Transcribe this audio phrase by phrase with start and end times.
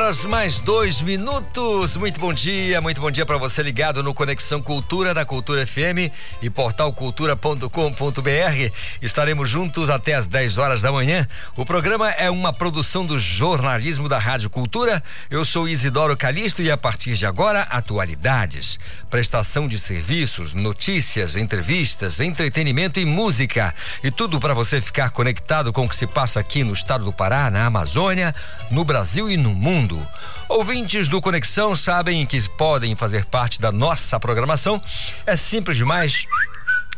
[0.00, 1.96] Horas mais dois minutos.
[1.96, 6.14] Muito bom dia, muito bom dia para você ligado no Conexão Cultura da Cultura FM
[6.40, 8.72] e portal cultura.com.br.
[9.02, 11.26] Estaremos juntos até as 10 horas da manhã.
[11.56, 15.02] O programa é uma produção do jornalismo da Rádio Cultura.
[15.28, 18.78] Eu sou Isidoro Calixto e a partir de agora, atualidades,
[19.10, 23.74] prestação de serviços, notícias, entrevistas, entretenimento e música.
[24.04, 27.12] E tudo para você ficar conectado com o que se passa aqui no estado do
[27.12, 28.32] Pará, na Amazônia,
[28.70, 30.06] no Brasil e no mundo mundo.
[30.48, 34.80] Ouvintes do Conexão sabem que podem fazer parte da nossa programação.
[35.26, 36.24] É simples demais.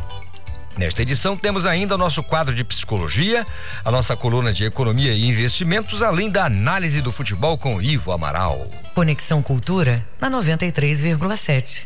[0.81, 3.47] Nesta edição temos ainda o nosso quadro de psicologia,
[3.85, 8.67] a nossa coluna de economia e investimentos, além da análise do futebol com Ivo Amaral.
[8.95, 11.85] Conexão Cultura na 93,7.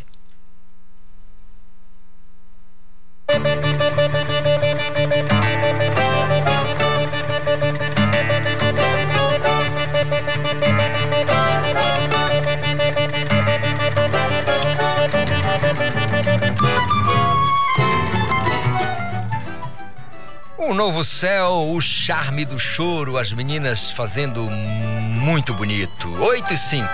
[20.66, 26.08] Um novo céu, o charme do choro, as meninas fazendo muito bonito.
[26.22, 26.88] 8 e 5.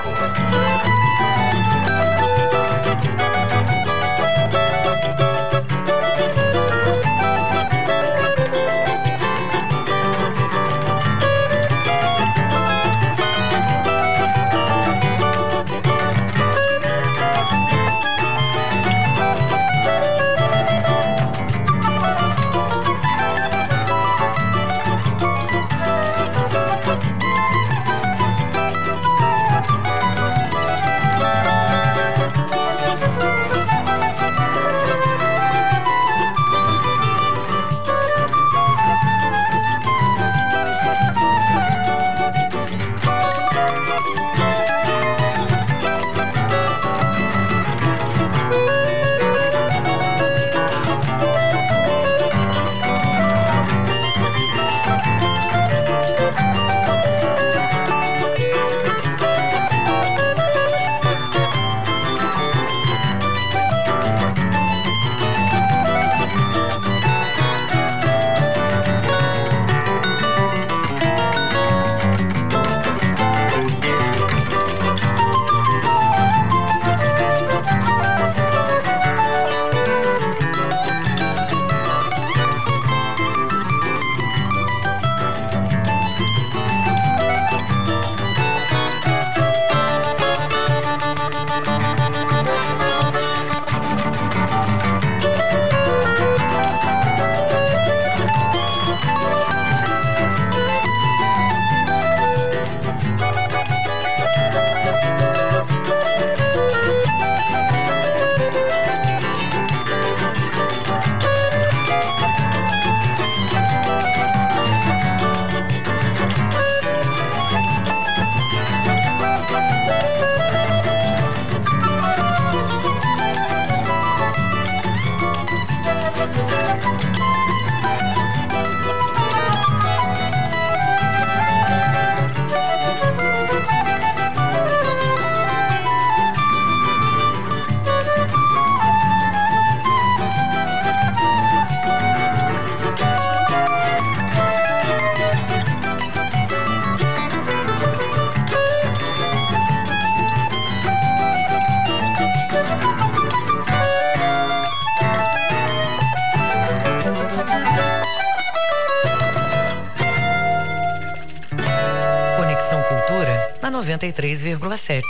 [164.10, 165.02] 93,7.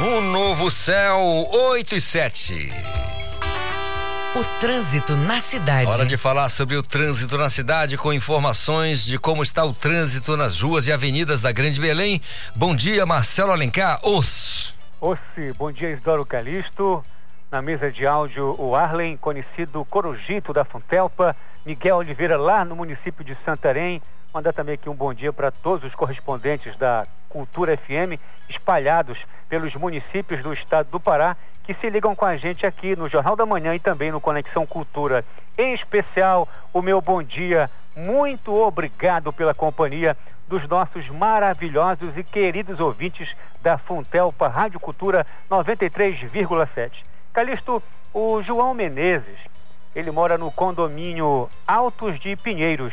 [0.00, 2.68] Um novo céu, 8 e 7.
[4.34, 5.86] O trânsito na cidade.
[5.86, 10.36] Hora de falar sobre o trânsito na cidade com informações de como está o trânsito
[10.36, 12.20] nas ruas e avenidas da Grande Belém.
[12.56, 14.74] Bom dia, Marcelo Alencar, os.
[15.00, 17.04] Ossi, bom dia, Isidoro Calixto.
[17.52, 23.24] Na mesa de áudio, o Arlen, conhecido Corujito da Funtelpa, Miguel Oliveira, lá no município
[23.24, 24.02] de Santarém.
[24.34, 29.16] Mandar também aqui um bom dia para todos os correspondentes da Cultura FM, espalhados
[29.48, 33.36] pelos municípios do estado do Pará, que se ligam com a gente aqui no Jornal
[33.36, 35.24] da Manhã e também no Conexão Cultura.
[35.56, 40.16] Em especial, o meu bom dia, muito obrigado pela companhia
[40.48, 43.32] dos nossos maravilhosos e queridos ouvintes
[43.62, 46.90] da Funtelpa Rádio Cultura 93,7.
[47.32, 47.80] Calixto,
[48.12, 49.38] o João Menezes,
[49.94, 52.92] ele mora no condomínio Altos de Pinheiros,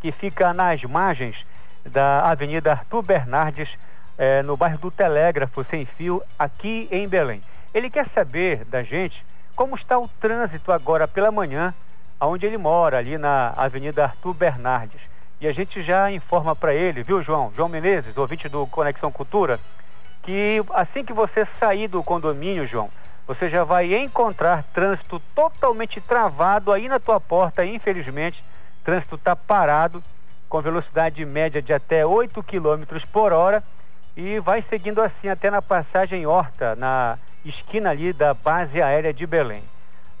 [0.00, 1.36] que fica nas margens
[1.84, 3.68] da Avenida Arthur Bernardes,
[4.16, 7.42] eh, no bairro do Telégrafo, sem fio, aqui em Belém.
[7.72, 9.24] Ele quer saber da gente
[9.54, 11.74] como está o trânsito agora pela manhã,
[12.20, 15.00] onde ele mora, ali na Avenida Arthur Bernardes.
[15.40, 17.52] E a gente já informa para ele, viu, João?
[17.54, 19.58] João Menezes, ouvinte do Conexão Cultura,
[20.22, 22.90] que assim que você sair do condomínio, João,
[23.26, 28.42] você já vai encontrar trânsito totalmente travado aí na tua porta, infelizmente
[28.88, 30.02] trânsito está parado,
[30.48, 33.62] com velocidade média de até 8 km por hora
[34.16, 39.26] e vai seguindo assim até na passagem Horta, na esquina ali da base aérea de
[39.26, 39.62] Belém.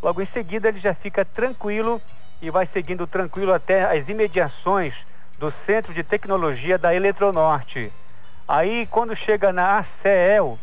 [0.02, 1.98] Logo em seguida ele já fica tranquilo
[2.42, 4.92] e vai seguindo tranquilo até as imediações
[5.38, 7.90] do Centro de Tecnologia da Eletronorte.
[8.46, 10.58] Aí quando chega na ACEL,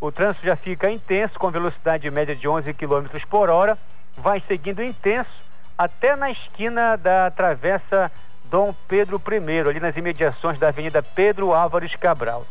[0.00, 3.76] o trânsito já fica intenso com velocidade média de 11 km por hora,
[4.16, 5.49] vai seguindo intenso
[5.80, 8.12] até na esquina da Travessa
[8.44, 12.46] Dom Pedro I, ali nas imediações da Avenida Pedro Álvares Cabral.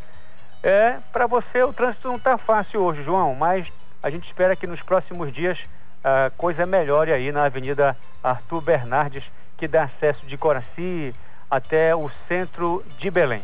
[0.64, 3.68] É, para você o trânsito não está fácil hoje, João, mas
[4.02, 5.60] a gente espera que nos próximos dias
[6.04, 9.24] a coisa melhore aí na Avenida Arthur Bernardes,
[9.60, 11.14] que dá acesso de Coraci
[11.52, 13.44] até o centro de Belém.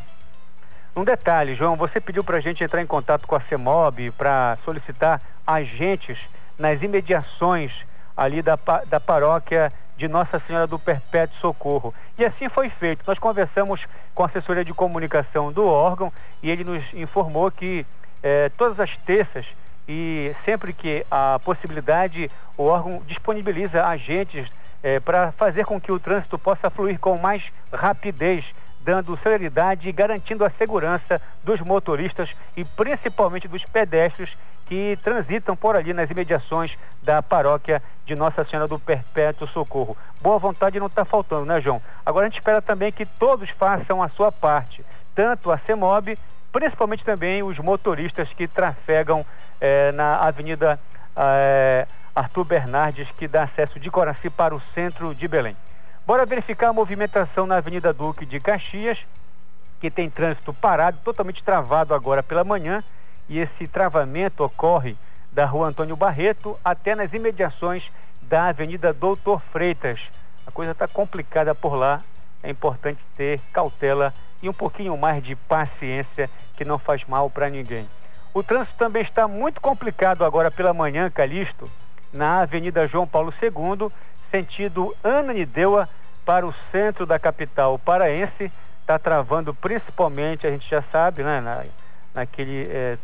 [0.95, 4.57] Um detalhe, João, você pediu para a gente entrar em contato com a CEMOB para
[4.65, 6.17] solicitar agentes
[6.57, 7.71] nas imediações
[8.15, 8.57] ali da,
[8.87, 11.93] da paróquia de Nossa Senhora do Perpétuo Socorro.
[12.17, 13.03] E assim foi feito.
[13.07, 13.81] Nós conversamos
[14.13, 16.11] com a assessoria de comunicação do órgão
[16.43, 17.85] e ele nos informou que
[18.21, 19.45] eh, todas as terças
[19.87, 24.49] e sempre que a possibilidade, o órgão disponibiliza agentes
[24.83, 28.43] eh, para fazer com que o trânsito possa fluir com mais rapidez
[28.85, 34.29] dando celeridade e garantindo a segurança dos motoristas e principalmente dos pedestres
[34.67, 36.71] que transitam por ali nas imediações
[37.01, 39.97] da paróquia de Nossa Senhora do Perpétuo Socorro.
[40.21, 41.81] Boa vontade não está faltando, né, João?
[42.05, 44.85] Agora a gente espera também que todos façam a sua parte,
[45.15, 46.15] tanto a CEMOB,
[46.51, 49.25] principalmente também os motoristas que trafegam
[49.59, 50.79] eh, na Avenida
[51.15, 55.55] eh, Arthur Bernardes, que dá acesso de Coraci para o centro de Belém.
[56.05, 58.99] Bora verificar a movimentação na Avenida Duque de Caxias,
[59.81, 62.83] que tem trânsito parado, totalmente travado agora pela manhã,
[63.27, 64.95] e esse travamento ocorre
[65.31, 67.83] da Rua Antônio Barreto até nas imediações
[68.21, 69.99] da Avenida Doutor Freitas.
[70.45, 72.01] A coisa está complicada por lá,
[72.43, 77.49] é importante ter cautela e um pouquinho mais de paciência, que não faz mal para
[77.49, 77.89] ninguém.
[78.31, 81.67] O trânsito também está muito complicado agora pela manhã, Calixto,
[82.13, 83.91] na Avenida João Paulo II,
[84.35, 85.87] sentido Ananindeua
[86.25, 88.51] para o centro da capital paraense,
[88.81, 91.63] está travando principalmente, a gente já sabe, né, na,
[92.13, 92.97] naquele é,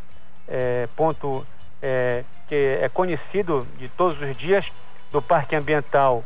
[0.47, 1.45] é, ponto
[1.81, 4.65] é, que é conhecido de todos os dias,
[5.11, 6.23] do Parque Ambiental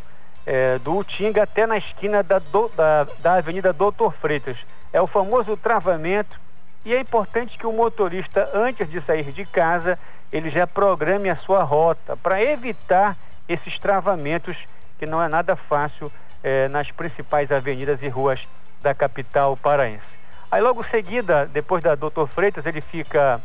[0.84, 4.56] do Utinga até na esquina da, do, da, da Avenida Doutor Freitas.
[4.94, 6.40] É o famoso travamento
[6.86, 9.98] e é importante que o motorista, antes de sair de casa,
[10.32, 13.18] ele já programe a sua rota para evitar
[13.50, 14.56] esses travamentos
[14.98, 16.12] que não é nada fácil
[16.44, 18.40] eh, nas principais avenidas e ruas
[18.82, 20.06] da capital paraense.
[20.52, 23.42] Aí logo seguida, depois da Doutor Freitas, ele fica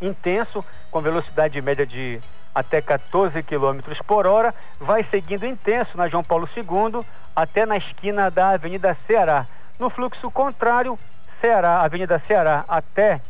[0.00, 2.20] intenso, com velocidade média de
[2.54, 7.04] até 14 km por hora, vai seguindo intenso na João Paulo II
[7.34, 9.46] até na esquina da Avenida Ceará.
[9.78, 10.98] No fluxo contrário,
[11.40, 13.20] Ceará, Avenida Ceará até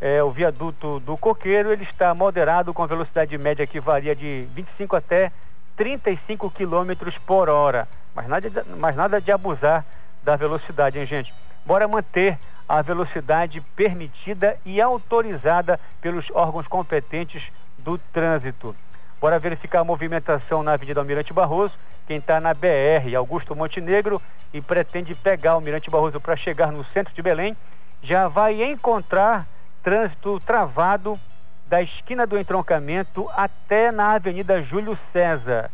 [0.00, 4.96] é, o viaduto do Coqueiro, ele está moderado com velocidade média que varia de 25
[4.96, 5.32] até
[5.76, 7.86] 35 km por hora.
[8.14, 9.84] Mas nada, mas nada de abusar
[10.22, 11.32] da velocidade, hein, gente?
[11.64, 17.42] Bora manter a velocidade permitida e autorizada pelos órgãos competentes
[17.78, 18.74] do trânsito.
[19.20, 21.74] Bora verificar a movimentação na Avenida Almirante Barroso.
[22.06, 24.20] Quem está na BR, Augusto Montenegro,
[24.52, 27.56] e pretende pegar o Almirante Barroso para chegar no centro de Belém,
[28.02, 29.46] já vai encontrar
[29.82, 31.18] trânsito travado
[31.66, 35.70] da esquina do entroncamento até na Avenida Júlio César.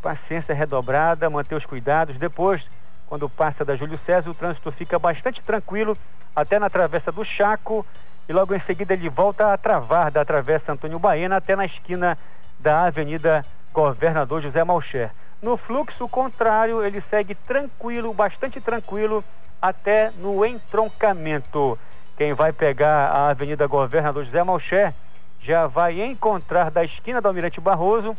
[0.00, 2.16] Paciência redobrada, manter os cuidados.
[2.16, 2.62] Depois,
[3.06, 5.96] quando passa da Júlio César, o trânsito fica bastante tranquilo
[6.34, 7.84] até na travessa do Chaco
[8.28, 12.16] e logo em seguida ele volta a travar da travessa Antônio Baena até na esquina
[12.58, 15.10] da Avenida Governador José Malcher.
[15.42, 19.24] No fluxo contrário, ele segue tranquilo, bastante tranquilo,
[19.60, 21.78] até no entroncamento.
[22.16, 24.94] Quem vai pegar a Avenida Governador José Malcher
[25.42, 28.16] já vai encontrar da esquina do Almirante Barroso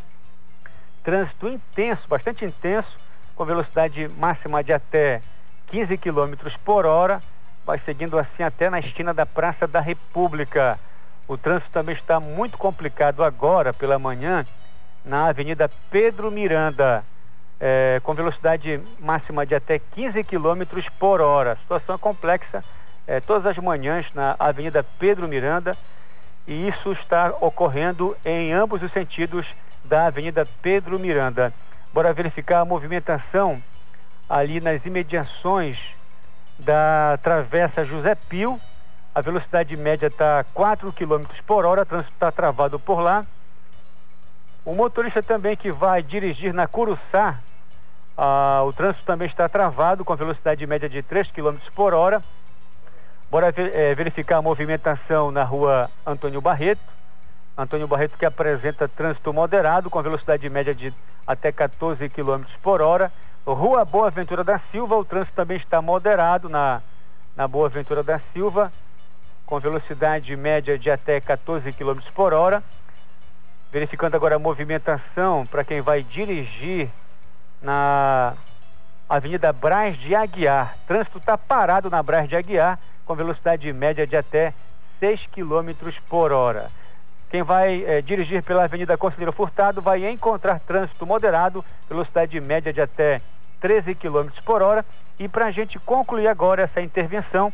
[1.02, 2.88] trânsito intenso, bastante intenso,
[3.34, 5.20] com velocidade máxima de até
[5.68, 7.22] 15 km por hora,
[7.64, 10.78] vai seguindo assim até na esquina da Praça da República.
[11.26, 14.46] O trânsito também está muito complicado agora pela manhã
[15.04, 17.04] na Avenida Pedro Miranda,
[17.58, 20.62] é, com velocidade máxima de até 15 km
[20.98, 21.52] por hora.
[21.52, 22.64] A situação é complexa
[23.06, 25.76] é, todas as manhãs na Avenida Pedro Miranda
[26.46, 29.46] e isso está ocorrendo em ambos os sentidos
[29.84, 31.52] da Avenida Pedro Miranda.
[31.92, 33.62] Bora verificar a movimentação
[34.28, 35.78] ali nas imediações
[36.58, 38.60] da Travessa José Pio.
[39.14, 43.26] A velocidade média está 4 km por hora, o trânsito está travado por lá.
[44.64, 47.38] O motorista também que vai dirigir na Curuçá,
[48.16, 52.22] ah, o trânsito também está travado com velocidade média de 3 km por hora.
[53.32, 56.82] Bora ver, é, verificar a movimentação na rua Antônio Barreto.
[57.56, 60.92] Antônio Barreto que apresenta trânsito moderado com velocidade média de
[61.26, 63.10] até 14 km por hora.
[63.46, 66.82] Rua Boa Ventura da Silva, o trânsito também está moderado na,
[67.34, 68.70] na Boa Ventura da Silva,
[69.46, 72.62] com velocidade média de até 14 km por hora.
[73.72, 76.90] Verificando agora a movimentação para quem vai dirigir
[77.62, 78.34] na
[79.08, 80.76] Avenida Braz de Aguiar.
[80.86, 84.52] Trânsito está parado na Braz de Aguiar, com velocidade média de até
[85.00, 86.70] 6 km por hora.
[87.30, 92.80] Quem vai eh, dirigir pela Avenida Conselheiro Furtado vai encontrar trânsito moderado, velocidade média de
[92.80, 93.20] até
[93.60, 94.84] 13 km por hora.
[95.18, 97.52] E para a gente concluir agora essa intervenção,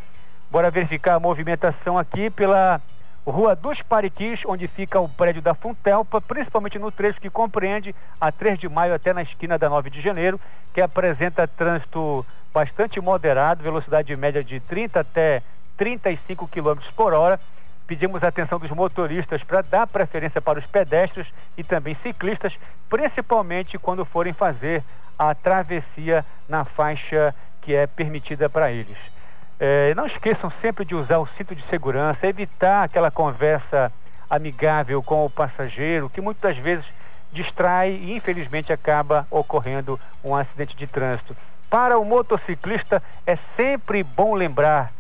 [0.50, 2.80] bora verificar a movimentação aqui pela
[3.24, 8.32] Rua dos Pariquis, onde fica o prédio da Funtelpa, principalmente no trecho que compreende a
[8.32, 10.40] 3 de maio até na esquina da 9 de janeiro,
[10.72, 15.42] que apresenta trânsito bastante moderado, velocidade média de 30 até
[15.76, 17.40] 35 km por hora.
[17.86, 21.26] Pedimos a atenção dos motoristas para dar preferência para os pedestres
[21.56, 22.52] e também ciclistas,
[22.88, 24.84] principalmente quando forem fazer
[25.18, 28.96] a travessia na faixa que é permitida para eles.
[29.58, 33.90] É, não esqueçam sempre de usar o cinto de segurança, evitar aquela conversa
[34.30, 36.84] amigável com o passageiro, que muitas vezes
[37.32, 41.36] distrai e infelizmente acaba ocorrendo um acidente de trânsito.
[41.70, 44.90] Para o motociclista é sempre bom lembrar,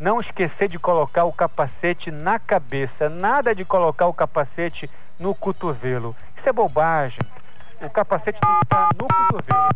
[0.00, 4.88] não esquecer de colocar o capacete na cabeça, nada de colocar o capacete
[5.18, 6.16] no cotovelo.
[6.38, 7.18] Isso é bobagem.
[7.82, 9.68] O capacete tem que estar no cotovelo.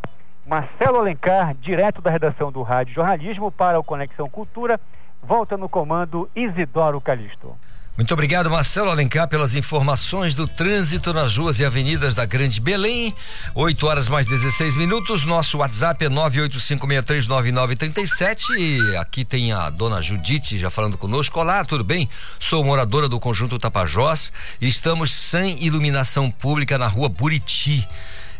[0.46, 4.80] Marcelo Alencar, direto da redação do Rádio Jornalismo para o Conexão Cultura,
[5.22, 7.54] volta no comando Isidoro Calixto.
[7.98, 13.12] Muito obrigado, Marcelo Alencar, pelas informações do trânsito nas ruas e avenidas da Grande Belém.
[13.56, 15.24] 8 horas mais 16 minutos.
[15.24, 18.56] Nosso WhatsApp é 985639937.
[18.56, 21.40] E aqui tem a dona Judite já falando conosco.
[21.40, 22.08] Olá, tudo bem?
[22.38, 27.84] Sou moradora do conjunto Tapajós e estamos sem iluminação pública na rua Buriti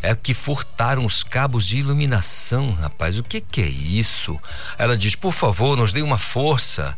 [0.00, 3.18] é que furtaram os cabos de iluminação, rapaz.
[3.18, 4.38] O que, que é isso?
[4.78, 6.96] Ela diz: por favor, nos dê uma força.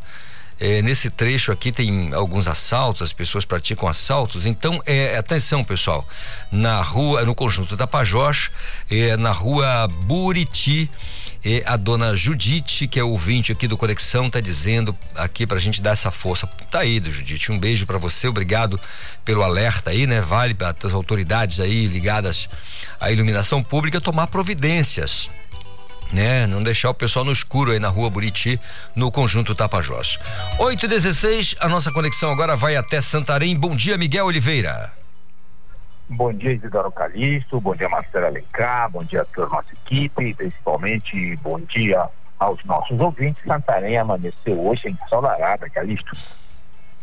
[0.60, 4.44] É, nesse trecho aqui tem alguns assaltos, as pessoas praticam assaltos.
[4.44, 6.06] Então, é, atenção, pessoal.
[6.52, 8.50] Na rua, no conjunto da Pajós,
[8.90, 10.90] é, na rua Buriti,
[11.42, 15.60] é, a dona Judite, que é ouvinte aqui do Conexão, está dizendo aqui para a
[15.60, 16.46] gente dar essa força.
[16.70, 17.50] Tá aí, Judite.
[17.50, 18.78] Um beijo para você, obrigado
[19.24, 20.20] pelo alerta aí, né?
[20.20, 22.50] Vale para as autoridades aí ligadas
[23.00, 25.30] à iluminação pública tomar providências
[26.12, 26.46] né?
[26.46, 28.60] Não deixar o pessoal no escuro aí na rua Buriti,
[28.94, 30.18] no conjunto Tapajós.
[30.58, 33.56] 8 e 16 a nossa conexão agora vai até Santarém.
[33.56, 34.92] Bom dia, Miguel Oliveira.
[36.08, 40.34] Bom dia, Isidoro Calixto, bom dia, Marcelo Alencar, bom dia a toda a nossa equipe,
[40.34, 43.44] principalmente bom dia aos nossos ouvintes.
[43.44, 46.16] Santarém amanheceu hoje ensolarada, Calixto.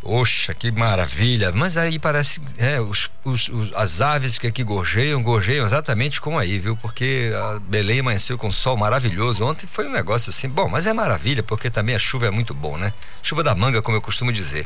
[0.08, 1.52] Poxa, que maravilha!
[1.52, 6.40] Mas aí parece, é, os, os, os, as aves que aqui gorjeiam, gorjeiam exatamente como
[6.40, 6.78] aí, viu?
[6.78, 9.46] Porque a Belém amanheceu com sol maravilhoso.
[9.46, 12.54] Ontem foi um negócio assim, bom, mas é maravilha, porque também a chuva é muito
[12.54, 12.94] bom, né?
[13.22, 14.66] Chuva da manga, como eu costumo dizer.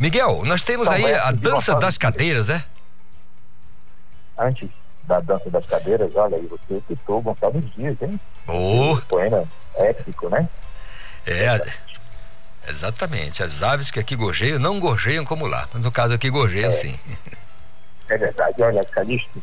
[0.00, 2.64] Miguel, nós temos aí a dança das cadeiras, é?
[4.38, 4.70] Antes
[5.04, 8.18] da dança das cadeiras, olha aí, você citou Gonçalves Dias, hein?
[8.48, 8.98] Oh.
[9.06, 9.44] poema
[9.76, 10.48] épico, né?
[11.26, 11.60] É.
[12.66, 13.42] Exatamente.
[13.42, 15.68] As aves que aqui gorjeiam não gorjeiam como lá.
[15.74, 16.72] No caso aqui gorjeiam é.
[16.72, 16.98] sim.
[18.08, 18.62] É verdade.
[18.62, 19.42] Olha, Calixto,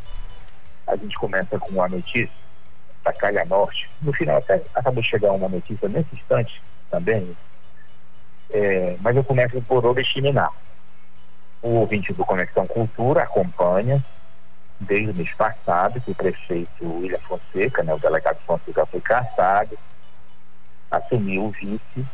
[0.87, 2.29] a gente começa com uma notícia
[3.03, 3.89] da Calha Norte.
[4.01, 7.35] No final até acabou de chegar uma notícia nesse instante também.
[8.51, 10.49] É, mas eu começo por Oriximiná.
[11.61, 14.03] O ouvinte do Conexão Cultura acompanha
[14.79, 19.77] desde o mês passado que o prefeito William Fonseca, né, o delegado Fonseca foi caçado,
[20.89, 22.07] assumiu o vice,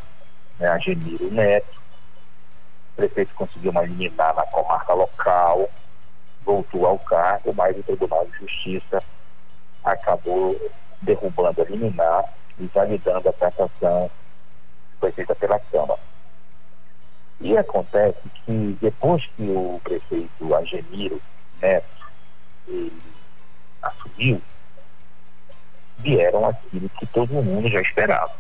[0.60, 0.80] né,
[1.32, 1.82] Neto.
[2.94, 5.70] O prefeito conseguiu uma liminar na comarca local,
[6.46, 9.04] voltou ao cargo, mas o Tribunal de Justiça
[9.84, 10.56] acabou
[11.02, 12.24] derrubando a liminar
[12.58, 14.10] e validando a cassação
[14.92, 16.00] que foi feita pela Câmara.
[17.42, 21.22] E acontece que depois que o prefeito Agemiro
[21.62, 21.86] Neto
[23.82, 24.42] assumiu,
[26.00, 28.32] vieram aquilo que todo mundo já esperava,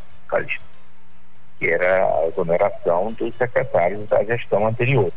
[1.60, 5.12] que era a exoneração dos secretários da gestão anterior,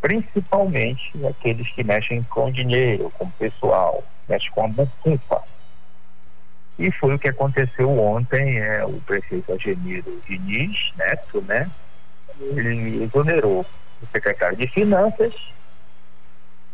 [0.00, 5.42] principalmente aqueles que mexem com dinheiro, com pessoal, mexem com a bufunfa.
[6.78, 11.68] E foi o que aconteceu ontem, é, o prefeito Ageniro Diniz Neto, né?
[12.40, 13.66] Ele exonerou
[14.00, 15.34] o secretário de Finanças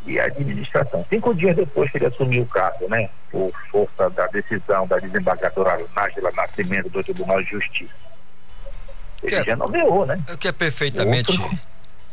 [0.07, 1.05] e administração.
[1.09, 5.83] Cinco dias depois que ele assumiu o cargo, né, por força da decisão da desembargadora
[5.97, 8.14] Nájila Nascimento do Tribunal de Justiça.
[9.23, 10.21] Ele é, já nomeou, né?
[10.33, 11.31] O que é perfeitamente.
[11.33, 11.59] Outro...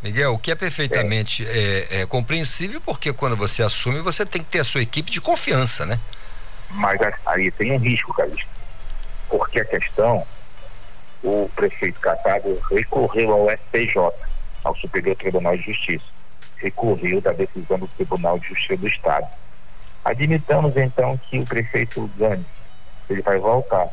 [0.01, 1.49] Miguel, o que é perfeitamente é.
[1.49, 5.21] É, é, compreensível, porque quando você assume, você tem que ter a sua equipe de
[5.21, 5.99] confiança, né?
[6.71, 8.49] Mas aí tem um risco, Calixto.
[9.29, 10.25] Porque a questão,
[11.23, 14.11] o prefeito Catado recorreu ao STJ,
[14.63, 16.05] ao Superior Tribunal de Justiça
[16.61, 19.27] recorreu da decisão do Tribunal de Justiça do Estado.
[20.05, 22.45] Admitamos então que o prefeito Gani,
[23.09, 23.89] ele vai voltar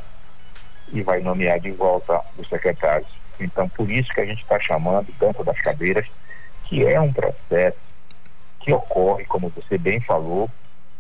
[0.93, 3.09] e vai nomear de volta os secretários.
[3.41, 6.07] Então, por isso que a gente está chamando dança das cadeiras,
[6.65, 7.79] que é um processo
[8.61, 10.51] que ocorre, como você bem falou,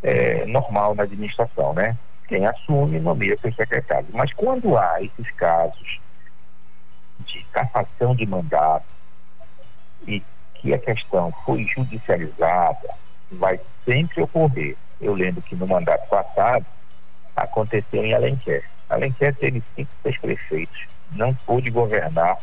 [0.02, 1.96] é, normal na administração, né?
[2.28, 4.10] Quem assume nomeia seus secretários.
[4.12, 6.00] Mas quando há esses casos
[7.20, 8.86] de cassação de mandato
[10.06, 10.22] e
[10.54, 12.88] que a questão foi judicializada,
[13.32, 14.76] vai sempre ocorrer.
[15.00, 16.66] Eu lembro que no mandato passado
[17.36, 18.64] aconteceu em Alenquer.
[18.88, 22.38] Alenquer teve cinco, prefeitos, não pôde governar.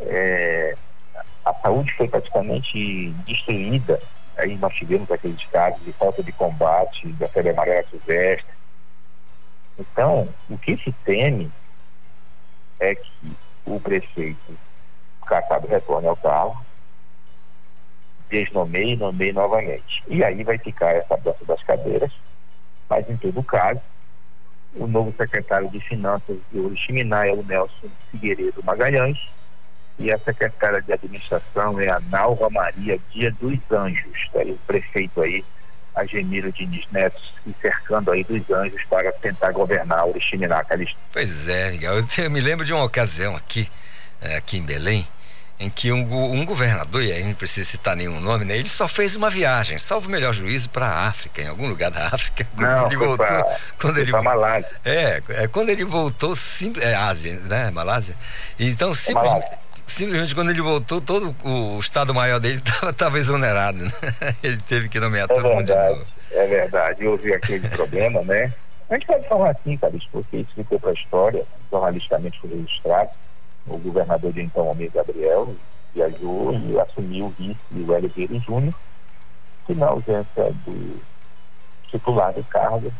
[0.00, 0.76] É,
[1.44, 4.00] a saúde foi praticamente destruída.
[4.36, 8.54] Aí nós tivemos aqueles casos de falta de combate da febre amarela silvestre.
[9.78, 11.50] Então, o que se teme
[12.80, 14.58] é que o prefeito
[15.24, 16.64] Catado retorne ao carro,
[18.28, 20.02] desnomeie e nomeie novamente.
[20.06, 22.12] E aí vai ficar essa dança das cadeiras,
[22.88, 23.80] mas em todo caso,
[24.76, 29.18] o novo secretário de Finanças de Oriximiná é o Nelson Figueiredo Magalhães
[29.98, 35.20] e a secretária de Administração é a Nalva Maria Dia dos Anjos, tá o prefeito
[35.22, 35.44] aí,
[35.94, 40.98] Agemiro Diniz Neto, se cercando aí dos anjos para tentar governar Oriximiná, Calixto.
[41.12, 43.70] Pois é, Miguel, eu me lembro de uma ocasião aqui,
[44.20, 45.06] é, aqui em Belém,
[45.58, 48.56] em que um, um, governador, e aí não precisa citar nenhum nome, né?
[48.56, 51.90] Ele só fez uma viagem, salvo o melhor juízo, para a África, em algum lugar
[51.90, 52.46] da África.
[52.56, 53.26] Quando não, ele voltou.
[53.26, 54.70] Pra, quando ele Malásia.
[54.84, 57.70] É, é, quando ele voltou, simples, é Ásia, né?
[57.70, 58.16] Malásia.
[58.58, 59.64] Então, é simplesmente.
[59.86, 63.84] Simplesmente quando ele voltou, todo o, Estado-Maior dele estava exonerado.
[63.84, 63.90] Né?
[64.42, 66.06] Ele teve que nomear é todo verdade, mundo de novo.
[66.30, 68.50] É verdade, houve aquele problema, né?
[68.88, 73.10] A gente pode falar assim, cara, porque isso ficou para a história, jornalisticamente foi registrado
[73.66, 75.54] o governador de então, Almir Gabriel,
[75.94, 78.74] viajou e assumiu o vice o Hélio Vieira Júnior,
[79.66, 81.00] que na ausência do
[81.88, 82.92] titular do cargo,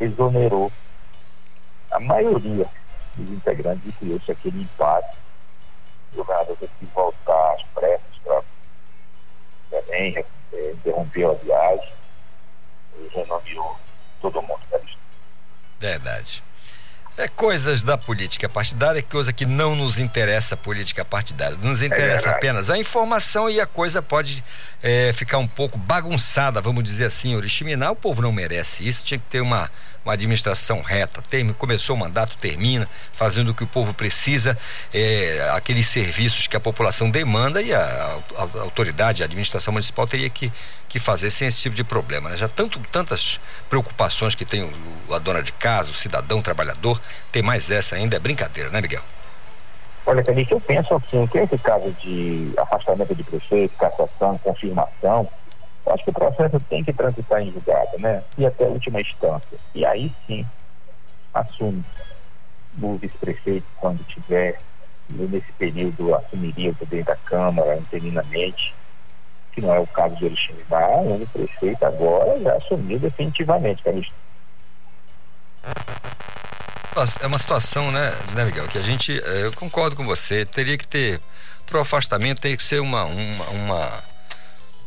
[0.00, 0.70] exonerou
[1.90, 2.68] a maioria
[3.16, 5.16] dos integrantes e criou-se aquele empate.
[6.12, 8.42] O governador teve que voltar às pressas para
[9.70, 11.92] Belém, é, interrompeu a viagem
[12.98, 13.76] e renomeou
[14.20, 14.80] todo mundo para
[15.78, 16.42] Verdade.
[17.18, 21.56] É coisas da política partidária, coisa que não nos interessa a política partidária.
[21.56, 24.44] Nos interessa é apenas a informação e a coisa pode
[24.82, 27.92] é, ficar um pouco bagunçada, vamos dizer assim, oriximinar.
[27.92, 29.70] O povo não merece isso, tinha que ter uma,
[30.04, 31.22] uma administração reta.
[31.22, 34.56] Tem, começou o mandato, termina, fazendo o que o povo precisa,
[34.92, 37.80] é, aqueles serviços que a população demanda e a,
[38.36, 40.52] a, a autoridade, a administração municipal teria que,
[40.86, 42.28] que fazer sem esse tipo de problema.
[42.28, 42.36] Né?
[42.36, 47.00] Já tanto, tantas preocupações que tem o, a dona de casa, o cidadão, o trabalhador,
[47.32, 49.02] tem mais essa ainda, é brincadeira, né, Miguel?
[50.06, 55.28] Olha, Felipe, eu penso assim, que esse caso de afastamento de prefeito, cassação, confirmação,
[55.84, 58.24] eu acho que o processo tem que transitar em julgado, né?
[58.38, 59.58] E até a última instância.
[59.74, 60.46] E aí sim,
[61.34, 61.84] assume
[62.80, 64.60] o vice-prefeito quando tiver
[65.08, 68.74] nesse período assumiria o poder da Câmara interinamente,
[69.52, 70.66] que não é o caso de Alexandre
[71.22, 74.14] o prefeito agora já assumiu definitivamente, Calixto.
[77.20, 80.78] É uma situação, né, né, Miguel, que a gente, eh, eu concordo com você, teria
[80.78, 81.20] que ter,
[81.66, 84.04] pro afastamento teria que ser uma, uma, uma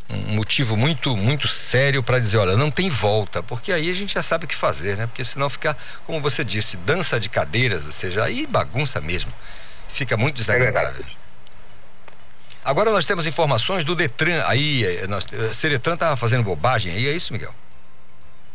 [0.09, 4.15] um motivo muito muito sério para dizer, olha, não tem volta, porque aí a gente
[4.15, 5.05] já sabe o que fazer, né?
[5.05, 9.31] Porque senão fica, como você disse, dança de cadeiras, ou seja, aí bagunça mesmo.
[9.87, 11.05] Fica muito desagradável.
[11.05, 11.29] É
[12.63, 17.07] Agora nós temos informações do Detran, aí, eh, nós, eh, Seretran estava fazendo bobagem aí,
[17.07, 17.53] é isso, Miguel?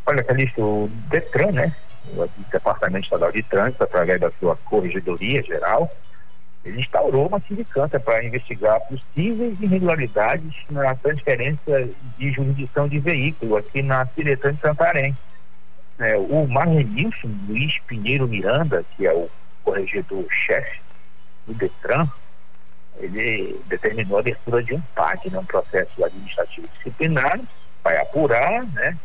[0.07, 1.77] Olha, Calixto, o Detran, né?
[2.09, 5.91] O Departamento Estadual de Trânsito, através da sua Corregedoria Geral,
[6.65, 13.83] ele instaurou uma sindicância para investigar possíveis irregularidades na transferência de jurisdição de veículo aqui
[13.83, 15.15] na Ciretã de Santarém.
[15.99, 19.31] É, o Marlenilson Luiz Pinheiro Miranda, que é o
[19.63, 20.81] corregedor-chefe
[21.47, 22.09] do DETRAN,
[22.97, 27.41] ele determinou a abertura de um PAD, né, um processo administrativo disciplinar,
[27.83, 28.97] vai apurar né,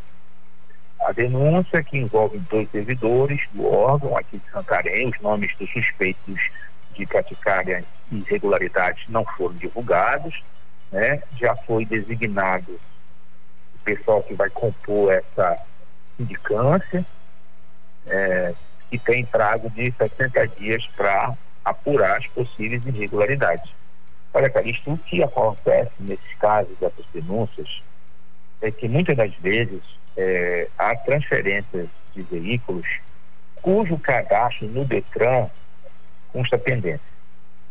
[1.02, 6.40] a denúncia que envolve dois servidores do órgão aqui de Santarém, os nomes dos suspeitos
[6.94, 10.44] de praticarem irregularidades não foram divulgados,
[10.92, 11.22] né?
[11.38, 12.80] já foi designado
[13.76, 15.58] o pessoal que vai compor essa
[16.18, 17.06] sindicância,
[18.08, 18.54] é,
[18.92, 23.72] e tem prazo de 60 dias para apurar as possíveis irregularidades.
[24.34, 27.82] Olha, Calixto, o que acontece nesses casos, dessas denúncias,
[28.62, 29.82] é que muitas das vezes
[30.18, 32.86] é, há transferências de veículos
[33.62, 35.50] cujo cadastro no DETRAN
[36.32, 37.00] consta pendência.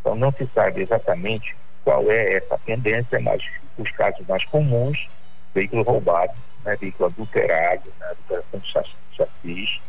[0.01, 3.43] Então não se sabe exatamente qual é essa pendência, mas
[3.77, 5.09] os casos mais comuns,
[5.55, 6.33] veículo roubado,
[6.65, 9.81] né, veículo adulterado, né, adulteração de chassis,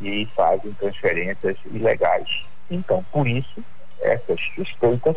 [0.00, 2.44] e fazem transferências ilegais.
[2.70, 3.62] Então, por isso,
[4.00, 5.16] essas suspeitas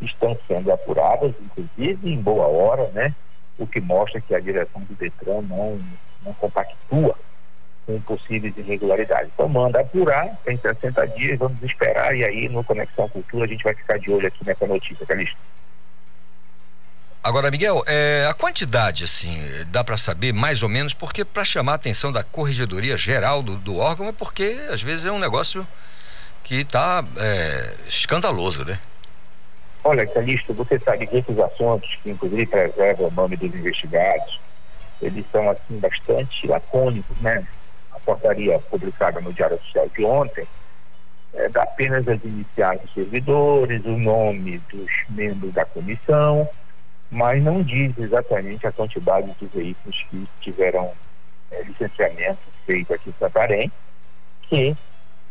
[0.00, 3.14] estão sendo apuradas, inclusive em boa hora, né?
[3.60, 5.78] O que mostra que a direção do Detran não,
[6.24, 7.16] não compactua
[7.86, 9.30] com possíveis irregularidades.
[9.34, 13.62] Então manda apurar, tem 60 dias, vamos esperar e aí no Conexão Cultura a gente
[13.62, 15.38] vai ficar de olho aqui nessa notícia, Calixto.
[17.22, 21.72] Agora, Miguel, é, a quantidade, assim, dá para saber mais ou menos, porque para chamar
[21.72, 25.66] a atenção da corregedoria geral do, do, órgão é porque às vezes é um negócio
[26.42, 28.78] que está é, escandaloso, né?
[29.84, 34.40] Olha, Calixto, você sabe que esses assuntos, que inclusive preservam o nome dos investigados,
[35.00, 37.42] eles são, assim, bastante lacônicos, né?
[38.04, 40.46] portaria publicada no Diário Oficial de ontem
[41.34, 46.48] é, dá apenas as iniciais dos servidores, o nome dos membros da comissão,
[47.10, 50.92] mas não diz exatamente a quantidade de veículos que tiveram
[51.50, 53.72] é, licenciamento feito aqui em Santarém,
[54.42, 54.76] que,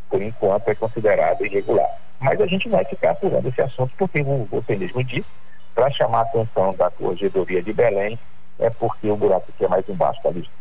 [0.09, 1.89] por enquanto, é considerado irregular.
[2.19, 5.27] Mas a gente vai ficar apurando esse assunto, porque, como você mesmo disse,
[5.73, 8.19] para chamar a atenção da Corregedoria de Belém,
[8.59, 10.51] é porque o buraco aqui é mais embaixo da lista.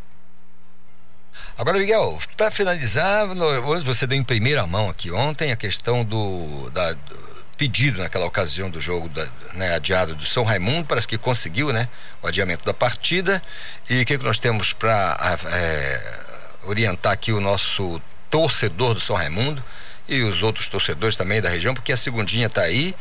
[1.57, 3.27] Agora, Miguel, para finalizar,
[3.67, 8.27] hoje você deu em primeira mão aqui ontem a questão do, da, do pedido naquela
[8.27, 11.89] ocasião do jogo da, né, adiado do São Raimundo, parece que conseguiu né,
[12.23, 13.43] o adiamento da partida.
[13.91, 15.17] E o que, que nós temos para
[15.53, 16.21] é,
[16.65, 19.63] orientar aqui o nosso torcedor do São Raimundo
[20.09, 22.95] e os outros torcedores também da região, porque a segundinha está aí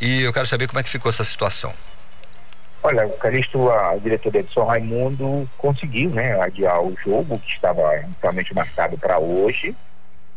[0.00, 1.72] e eu quero saber como é que ficou essa situação.
[2.82, 7.98] Olha, o Calixto, a diretoria de São Raimundo conseguiu né, adiar o jogo, que estava
[7.98, 9.76] inicialmente marcado para hoje,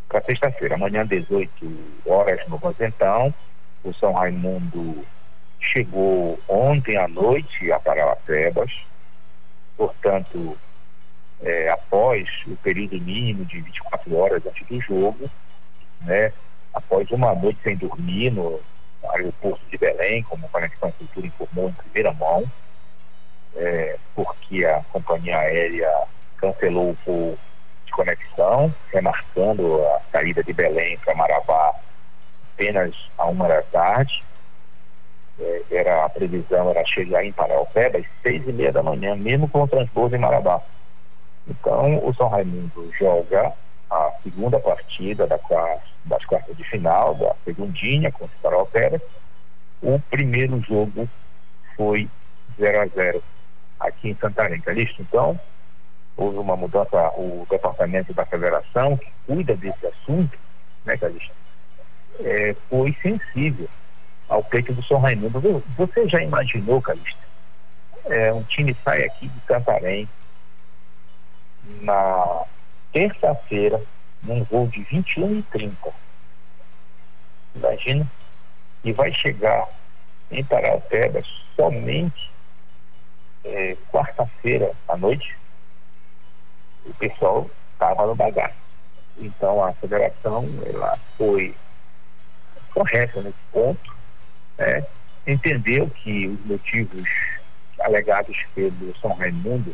[0.10, 0.76] para sexta-feira.
[0.76, 1.50] Amanhã, 18
[2.06, 3.34] horas no Rosentão.
[3.82, 5.06] O São Raimundo
[5.62, 8.72] chegou ontem à noite a Paralapebas,
[9.78, 10.58] portanto,
[11.44, 15.30] é, após o período mínimo de 24 horas antes do jogo,
[16.02, 16.32] né,
[16.74, 18.60] após uma noite sem dormir no,
[19.10, 22.44] aeroporto de Belém, como a Conexão Cultura informou em primeira mão,
[23.56, 25.92] é, porque a companhia aérea
[26.38, 27.38] cancelou o voo
[27.86, 31.76] de conexão, remarcando a saída de Belém para Marabá
[32.54, 34.24] apenas a uma da tarde.
[35.40, 39.48] É, era a previsão era chegar em Paraupeba às seis e meia da manhã, mesmo
[39.50, 40.62] com o transbordo em Marabá.
[41.48, 43.54] Então, o São Raimundo joga
[43.90, 49.02] a segunda partida da quarta, das quartas de final, da segundinha contra o Paraupera.
[49.82, 51.08] O primeiro jogo
[51.76, 52.10] foi
[52.58, 53.24] 0 a 0
[53.80, 55.02] aqui em Santarém, Calixto.
[55.02, 55.40] Então,
[56.16, 60.38] houve uma mudança, o departamento da federação, que cuida desse assunto,
[60.86, 61.34] né, Calixto,
[62.20, 63.68] é, foi sensível
[64.30, 65.64] ao peito do São Raimundo.
[65.78, 67.22] Você já imaginou, Calixto,
[68.06, 70.08] é, um time sai aqui de Santarém
[71.82, 72.46] na
[72.92, 73.82] terça-feira,
[74.22, 75.94] num voo de 21 e 30.
[77.56, 78.08] Imagina,
[78.84, 79.68] e vai chegar
[80.32, 81.22] em Parauapeba
[81.56, 82.32] somente
[83.44, 85.36] é, quarta-feira à noite,
[86.86, 88.56] o pessoal estava no bagaço.
[89.18, 91.56] Então a federação ela foi
[92.74, 93.96] correta nesse ponto,
[94.58, 94.86] né?
[95.28, 97.08] entendeu que os motivos
[97.80, 99.74] alegados pelo São Raimundo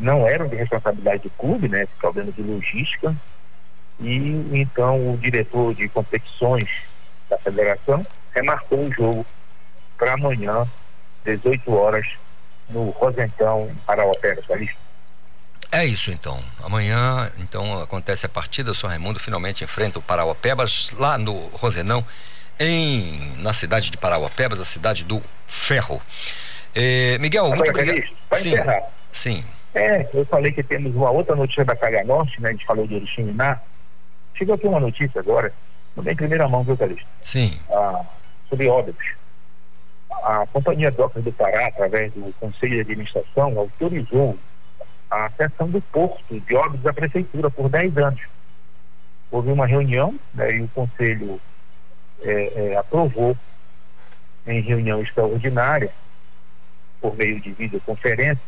[0.00, 1.82] não eram de responsabilidade do clube, né?
[1.82, 3.14] Esse problema de logística.
[4.00, 4.16] E
[4.52, 6.68] então o diretor de competições
[7.28, 9.26] da federação remarcou o jogo
[9.98, 10.66] para amanhã,
[11.24, 12.06] 18 horas,
[12.70, 14.44] no Rosentão, em Parauapebas,
[15.70, 16.42] É isso então.
[16.62, 18.70] Amanhã, então, acontece a partida.
[18.70, 22.04] O São Raimundo finalmente enfrenta o Parauapebas lá no Rosenão,
[22.58, 26.00] em, na cidade de Parauapebas, a cidade do Ferro.
[26.74, 27.96] É, Miguel, muito obrigado.
[28.34, 28.82] Sim, encerrar.
[29.12, 29.44] sim.
[29.74, 32.48] É, eu falei que temos uma outra notícia da Calha Norte, né?
[32.48, 33.60] A gente falou de Oriximiná.
[34.34, 35.52] Chegou aqui uma notícia agora,
[35.94, 37.06] também em primeira mão, viu, Calixto?
[37.22, 37.58] Sim.
[37.70, 38.04] Ah,
[38.48, 39.06] sobre óbitos.
[40.22, 44.36] A Companhia Docas do Pará, através do Conselho de Administração, autorizou
[45.10, 48.20] a sessão do porto de óbitos da Prefeitura por 10 anos.
[49.30, 51.40] Houve uma reunião né, e o Conselho
[52.22, 53.36] é, é, aprovou
[54.46, 55.90] em reunião extraordinária,
[57.00, 58.42] por meio de videoconferência,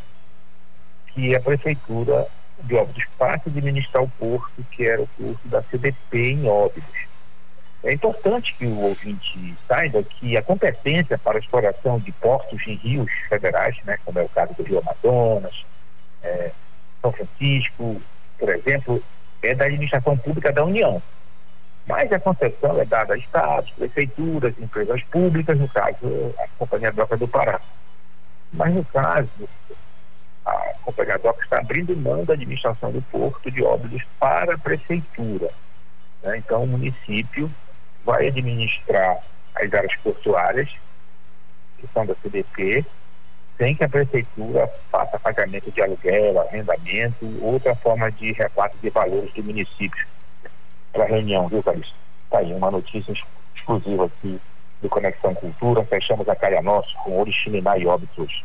[1.15, 2.27] que a Prefeitura
[2.63, 7.13] de Óbidos passe a administrar o porto, que era o porto da CDP em Óbidos.
[7.85, 12.75] É importante que o ouvinte saiba que a competência para a exploração de portos em
[12.75, 15.65] rios federais, né, como é o caso do Rio Amazonas,
[16.23, 16.53] é,
[17.01, 18.01] São Francisco,
[18.39, 19.03] por exemplo,
[19.43, 21.03] é da administração pública da União.
[21.85, 27.17] Mas a concessão é dada a estados, prefeituras, empresas públicas, no caso, a Companhia Doca
[27.17, 27.61] do Pará.
[28.53, 29.29] Mas no caso,
[30.45, 35.51] a Companhia Doca está abrindo mão da administração do Porto de Óbidos para a prefeitura.
[36.23, 36.39] Né?
[36.39, 37.49] Então, o município
[38.05, 39.19] vai administrar
[39.55, 40.69] as áreas portuárias,
[41.79, 42.85] que são da CDP,
[43.59, 49.33] sem que a prefeitura faça pagamento de aluguel, arrendamento, outra forma de repasse de valores
[49.35, 50.07] do município.
[50.93, 51.95] Para a reunião, viu, Calixto?
[52.25, 53.15] Está aí uma notícia
[53.55, 54.41] exclusiva aqui
[54.81, 55.85] do Conexão Cultura.
[55.85, 58.43] Fechamos a Caia Nosso com Oriximiná e Óbitos.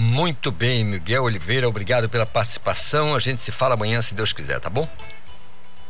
[0.00, 3.16] Muito bem, Miguel Oliveira, obrigado pela participação.
[3.16, 4.88] A gente se fala amanhã, se Deus quiser, tá bom?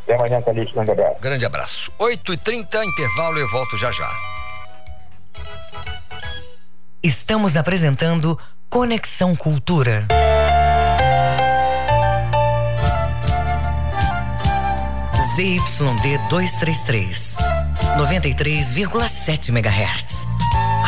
[0.05, 0.73] Até amanhã, Calixto.
[0.73, 1.21] Grande abraço.
[1.21, 1.93] Grande abraço.
[2.01, 4.11] 8h30, intervalo, eu volto já já.
[7.03, 8.39] Estamos apresentando
[8.71, 10.09] Conexão Cultura.
[15.37, 17.37] ZYD 233,
[17.99, 20.38] 93,7 MHz.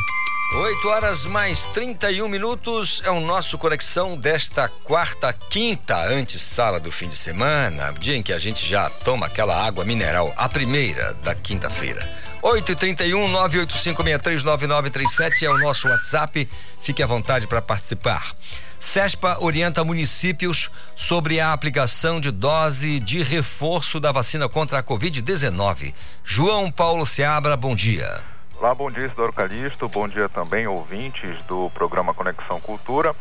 [0.52, 6.92] 8 horas mais 31 minutos é o nosso conexão desta quarta, quinta, antes sala do
[6.92, 11.14] fim de semana, dia em que a gente já toma aquela água mineral, a primeira
[11.24, 12.12] da quinta-feira.
[12.42, 16.50] 8 e 31 985639937 é o nosso WhatsApp,
[16.82, 18.34] fique à vontade para participar.
[18.80, 25.94] CESPA orienta municípios sobre a aplicação de dose de reforço da vacina contra a Covid-19.
[26.26, 28.39] João Paulo Seabra, bom dia.
[28.62, 29.88] Olá, bom dia, Isidoro Calixto.
[29.88, 33.16] Bom dia também, ouvintes do programa Conexão Cultura.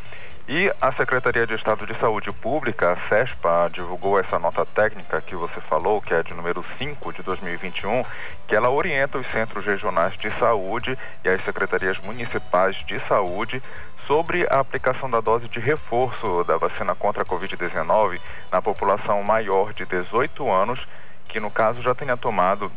[0.48, 5.36] E a Secretaria de Estado de Saúde Pública, a SESPA, divulgou essa nota técnica que
[5.36, 8.02] você falou, que é de número 5 de 2021,
[8.48, 13.62] que ela orienta os centros regionais de saúde e as secretarias municipais de saúde
[14.08, 18.18] sobre a aplicação da dose de reforço da vacina contra a Covid-19
[18.50, 20.80] na população maior de 18 anos,
[21.28, 22.72] que no caso já tenha tomado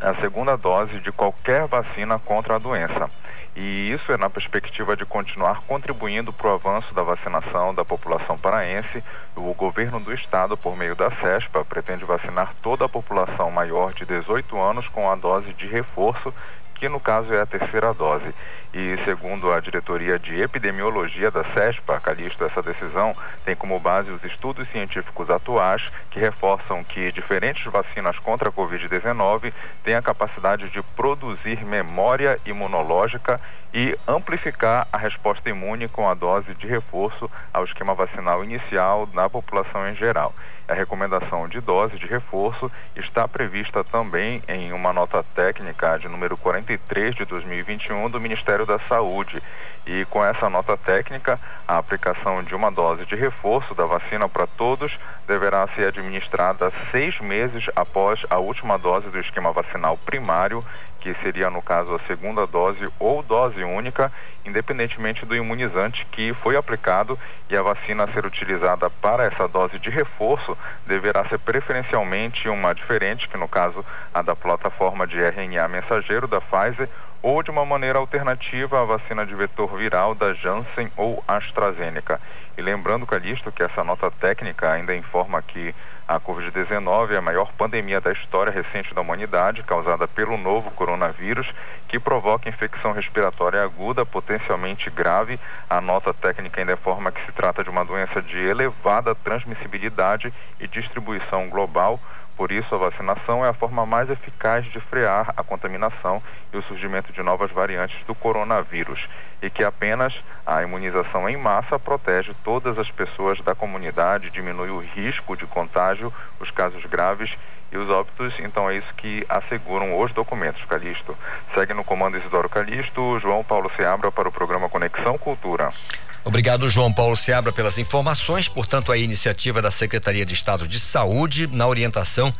[0.00, 3.10] a segunda dose de qualquer vacina contra a doença.
[3.54, 8.38] E isso é na perspectiva de continuar contribuindo para o avanço da vacinação da população
[8.38, 9.02] paraense.
[9.36, 14.06] O governo do estado, por meio da CESPA, pretende vacinar toda a população maior de
[14.06, 16.32] 18 anos com a dose de reforço
[16.80, 18.34] que no caso é a terceira dose.
[18.72, 24.22] E segundo a diretoria de epidemiologia da CESPA, Calixto, essa decisão tem como base os
[24.22, 29.52] estudos científicos atuais que reforçam que diferentes vacinas contra a Covid-19
[29.82, 33.40] têm a capacidade de produzir memória imunológica
[33.74, 39.28] e amplificar a resposta imune com a dose de reforço ao esquema vacinal inicial na
[39.28, 40.32] população em geral.
[40.68, 46.36] A recomendação de dose de reforço está prevista também em uma nota técnica de número
[46.36, 49.42] 43 de 2021 do Ministério da Saúde.
[49.86, 54.46] E com essa nota técnica, a aplicação de uma dose de reforço da vacina para
[54.46, 54.96] todos
[55.26, 60.62] deverá ser administrada seis meses após a última dose do esquema vacinal primário
[61.00, 64.12] que seria no caso a segunda dose ou dose única,
[64.44, 69.78] independentemente do imunizante que foi aplicado e a vacina a ser utilizada para essa dose
[69.78, 75.66] de reforço deverá ser preferencialmente uma diferente, que no caso a da plataforma de RNA
[75.68, 76.88] mensageiro da Pfizer
[77.22, 82.20] ou de uma maneira alternativa à vacina de vetor viral da Janssen ou AstraZeneca.
[82.56, 85.74] E lembrando, Calixto, que essa nota técnica ainda informa que
[86.10, 91.48] a Covid-19 é a maior pandemia da história recente da humanidade, causada pelo novo coronavírus,
[91.86, 95.38] que provoca infecção respiratória aguda, potencialmente grave.
[95.68, 100.66] A nota técnica ainda informa que se trata de uma doença de elevada transmissibilidade e
[100.66, 102.00] distribuição global
[102.40, 106.62] por isso, a vacinação é a forma mais eficaz de frear a contaminação e o
[106.62, 108.98] surgimento de novas variantes do coronavírus,
[109.42, 110.14] e que apenas
[110.46, 116.10] a imunização em massa protege todas as pessoas da comunidade, diminui o risco de contágio,
[116.40, 117.30] os casos graves
[117.70, 118.32] e os óbitos.
[118.38, 120.64] Então, é isso que asseguram os documentos.
[120.64, 121.14] Calixto.
[121.54, 125.74] Segue no comando Isidoro Calixto, João Paulo Seabra para o programa Conexão Cultura.
[126.22, 128.46] Obrigado, João Paulo Seabra, pelas informações.
[128.46, 132.32] Portanto, a iniciativa da Secretaria de Estado de Saúde na orientação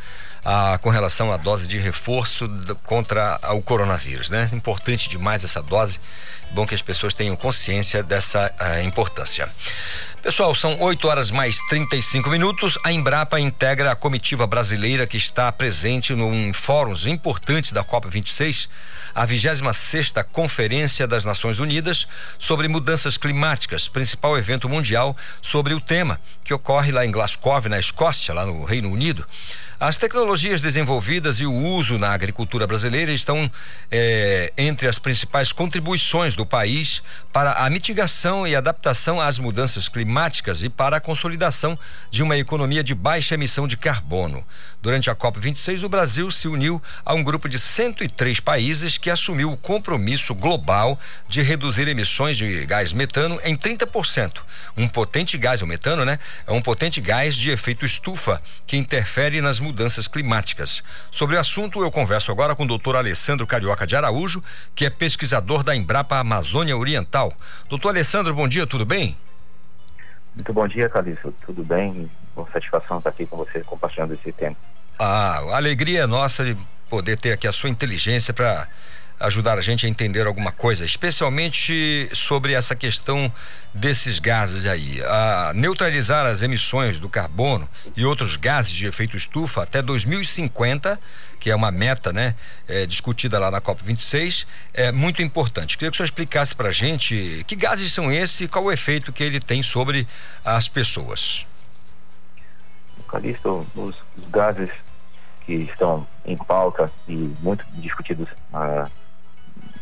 [0.45, 2.47] ah, com relação à dose de reforço
[2.83, 4.49] contra o coronavírus, né?
[4.53, 5.99] Importante demais essa dose.
[6.51, 9.49] Bom que as pessoas tenham consciência dessa ah, importância.
[10.21, 12.77] Pessoal, são 8 horas mais 35 minutos.
[12.83, 18.69] A Embrapa integra a comitiva brasileira que está presente em fóruns importantes da COP 26,
[19.15, 22.07] a 26 Conferência das Nações Unidas
[22.37, 27.79] sobre Mudanças Climáticas, principal evento mundial sobre o tema, que ocorre lá em Glasgow, na
[27.79, 29.25] Escócia, lá no Reino Unido.
[29.81, 33.49] As tecnologias desenvolvidas e o uso na agricultura brasileira estão
[33.89, 37.01] é, entre as principais contribuições do país
[37.33, 41.79] para a mitigação e adaptação às mudanças climáticas e para a consolidação
[42.11, 44.45] de uma economia de baixa emissão de carbono.
[44.83, 49.51] Durante a COP26, o Brasil se uniu a um grupo de 103 países que assumiu
[49.51, 54.41] o compromisso global de reduzir emissões de gás metano em 30%.
[54.77, 56.19] Um potente gás, o metano, né?
[56.45, 60.83] É um potente gás de efeito estufa que interfere nas mudanças mudanças climáticas.
[61.09, 64.43] Sobre o assunto, eu converso agora com o doutor Alessandro Carioca de Araújo,
[64.75, 67.33] que é pesquisador da Embrapa Amazônia Oriental.
[67.69, 69.17] Doutor Alessandro, bom dia, tudo bem?
[70.35, 71.33] Muito bom dia, Calixto.
[71.45, 72.11] Tudo bem?
[72.35, 74.55] Com satisfação estar aqui com você compartilhando esse tema.
[74.99, 76.57] Ah, a alegria é nossa de
[76.89, 78.67] poder ter aqui a sua inteligência para
[79.21, 83.31] ajudar a gente a entender alguma coisa, especialmente sobre essa questão
[83.73, 85.01] desses gases aí.
[85.03, 90.99] A neutralizar as emissões do carbono e outros gases de efeito estufa até 2050,
[91.39, 92.35] que é uma meta, né,
[92.67, 95.77] é, discutida lá na COP26, é muito importante.
[95.77, 98.71] Queria que o senhor explicasse para a gente que gases são esses e qual o
[98.71, 100.07] efeito que ele tem sobre
[100.43, 101.45] as pessoas.
[103.07, 103.95] Calixto, os
[104.29, 104.69] gases
[105.45, 108.89] que estão em pauta e muito discutidos uh,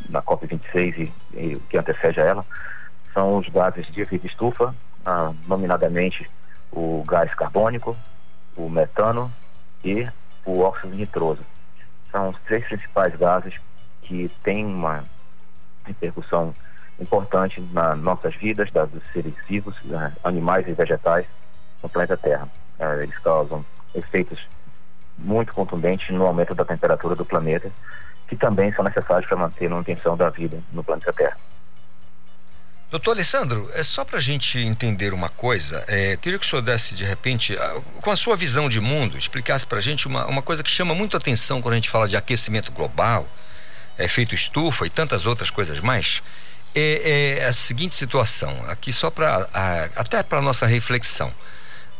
[0.09, 2.45] na COP26 e, e que antecede a ela,
[3.13, 4.75] são os gases de efeito estufa,
[5.05, 6.29] ah, nominadamente
[6.71, 7.95] o gás carbônico,
[8.55, 9.31] o metano
[9.83, 10.07] e
[10.45, 11.41] o óxido nitroso.
[12.11, 13.53] São os três principais gases
[14.01, 15.03] que têm uma
[15.85, 16.53] repercussão
[16.99, 21.25] importante nas nossas vidas, das, dos seres vivos, né, animais e vegetais
[21.81, 22.49] no planeta Terra.
[22.79, 24.47] Ah, eles causam efeitos
[25.17, 27.71] muito contundentes no aumento da temperatura do planeta
[28.29, 31.35] que também são necessários para manter a manutenção da vida no planeta Terra.
[32.91, 36.61] Doutor Alessandro, é só para a gente entender uma coisa, é, queria que o senhor
[36.61, 37.55] desse de repente,
[38.01, 40.95] com a sua visão de mundo, explicasse para a gente uma, uma coisa que chama
[40.95, 43.27] muito atenção quando a gente fala de aquecimento global,
[43.97, 46.23] efeito estufa e tantas outras coisas mais.
[46.73, 49.47] É, é a seguinte situação, aqui só para
[49.95, 51.31] até para nossa reflexão.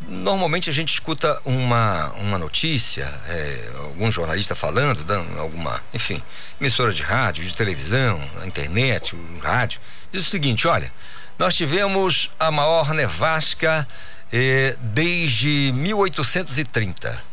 [0.08, 6.22] Normalmente a gente escuta uma, uma notícia, é, algum jornalista falando, dando alguma, enfim,
[6.60, 9.80] emissora de rádio, de televisão, na internet, o rádio,
[10.12, 10.92] diz o seguinte: olha,
[11.38, 13.88] nós tivemos a maior nevasca
[14.32, 17.24] eh, desde 1830.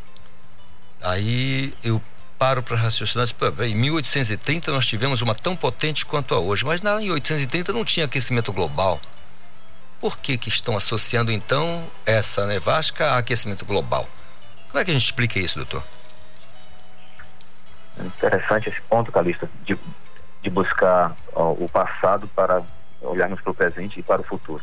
[1.03, 2.01] Aí eu
[2.39, 3.27] paro para raciocinar,
[3.65, 7.85] em 1830 nós tivemos uma tão potente quanto a hoje, mas na, em 1830 não
[7.85, 9.01] tinha aquecimento global.
[10.01, 14.07] Por que, que estão associando então essa nevasca a aquecimento global?
[14.71, 15.83] Como é que a gente explica isso, doutor?
[17.99, 19.79] Interessante esse ponto, Calista, de,
[20.43, 22.63] de buscar ó, o passado para
[23.01, 24.63] olharmos para o presente e para o futuro.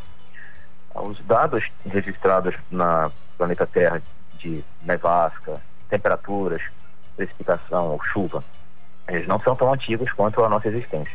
[0.94, 4.02] Os dados registrados na planeta Terra
[4.36, 5.60] de nevasca,
[5.90, 6.62] temperaturas,
[7.16, 8.44] precipitação ou chuva,
[9.08, 11.14] eles não são tão antigos quanto a nossa existência,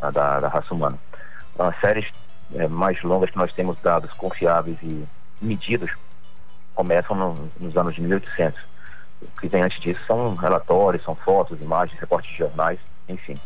[0.00, 0.98] a da, da raça humana.
[1.58, 2.10] As séries
[2.54, 5.06] é, mais longas que nós temos dados confiáveis e
[5.40, 5.90] medidos
[6.74, 8.60] começam no, nos anos de 1800.
[9.20, 12.78] O que vem antes disso são relatórios, são fotos, imagens, reportes de jornais,
[13.08, 13.36] enfim.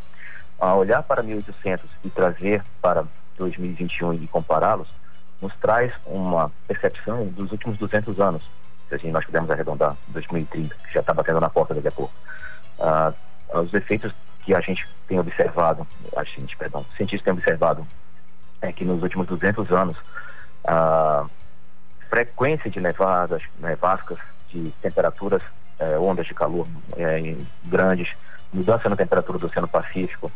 [0.59, 3.05] A olhar para 1800 e trazer para
[3.39, 4.89] 2021 e compará-los,
[5.41, 8.43] nos traz uma percepção dos últimos 200 anos,
[8.89, 12.13] se assim nós pudermos arredondar, 2030, que já está batendo na porta daqui a pouco.
[12.79, 13.13] Ah,
[13.55, 14.13] os efeitos
[14.45, 15.87] que a gente tem observado,
[16.17, 17.87] a gente, perdão, cientistas têm observado
[18.63, 19.97] é que nos últimos 200 anos
[20.67, 21.27] a
[22.09, 25.43] frequência de nevadas, nevascas, de temperaturas,
[25.79, 28.09] eh, ondas de calor eh, grandes,
[28.53, 30.31] mudança na temperatura do Oceano Pacífico,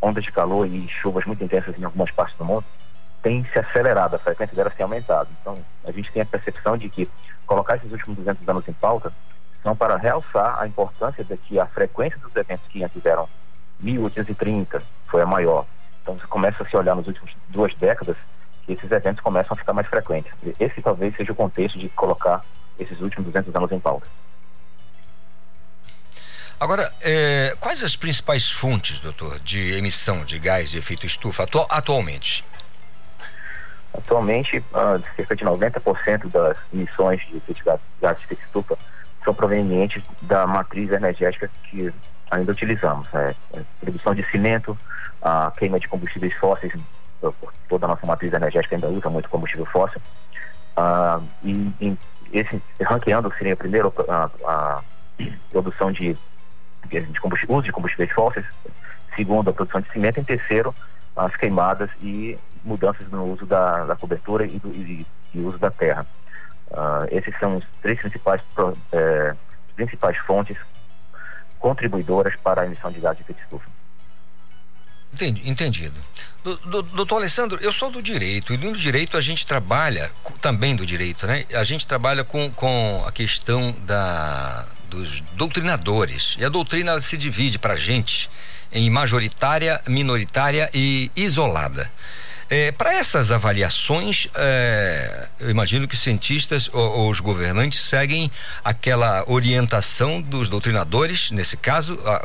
[0.00, 2.64] ondas de calor e chuvas muito intensas em algumas partes do mundo,
[3.22, 5.28] tem se acelerado, a frequência delas tem aumentado.
[5.40, 7.08] Então, a gente tem a percepção de que
[7.46, 9.12] colocar esses últimos 200 anos em pauta
[9.62, 13.28] são para realçar a importância de que a frequência dos eventos que antes eram
[13.80, 15.66] 1830 foi a maior,
[16.14, 18.16] então, começa a se olhar nas últimas duas décadas
[18.64, 20.32] que esses eventos começam a ficar mais frequentes.
[20.58, 22.42] Esse talvez seja o contexto de colocar
[22.78, 24.06] esses últimos 200 anos em pauta.
[26.60, 31.64] Agora, é, quais as principais fontes, doutor, de emissão de gás de efeito estufa atu
[31.70, 32.44] atualmente?
[33.94, 38.78] Atualmente, uh, cerca de 90% das emissões de efeito de gás, gás de efeito estufa
[39.24, 41.92] são provenientes da matriz energética que
[42.30, 43.08] ainda utilizamos.
[43.14, 44.76] É, é produção de cimento,
[45.22, 46.72] a queima de combustíveis fósseis,
[47.68, 50.00] toda a nossa matriz energética ainda usa muito combustível fóssil.
[50.76, 51.98] Ah, e, e,
[52.32, 54.82] esse, ranqueando, seria primeiro a, a
[55.50, 56.16] produção de,
[56.86, 58.46] de, de combustível, uso de combustíveis fósseis,
[59.16, 60.74] segundo a produção de cimento, e terceiro
[61.16, 65.04] as queimadas e mudanças no uso da, da cobertura e, do, e,
[65.34, 66.06] e uso da terra.
[66.70, 68.40] Uh, esses são os três principais,
[68.92, 69.34] é,
[69.74, 70.56] principais fontes
[71.58, 73.66] contribuidoras para a emissão de gás de efeito estufa.
[75.12, 75.98] Entendi, entendido.
[76.44, 81.26] doutor Alessandro, eu sou do direito, e no direito a gente trabalha, também do direito,
[81.26, 81.46] né?
[81.54, 86.36] A gente trabalha com, com a questão da, dos doutrinadores.
[86.38, 88.28] E a doutrina se divide para a gente
[88.70, 91.90] em majoritária, minoritária e isolada.
[92.50, 98.30] É, Para essas avaliações, é, eu imagino que cientistas ou, ou, os governantes seguem
[98.64, 102.22] aquela orientação dos doutrinadores, nesse caso, a,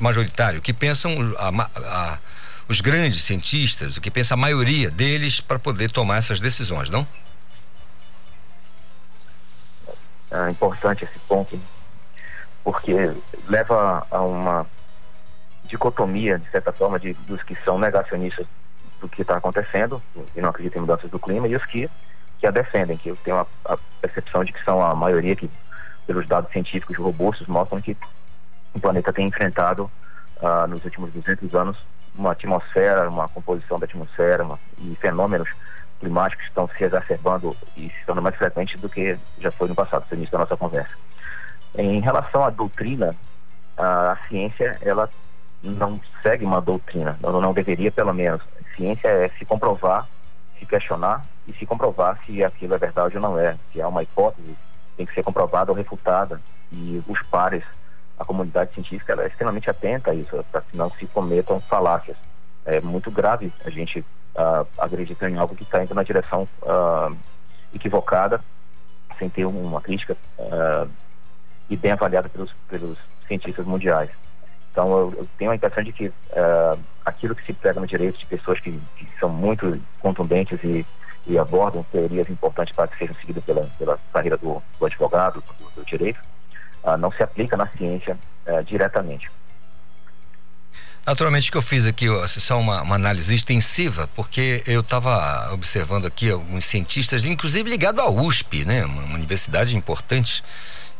[0.00, 2.18] majoritário, que pensam a, a,
[2.66, 7.06] os grandes cientistas, o que pensa a maioria deles para poder tomar essas decisões, não?
[10.30, 11.60] É importante esse ponto,
[12.64, 13.12] porque
[13.46, 14.66] leva a uma
[15.64, 18.46] dicotomia, de certa forma, de, dos que são negacionistas
[19.00, 20.02] do que está acontecendo
[20.34, 21.88] e não acreditam em mudanças do clima e os que,
[22.38, 25.50] que a defendem, que eu tenho a, a percepção de que são a maioria que,
[26.06, 27.96] pelos dados científicos robustos, mostram que
[28.74, 29.90] o planeta tem enfrentado
[30.40, 31.76] uh, nos últimos 200 anos
[32.16, 35.48] uma atmosfera, uma composição da atmosfera uma, e fenômenos
[36.00, 40.04] climáticos estão se exacerbando e se tornando mais frequentes do que já foi no passado,
[40.10, 40.92] no início da nossa conversa.
[41.76, 43.14] Em relação à doutrina,
[43.76, 45.10] a ciência ela
[45.62, 48.42] não segue uma doutrina, não, não deveria pelo menos
[48.76, 50.06] ciência é se comprovar,
[50.58, 53.56] se questionar e se comprovar se aquilo é verdade ou não é.
[53.72, 54.56] Se há uma hipótese,
[54.96, 56.40] tem que ser comprovada ou refutada.
[56.72, 57.64] E os pares,
[58.18, 62.16] a comunidade científica, ela é extremamente atenta a isso, para que não se cometam falácias.
[62.64, 67.16] É muito grave a gente uh, acreditar em algo que está indo na direção uh,
[67.74, 68.40] equivocada,
[69.18, 70.90] sem ter uma crítica uh,
[71.70, 74.10] e bem avaliada pelos, pelos cientistas mundiais.
[74.76, 78.18] Então, eu, eu tenho a impressão de que uh, aquilo que se prega no direito
[78.18, 80.84] de pessoas que, que são muito contundentes e,
[81.26, 85.80] e, abordam teorias importantes para que sejam seguidas pela, pela carreira do, do advogado, do,
[85.80, 86.20] do direito,
[86.84, 89.30] uh, não se aplica na ciência uh, diretamente.
[91.06, 96.30] Naturalmente que eu fiz aqui só uma, uma análise extensiva, porque eu estava observando aqui
[96.30, 100.44] alguns cientistas, inclusive ligado à USP, né, uma, uma universidade importante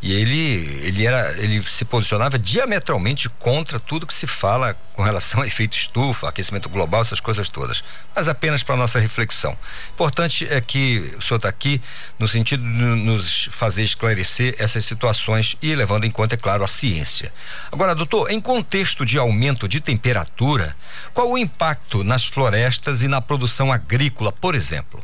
[0.03, 5.41] e ele, ele, era, ele se posicionava diametralmente contra tudo que se fala com relação
[5.41, 7.83] a efeito estufa, aquecimento global, essas coisas todas.
[8.15, 9.57] Mas apenas para nossa reflexão.
[9.93, 11.81] Importante é que o senhor está aqui
[12.19, 16.69] no sentido de nos fazer esclarecer essas situações e levando em conta, é claro, a
[16.69, 17.33] ciência.
[17.73, 20.77] Agora, doutor, em contexto de aumento de temperatura,
[21.15, 25.03] qual o impacto nas florestas e na produção agrícola, por exemplo?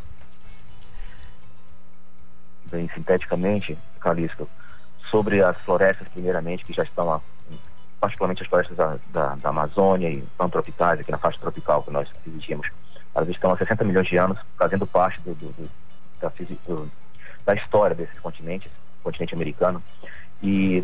[2.71, 4.49] Bem, sinteticamente, Calixto,
[5.13, 7.21] sobre as florestas, primeiramente, que já estão,
[8.01, 12.09] particularmente as florestas da, da, da Amazônia e tropicais, aqui na faixa tropical que nós
[12.27, 12.67] dirigimos,
[13.15, 15.71] elas estão há 60 milhões de anos fazendo parte do, do, do,
[16.19, 16.33] da,
[16.67, 16.91] do
[17.45, 18.73] da, história desses continentes,
[19.05, 19.83] continente americano,
[20.43, 20.83] e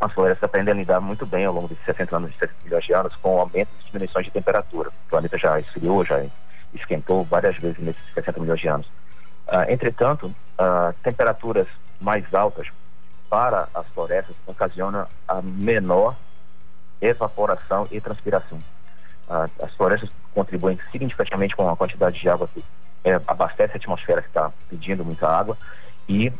[0.00, 2.94] as florestas aprendem a lidar muito bem ao longo desses 60 anos, 60 milhões de
[2.94, 4.90] anos, com aumentos e diminuições de temperatura.
[4.90, 6.24] O planeta já esfriou, já
[6.72, 8.86] esquentou várias vezes nesses 60 milhões de anos.
[9.48, 11.66] Uh, entretanto, uh, temperaturas
[12.00, 12.68] mais altas
[13.28, 16.16] para as florestas ocasiona a menor
[17.00, 18.58] evaporação e transpiração.
[19.62, 22.64] as florestas contribuem significativamente com a quantidade de água que
[23.04, 25.56] é, abastece a atmosfera que está pedindo muita água
[26.08, 26.32] e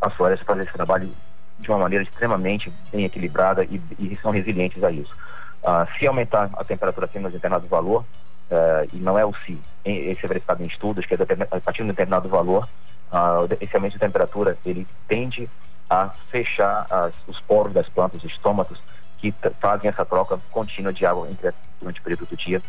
[0.00, 1.10] as florestas fazem esse trabalho
[1.58, 5.14] de uma maneira extremamente bem equilibrada e, e são resilientes a isso.
[5.62, 8.02] Ah, se aumentar a temperatura acima de determinado valor,
[8.50, 11.18] uh, e não é o se, esse é verificado em estudos, que é
[11.50, 12.66] a partir de um determinado valor,
[13.12, 15.48] uh, esse aumento de temperatura, ele tende
[15.90, 18.80] a fechar as, os poros das plantas, os estômatos,
[19.18, 22.62] que fazem essa troca contínua de água entre, durante o período do dia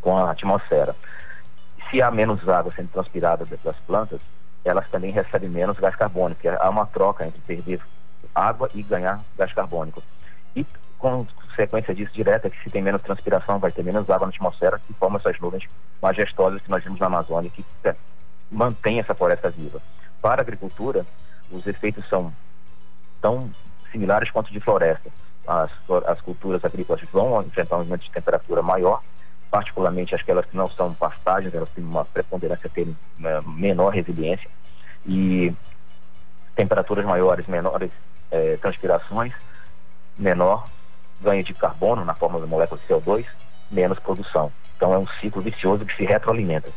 [0.00, 0.94] com a atmosfera.
[1.90, 4.20] Se há menos água sendo transpirada das plantas,
[4.64, 7.80] elas também recebem menos gás carbônico, há uma troca entre perder
[8.34, 10.02] água e ganhar gás carbônico.
[10.54, 10.64] E
[10.98, 14.80] consequência disso direta é que se tem menos transpiração, vai ter menos água na atmosfera,
[14.86, 15.64] que forma essas nuvens
[16.00, 17.94] majestosas que nós vimos na Amazônia, que é,
[18.50, 19.80] mantém essa floresta viva.
[20.22, 21.04] Para a agricultura,
[21.50, 22.32] os efeitos são
[23.20, 23.50] tão
[23.90, 25.10] similares quanto de floresta.
[25.46, 25.70] As,
[26.06, 29.00] as culturas agrícolas vão enfrentar um aumento de temperatura maior,
[29.50, 32.88] particularmente aquelas que não são pastagens, elas têm uma preponderância ter
[33.18, 34.50] uma menor resiliência
[35.06, 35.54] e
[36.54, 37.90] temperaturas maiores, menores
[38.30, 39.32] é, transpirações,
[40.18, 40.68] menor
[41.20, 43.24] ganho de carbono na forma da molécula de CO2,
[43.70, 44.52] menos produção.
[44.76, 46.70] Então é um ciclo vicioso que se retroalimenta.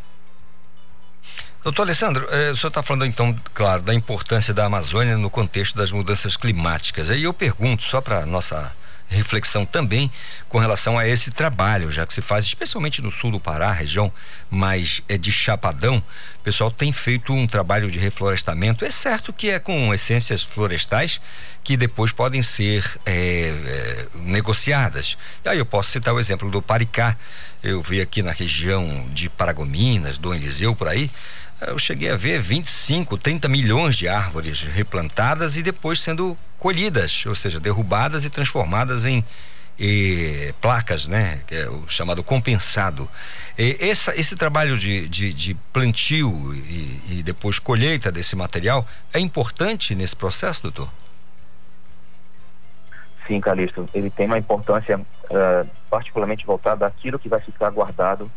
[1.62, 5.76] Doutor Alessandro, eh, o senhor está falando então, claro, da importância da Amazônia no contexto
[5.76, 7.10] das mudanças climáticas.
[7.10, 8.72] Aí eu pergunto, só para nossa
[9.10, 10.12] reflexão também
[10.47, 14.12] com relação a esse trabalho, já que se faz especialmente no sul do Pará, região
[14.49, 16.01] mais é, de Chapadão,
[16.39, 18.86] o pessoal tem feito um trabalho de reflorestamento.
[18.86, 21.20] É certo que é com essências florestais
[21.64, 25.18] que depois podem ser é, é, negociadas.
[25.43, 27.18] E aí eu posso citar o exemplo do Paricá.
[27.62, 31.12] Eu vi aqui na região de Paragominas, do Eliseu, por aí,
[31.62, 37.36] eu cheguei a ver 25, 30 milhões de árvores replantadas e depois sendo colhidas, ou
[37.36, 39.24] seja, derrubadas e transformadas em
[39.80, 41.41] e, placas, né?
[41.47, 43.10] Que é o chamado compensado.
[43.57, 49.20] E, essa, esse trabalho de, de, de plantio e, e, depois colheita desse material é
[49.20, 50.91] importante nesse processo, doutor?
[53.26, 53.88] Sim, Calixto.
[53.93, 58.30] Ele tem uma importância uh, particularmente voltada àquilo que vai ficar guardado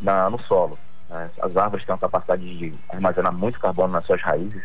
[0.00, 0.78] na, no solo.
[1.12, 1.30] Né?
[1.40, 4.62] As árvores têm a capacidade de armazenar muito carbono nas suas raízes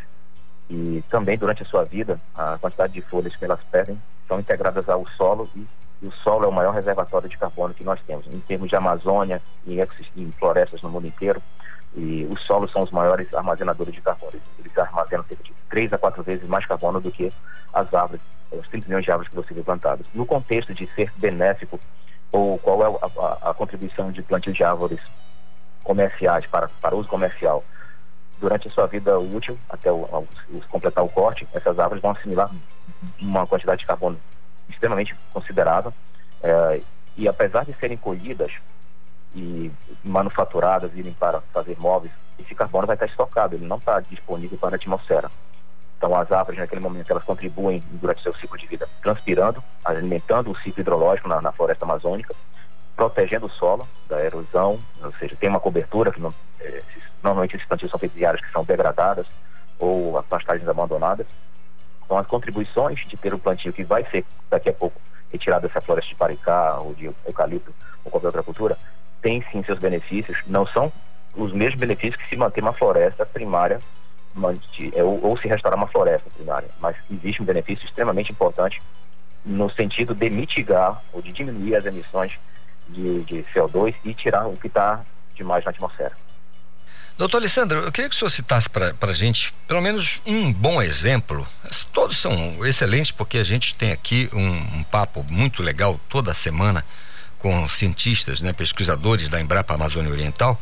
[0.69, 4.87] e também durante a sua vida a quantidade de folhas que elas perdem são integradas
[4.87, 5.67] ao solo e,
[6.01, 8.75] e o solo é o maior reservatório de carbono que nós temos em termos de
[8.75, 9.77] Amazônia e
[10.39, 11.41] florestas no mundo inteiro
[11.95, 15.97] e os solos são os maiores armazenadores de carbono eles armazenam cerca de três a
[15.97, 17.31] quatro vezes mais carbono do que
[17.73, 18.21] as árvores
[18.51, 21.77] os 30 milhões de árvores que você vê plantadas no contexto de ser benéfico
[22.31, 24.99] ou qual é a, a, a contribuição de plantio de árvores
[25.87, 27.63] comerciais, para, para uso comercial,
[28.41, 30.01] durante a sua vida útil, até o,
[30.49, 32.51] o, completar o corte, essas árvores vão assimilar
[33.19, 34.19] uma quantidade de carbono
[34.69, 35.93] extremamente considerável.
[36.43, 36.81] É,
[37.15, 38.51] e apesar de serem colhidas
[39.33, 39.71] e
[40.03, 44.75] manufaturadas, irem para fazer móveis, esse carbono vai estar estocado, ele não está disponível para
[44.75, 45.31] a atmosfera.
[45.97, 50.55] Então, as árvores, naquele momento, elas contribuem durante seu ciclo de vida, transpirando, alimentando o
[50.57, 52.35] ciclo hidrológico na, na floresta amazônica,
[52.97, 56.81] protegendo o solo da erosão, ou seja, tem uma cobertura que não, é,
[57.23, 59.27] normalmente esses plantios são feitos em áreas que são degradadas
[59.77, 61.27] ou pastagens abandonadas.
[62.03, 64.99] Então as contribuições de ter um plantio que vai ser daqui a pouco
[65.31, 67.73] retirado dessa floresta de paricá ou de eucalipto
[68.03, 68.77] ou qualquer outra cultura,
[69.21, 70.91] tem sim seus benefícios, não são
[71.35, 73.79] os mesmos benefícios que se manter uma floresta primária
[74.93, 78.81] é, ou, ou se restaurar uma floresta primária, mas existe um benefício extremamente importante
[79.45, 82.37] no sentido de mitigar ou de diminuir as emissões
[82.89, 85.03] de, de CO2 e tirar o que está
[85.35, 86.15] demais na atmosfera.
[87.17, 90.81] Doutor Alessandro, eu queria que o senhor citasse para a gente pelo menos um bom
[90.81, 91.47] exemplo.
[91.91, 96.85] Todos são excelentes porque a gente tem aqui um, um papo muito legal toda semana
[97.39, 100.61] com cientistas, né, pesquisadores da Embrapa Amazônia Oriental.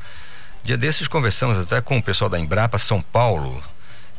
[0.63, 3.61] Dia desses conversamos até com o pessoal da Embrapa São Paulo.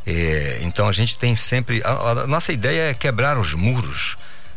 [0.07, 1.83] É, então a gente tem sempre.
[1.85, 4.17] A, a nossa ideia é quebrar os muros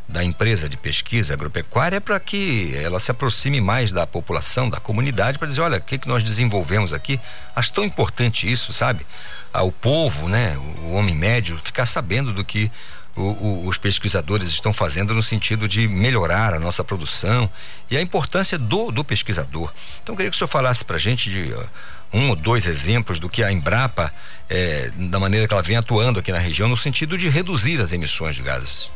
[0.09, 5.37] da empresa de pesquisa agropecuária para que ela se aproxime mais da população, da comunidade,
[5.37, 7.19] para dizer, olha, o que, que nós desenvolvemos aqui.
[7.55, 9.05] Acho tão importante isso, sabe?
[9.53, 12.71] Ah, o povo, né, o homem médio, ficar sabendo do que
[13.15, 17.47] o, o, os pesquisadores estão fazendo no sentido de melhorar a nossa produção
[17.89, 19.71] e a importância do, do pesquisador.
[20.01, 21.69] Então, queria que o senhor falasse para a gente de uh,
[22.11, 24.11] um ou dois exemplos do que a Embrapa,
[24.49, 27.93] eh, da maneira que ela vem atuando aqui na região, no sentido de reduzir as
[27.93, 28.89] emissões de gases.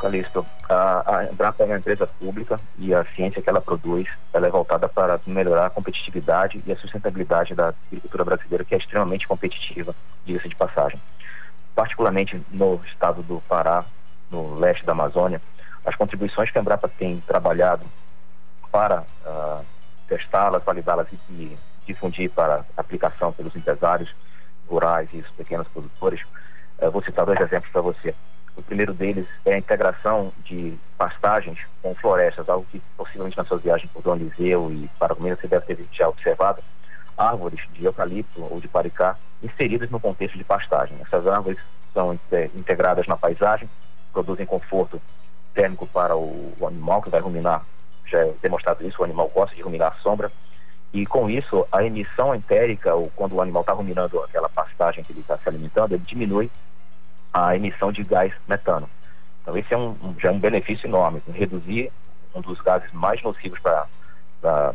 [0.00, 4.46] Calixto, a, a Embrapa é uma empresa pública e a ciência que ela produz ela
[4.46, 9.28] é voltada para melhorar a competitividade e a sustentabilidade da agricultura brasileira, que é extremamente
[9.28, 9.94] competitiva,
[10.24, 11.00] diga-se de passagem.
[11.74, 13.84] Particularmente no estado do Pará,
[14.30, 15.40] no leste da Amazônia,
[15.84, 17.84] as contribuições que a Embrapa tem trabalhado
[18.72, 19.64] para uh,
[20.08, 24.14] testá-las, validá-las e, e difundir para aplicação pelos empresários
[24.68, 26.22] rurais e os pequenos produtores,
[26.78, 28.14] uh, vou citar dois exemplos para você.
[28.56, 33.62] O primeiro deles é a integração de pastagens com florestas, algo que possivelmente nas suas
[33.62, 36.62] viagens por Dom Eliseu e para Minas você deve ter já observado,
[37.16, 40.96] árvores de eucalipto ou de paricá inseridas no contexto de pastagem.
[41.00, 41.58] Essas árvores
[41.92, 43.68] são é, integradas na paisagem,
[44.12, 45.00] produzem conforto
[45.54, 47.64] térmico para o, o, animal que vai ruminar,
[48.06, 50.30] já é demonstrado isso, o animal gosta de ruminar à sombra,
[50.92, 55.12] e com isso a emissão entérica, ou quando o animal está ruminando aquela pastagem que
[55.12, 56.50] ele está se alimentando, ele diminui
[57.32, 58.88] a emissão de gás metano.
[59.42, 61.90] Então esse é um, um já é um benefício enorme, reduzir
[62.34, 64.74] um dos gases mais nocivos para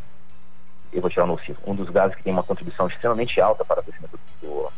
[0.91, 3.79] eu vou tirar o nocivo, um dos gases que tem uma contribuição extremamente alta para
[3.79, 4.71] o aquecimento do, do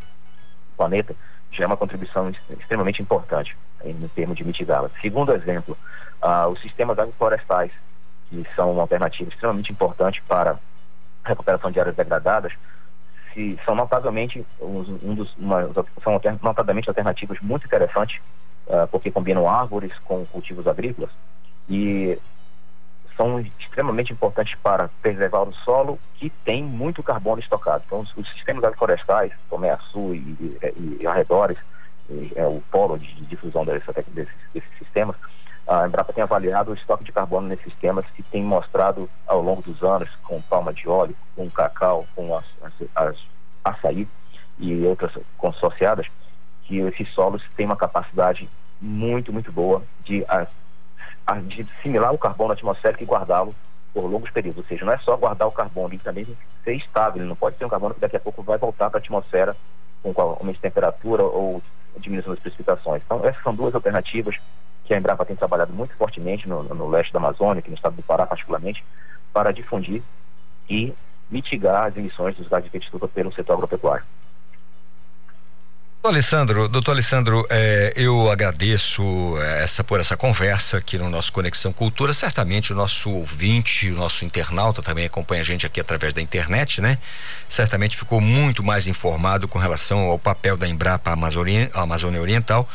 [0.76, 1.16] planeta,
[1.52, 4.90] já é uma contribuição extremamente importante em, no termo de mitigá-la.
[5.02, 5.78] Segundo exemplo,
[6.22, 7.72] uh, os sistemas agroflorestais,
[8.30, 10.58] que são uma alternativa extremamente importante para
[11.24, 12.52] a recuperação de áreas degradadas,
[13.38, 15.72] que são notavelmente um dos uma,
[16.04, 18.20] são notadamente alternativas muito interessantes
[18.66, 21.12] uh, porque combinam árvores com cultivos agrícolas
[21.70, 22.18] e
[23.16, 27.84] são extremamente importantes para preservar o solo que tem muito carbono estocado.
[27.86, 31.60] Então, os, os sistemas agroflorestais, como é a Sul e, e, e arredores,
[32.10, 35.16] e, é o polo de, de difusão dessa, desses, desses sistemas,
[35.68, 39.62] a Embrapa tem avaliado o estoque de carbono nesses sistemas que tem mostrado ao longo
[39.62, 43.18] dos anos, com palma de óleo, com cacau, com as, as, as
[43.66, 44.08] açaí
[44.58, 46.08] e outras consorciadas,
[46.64, 48.50] que esses solos têm uma capacidade
[48.82, 50.26] muito, muito boa de,
[51.48, 53.54] de assimilar o carbono atmosférico e guardá-lo
[53.94, 54.64] por longos períodos.
[54.64, 57.30] Ou seja, não é só guardar o carbono, ele também tem que ser estável, ele
[57.30, 59.56] não pode ser um carbono que daqui a pouco vai voltar para a atmosfera
[60.02, 61.62] com aumento de temperatura ou
[61.98, 63.02] diminuição das precipitações.
[63.06, 64.38] Então, essas são duas alternativas
[64.88, 67.98] que a Embrapa tem trabalhado muito fortemente no, no leste da Amazônia, aqui no estado
[67.98, 68.84] do Pará particularmente,
[69.34, 70.02] para difundir
[70.70, 70.94] e
[71.30, 74.06] mitigar as emissões dos gases de efeito estufa pelo setor agropecuário.
[76.08, 79.04] Alessandro, doutor Alessandro, é, eu agradeço
[79.40, 82.14] é, essa por essa conversa aqui no nosso Conexão Cultura.
[82.14, 86.80] Certamente o nosso ouvinte, o nosso internauta também acompanha a gente aqui através da internet,
[86.80, 86.98] né?
[87.50, 92.70] Certamente ficou muito mais informado com relação ao papel da Embrapa Amazônia, Amazônia Oriental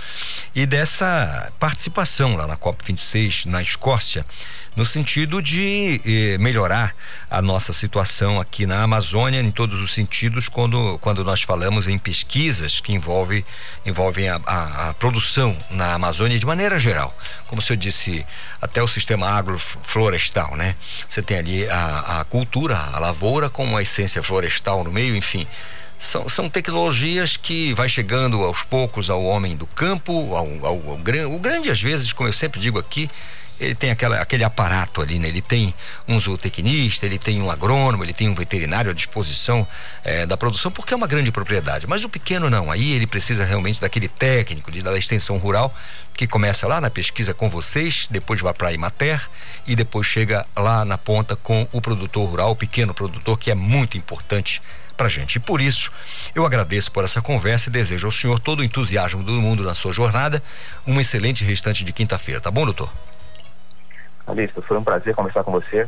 [0.54, 4.26] e dessa participação lá na COP26 na Escócia
[4.74, 6.94] no sentido de eh, melhorar
[7.30, 11.98] a nossa situação aqui na Amazônia em todos os sentidos quando, quando nós falamos em
[11.98, 12.92] pesquisas que
[13.22, 13.44] envolve,
[13.86, 17.16] envolvem a, a, a produção na Amazônia de maneira geral.
[17.46, 18.26] Como o senhor disse,
[18.60, 20.74] até o sistema agroflorestal, né?
[21.08, 25.46] Você tem ali a, a cultura, a lavoura com uma essência florestal no meio, enfim
[25.98, 30.90] são, são tecnologias que vai chegando aos poucos ao homem do campo, ao, ao, ao,
[30.90, 33.08] ao, o grande às vezes, como eu sempre digo aqui,
[33.64, 35.28] ele tem aquela, aquele aparato ali, né?
[35.28, 35.74] Ele tem
[36.06, 39.66] um zootecnista, ele tem um agrônomo, ele tem um veterinário à disposição
[40.04, 41.86] é, da produção, porque é uma grande propriedade.
[41.86, 45.74] Mas o pequeno não, aí ele precisa realmente daquele técnico de, da extensão rural
[46.14, 49.28] que começa lá na pesquisa com vocês, depois vai para a Imater
[49.66, 53.54] e depois chega lá na ponta com o produtor rural, o pequeno produtor, que é
[53.54, 54.60] muito importante
[54.96, 55.36] para gente.
[55.36, 55.90] E por isso,
[56.34, 59.74] eu agradeço por essa conversa e desejo ao senhor todo o entusiasmo do mundo na
[59.74, 60.42] sua jornada.
[60.86, 62.92] Um excelente restante de quinta-feira, tá bom, doutor?
[64.32, 65.86] Alisto, foi um prazer conversar com você,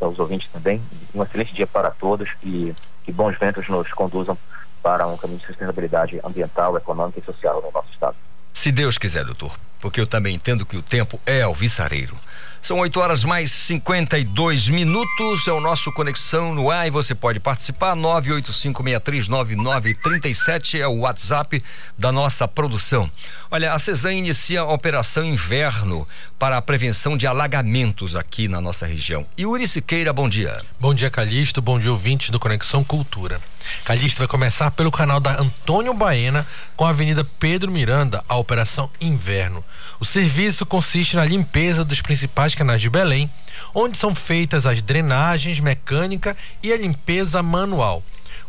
[0.00, 0.80] aos ouvintes também.
[1.14, 2.74] Um excelente dia para todos e
[3.04, 4.38] que bons ventos nos conduzam
[4.82, 8.16] para um caminho de sustentabilidade ambiental, econômica e social no nosso estado.
[8.54, 12.16] Se Deus quiser, doutor, porque eu também entendo que o tempo é alvissareiro.
[12.62, 15.48] São 8 horas mais 52 minutos.
[15.48, 17.96] É o nosso Conexão no ar e você pode participar.
[17.96, 21.62] 985639937 é o WhatsApp
[21.96, 23.10] da nossa produção.
[23.50, 26.06] Olha, a CESAM inicia a Operação Inverno
[26.38, 29.26] para a prevenção de alagamentos aqui na nossa região.
[29.38, 30.60] Yuri Siqueira, bom dia.
[30.78, 31.62] Bom dia, Calixto.
[31.62, 33.40] Bom dia, ouvintes do Conexão Cultura.
[33.84, 36.46] Calixto vai começar pelo canal da Antônio Baena
[36.76, 39.64] com a Avenida Pedro Miranda, a Operação Inverno.
[39.98, 43.30] O serviço consiste na limpeza dos principais canais de Belém,
[43.74, 48.02] onde são feitas as drenagens mecânica e a limpeza manual.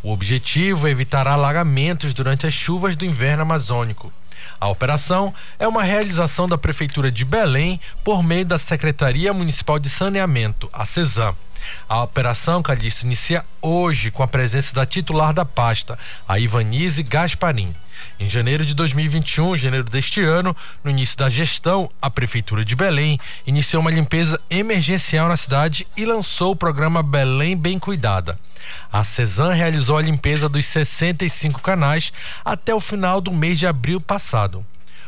[0.04, 4.12] O objetivo é evitar alagamentos durante as chuvas do inverno amazônico.
[4.60, 9.90] A operação é uma realização da Prefeitura de Belém por meio da Secretaria Municipal de
[9.90, 11.36] Saneamento, a CESAM.
[11.88, 15.98] A operação Calixto inicia hoje com a presença da titular da pasta,
[16.28, 17.74] a Ivanise Gasparim.
[18.20, 23.20] Em janeiro de 2021, janeiro deste ano, no início da gestão, a Prefeitura de Belém
[23.46, 28.40] iniciou uma limpeza emergencial na cidade e lançou o programa Belém Bem Cuidada.
[28.92, 32.14] A CESAM realizou a limpeza dos 65 canais
[32.46, 34.66] até o final do mês de abril passado.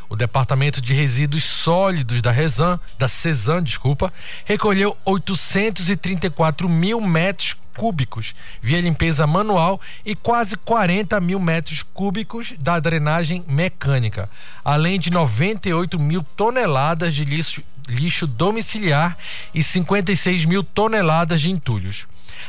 [0.10, 4.14] O Departamento de Resíduos Sólidos da Rezan, da CESAM, desculpa,
[4.46, 12.80] recolheu 834 mil metros cúbicos via limpeza manual e quase 40 mil metros cúbicos da
[12.80, 14.30] drenagem mecânica,
[14.64, 19.18] além de 98 mil toneladas de lixo, lixo domiciliar
[19.54, 22.06] e 56 mil toneladas de entulhos.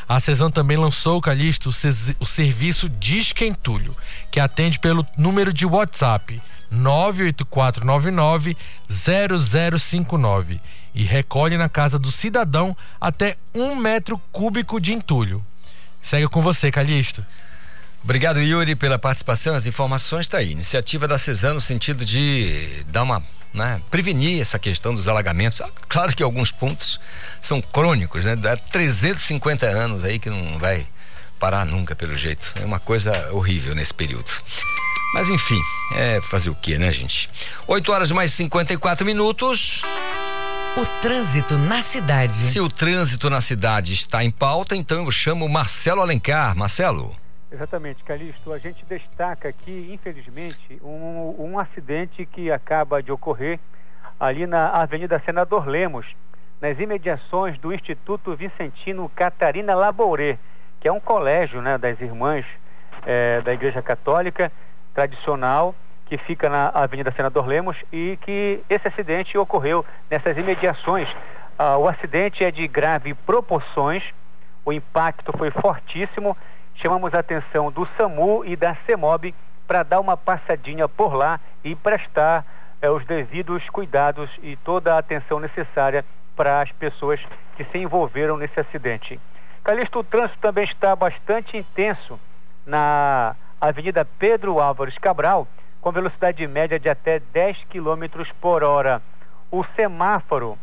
[0.08, 1.70] A CESAM também lançou, Calixto,
[2.20, 3.96] o serviço Disque Entulho,
[4.30, 8.56] que atende pelo número de WhatsApp 98499
[8.90, 10.60] 0059
[10.94, 15.44] e recolhe na casa do cidadão até um metro cúbico de entulho.
[16.00, 17.24] Segue com você, Calixto.
[18.04, 19.54] Obrigado, Yuri, pela participação.
[19.54, 20.52] As informações está aí.
[20.52, 23.22] Iniciativa da CESAM no sentido de dar uma.
[23.52, 25.60] Né, prevenir essa questão dos alagamentos.
[25.60, 26.98] Ah, claro que alguns pontos
[27.40, 28.36] são crônicos, né?
[28.52, 30.88] Há 350 anos aí que não vai
[31.38, 32.52] parar nunca, pelo jeito.
[32.56, 34.28] É uma coisa horrível nesse período.
[35.14, 35.60] Mas enfim,
[35.94, 37.30] é fazer o que, né, gente?
[37.68, 39.82] 8 horas mais 54 minutos.
[40.76, 42.34] O trânsito na cidade.
[42.34, 46.56] Se o trânsito na cidade está em pauta, então eu chamo Marcelo Alencar.
[46.56, 47.16] Marcelo.
[47.54, 48.52] Exatamente, Calixto.
[48.52, 53.60] A gente destaca aqui, infelizmente, um, um acidente que acaba de ocorrer
[54.18, 56.04] ali na Avenida Senador Lemos,
[56.60, 60.36] nas imediações do Instituto Vicentino Catarina Labouré,
[60.80, 62.44] que é um colégio né, das irmãs
[63.06, 64.50] é, da Igreja Católica
[64.92, 65.76] tradicional
[66.06, 71.08] que fica na Avenida Senador Lemos e que esse acidente ocorreu nessas imediações.
[71.56, 74.02] Ah, o acidente é de grave proporções,
[74.64, 76.36] o impacto foi fortíssimo.
[76.76, 79.34] Chamamos a atenção do SAMU e da CEMOB
[79.66, 82.44] para dar uma passadinha por lá e prestar
[82.82, 86.04] eh, os devidos cuidados e toda a atenção necessária
[86.36, 87.20] para as pessoas
[87.56, 89.18] que se envolveram nesse acidente.
[89.62, 92.20] Calixto, o trânsito também está bastante intenso
[92.66, 95.48] na Avenida Pedro Álvares Cabral,
[95.80, 99.00] com velocidade média de até 10 km por hora.
[99.50, 100.58] O semáforo,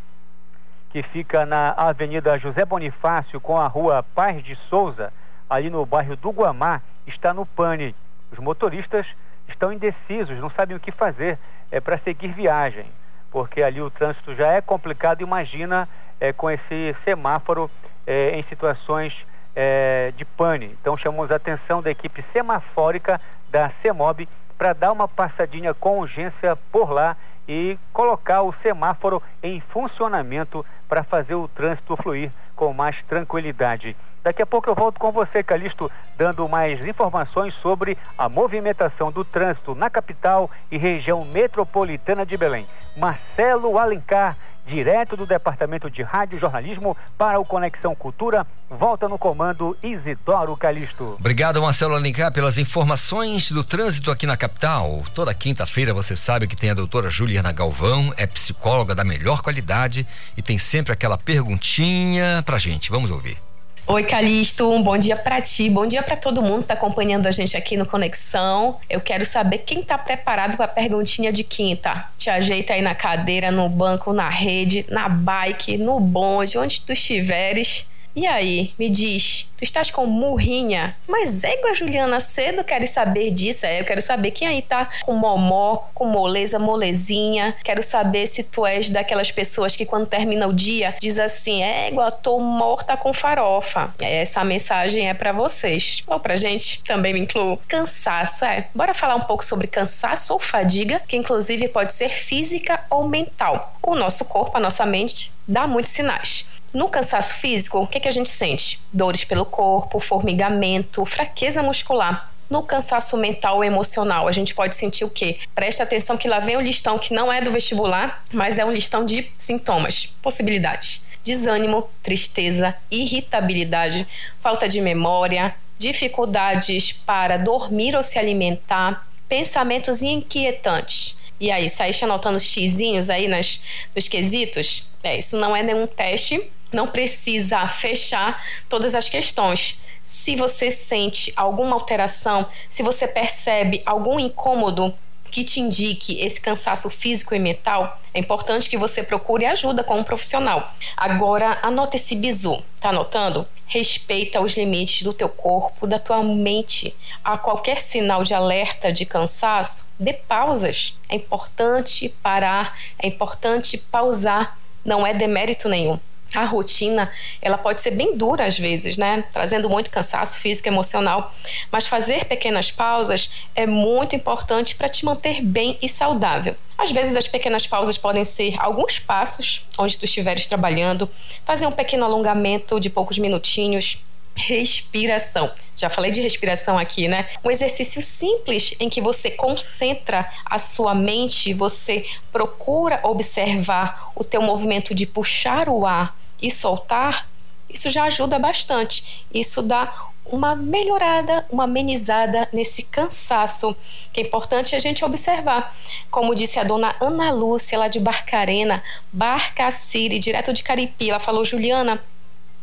[0.92, 5.12] que fica na Avenida José Bonifácio com a rua Paz de Souza,
[5.52, 7.94] ali no bairro do Guamá, está no pane.
[8.32, 9.06] Os motoristas
[9.50, 11.38] estão indecisos, não sabem o que fazer
[11.70, 12.86] é, para seguir viagem,
[13.30, 15.90] porque ali o trânsito já é complicado, imagina
[16.22, 17.70] é, com esse semáforo
[18.08, 19.14] é, em situações
[19.54, 20.68] é, de pane.
[20.80, 26.56] Então chamamos a atenção da equipe semafórica da CEMOB para dar uma passadinha com urgência
[26.72, 32.96] por lá e colocar o semáforo em funcionamento para fazer o trânsito fluir com mais
[33.08, 33.98] tranquilidade.
[34.24, 39.26] Daqui a pouco eu volto com você, Calixto, dando mais informações sobre a movimentação do
[39.26, 42.68] trânsito na capital e região metropolitana de Belém.
[42.96, 48.46] Marcelo Alencar direto do Departamento de Rádio Jornalismo para o Conexão Cultura.
[48.70, 51.16] Volta no comando Isidoro Calixto.
[51.20, 55.04] Obrigado, Marcelo Alencar, pelas informações do trânsito aqui na capital.
[55.14, 60.08] Toda quinta-feira você sabe que tem a doutora Juliana Galvão, é psicóloga da melhor qualidade
[60.38, 62.90] e tem sempre aquela perguntinha pra gente.
[62.90, 63.51] Vamos ouvir.
[63.94, 67.28] Oi, Calixto, um bom dia para ti, bom dia para todo mundo que tá acompanhando
[67.28, 68.78] a gente aqui no Conexão.
[68.90, 72.06] Eu quero saber quem tá preparado para a perguntinha de quinta.
[72.18, 76.94] Te ajeita aí na cadeira, no banco, na rede, na bike, no bonde, onde tu
[76.94, 77.86] estiveres.
[78.16, 80.96] E aí, me diz, tu estás com murrinha?
[81.08, 83.66] Mas égua, Juliana, cedo quero saber disso.
[83.66, 87.56] É, eu quero saber quem aí tá com momó, com moleza, molezinha.
[87.64, 92.12] Quero saber se tu és daquelas pessoas que quando termina o dia diz assim: égua,
[92.12, 93.94] tô morta com farofa.
[94.02, 96.04] Essa mensagem é para vocês.
[96.08, 97.58] Ou pra gente, também me incluo.
[97.68, 98.68] Cansaço, é.
[98.76, 103.74] Bora falar um pouco sobre cansaço ou fadiga, que inclusive pode ser física ou mental.
[103.82, 106.46] O nosso corpo, a nossa mente, dá muitos sinais.
[106.74, 108.80] No cansaço físico, o que, que a gente sente?
[108.94, 112.32] Dores pelo corpo, formigamento, fraqueza muscular.
[112.50, 115.38] No cansaço mental ou emocional, a gente pode sentir o quê?
[115.54, 118.72] Preste atenção que lá vem o listão que não é do vestibular, mas é um
[118.72, 121.02] listão de sintomas, possibilidades.
[121.24, 124.08] Desânimo, tristeza, irritabilidade,
[124.42, 131.16] falta de memória, dificuldades para dormir ou se alimentar, pensamentos inquietantes.
[131.42, 133.60] E aí, saíste anotando os xizinhos aí nas,
[133.96, 134.84] nos quesitos?
[135.02, 136.40] É, isso não é nenhum teste,
[136.72, 139.76] não precisa fechar todas as questões.
[140.04, 144.94] Se você sente alguma alteração, se você percebe algum incômodo
[145.32, 149.98] que te indique esse cansaço físico e mental, é importante que você procure ajuda com
[149.98, 150.74] um profissional.
[150.98, 153.48] Agora, anota esse bizu, tá anotando?
[153.66, 156.94] Respeita os limites do teu corpo, da tua mente.
[157.24, 160.94] A qualquer sinal de alerta de cansaço, dê pausas.
[161.08, 166.00] É importante parar, é importante pausar não é demérito nenhum.
[166.34, 167.12] A rotina,
[167.42, 169.24] ela pode ser bem dura às vezes, né?
[169.34, 171.34] Trazendo muito cansaço físico emocional.
[171.70, 176.56] Mas fazer pequenas pausas é muito importante para te manter bem e saudável.
[176.78, 181.10] Às vezes as pequenas pausas podem ser alguns passos onde tu estiveres trabalhando,
[181.46, 184.02] fazer um pequeno alongamento de poucos minutinhos,
[184.34, 185.52] respiração.
[185.76, 187.28] Já falei de respiração aqui, né?
[187.44, 194.42] Um exercício simples em que você concentra a sua mente, você procura observar o teu
[194.42, 197.28] movimento de puxar o ar e soltar.
[197.70, 199.26] Isso já ajuda bastante.
[199.34, 199.94] Isso dá
[200.26, 203.76] uma melhorada, uma amenizada nesse cansaço,
[204.14, 205.76] que é importante a gente observar.
[206.10, 211.44] Como disse a dona Ana Lúcia, lá de Barcarena, Barcaciri, direto de Caripi, ela falou:
[211.44, 212.02] Juliana,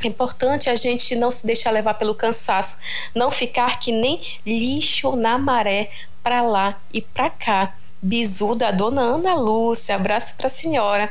[0.03, 2.79] é importante a gente não se deixar levar pelo cansaço,
[3.14, 5.91] não ficar que nem lixo na maré
[6.22, 7.74] para lá e para cá.
[8.01, 11.11] Bizu da dona Ana Lúcia, abraço para a senhora.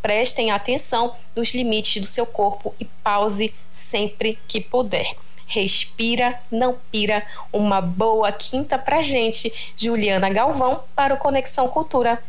[0.00, 5.14] Prestem atenção nos limites do seu corpo e pause sempre que puder.
[5.46, 7.24] Respira, não pira.
[7.52, 9.72] Uma boa quinta pra gente.
[9.76, 12.22] Juliana Galvão para o Conexão Cultura.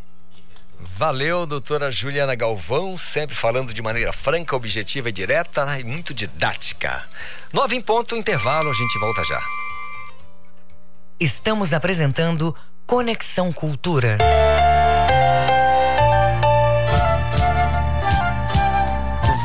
[0.80, 7.06] Valeu, doutora Juliana Galvão, sempre falando de maneira franca, objetiva e direta e muito didática.
[7.52, 9.40] Nove em ponto, intervalo, a gente volta já.
[11.20, 12.56] Estamos apresentando
[12.88, 14.18] Conexão Cultura.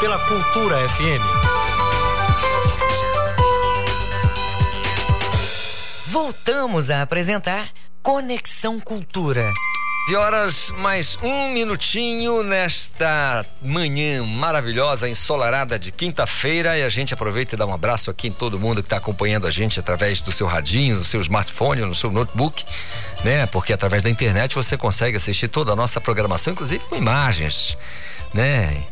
[0.00, 1.20] pela Cultura FM.
[6.06, 7.68] Voltamos a apresentar
[8.02, 9.42] Conexão Cultura.
[10.08, 16.78] De horas mais um minutinho nesta manhã maravilhosa, ensolarada de quinta-feira.
[16.78, 19.46] E a gente aproveita e dá um abraço aqui em todo mundo que está acompanhando
[19.46, 22.64] a gente através do seu radinho, do seu smartphone, no seu notebook,
[23.22, 23.44] né?
[23.44, 27.76] Porque através da internet você consegue assistir toda a nossa programação, inclusive com imagens,
[28.32, 28.86] né?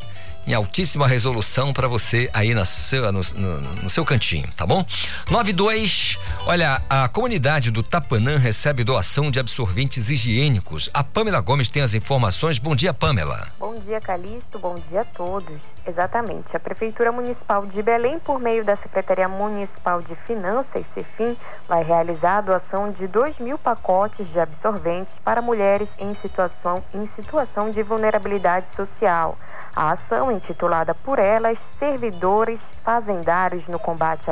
[0.49, 4.83] Em altíssima resolução para você aí na seu, no, no, no, seu cantinho, tá bom?
[5.31, 10.89] 92, olha, a comunidade do Tapanã recebe doação de absorventes higiênicos.
[10.95, 12.59] A Pamela Gomes tem as informações.
[12.59, 13.49] Bom dia, Pamela.
[13.61, 14.59] Bom dia, Calixto.
[14.59, 15.61] Bom dia a todos.
[15.89, 16.55] Exatamente.
[16.55, 21.35] A Prefeitura Municipal de Belém, por meio da Secretaria Municipal de Finanças, CEFIM,
[21.67, 27.09] vai realizar a doação de 2 mil pacotes de absorventes para mulheres em situação, em
[27.17, 29.39] situação de vulnerabilidade social.
[29.75, 34.31] A ação, intitulada por elas Servidores Fazendários no Combate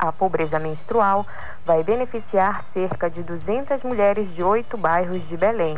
[0.00, 1.24] à, Pobreza Menstrual,
[1.64, 5.76] vai beneficiar cerca de 200 mulheres de oito bairros de Belém.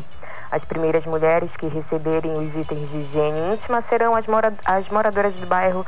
[0.50, 5.34] As primeiras mulheres que receberem os itens de higiene íntima serão as, mora as moradoras
[5.34, 5.84] do bairro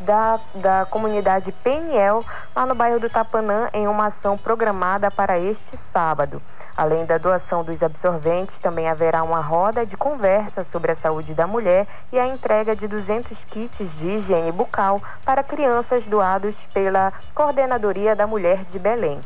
[0.00, 5.78] da, da comunidade PNL, lá no bairro do Tapanã, em uma ação programada para este
[5.92, 6.40] sábado.
[6.76, 11.44] Além da doação dos absorventes, também haverá uma roda de conversa sobre a saúde da
[11.44, 18.14] mulher e a entrega de 200 kits de higiene bucal para crianças doados pela Coordenadoria
[18.14, 19.20] da Mulher de Belém.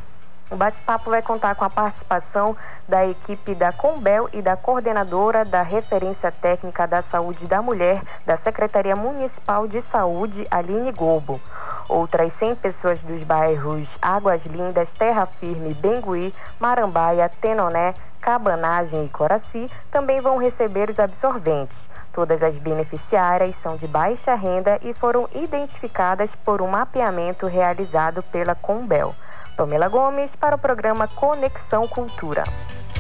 [0.53, 2.55] O bate-papo vai contar com a participação
[2.87, 8.37] da equipe da Combel e da coordenadora da Referência Técnica da Saúde da Mulher da
[8.37, 11.41] Secretaria Municipal de Saúde, Aline Gobo.
[11.89, 19.71] Outras 100 pessoas dos bairros Águas Lindas, Terra Firme, Bengui, Marambaia, Tenoné, Cabanagem e Coraci
[19.91, 21.79] também vão receber os absorventes.
[22.13, 28.55] Todas as beneficiárias são de baixa renda e foram identificadas por um mapeamento realizado pela
[28.55, 29.15] Combel.
[29.57, 32.45] Pamela Gomes para o programa Conexão Cultura.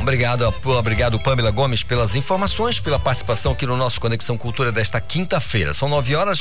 [0.01, 5.73] Obrigado, obrigado Pamela Gomes pelas informações, pela participação aqui no nosso Conexão Cultura desta quinta-feira.
[5.73, 6.41] São nove horas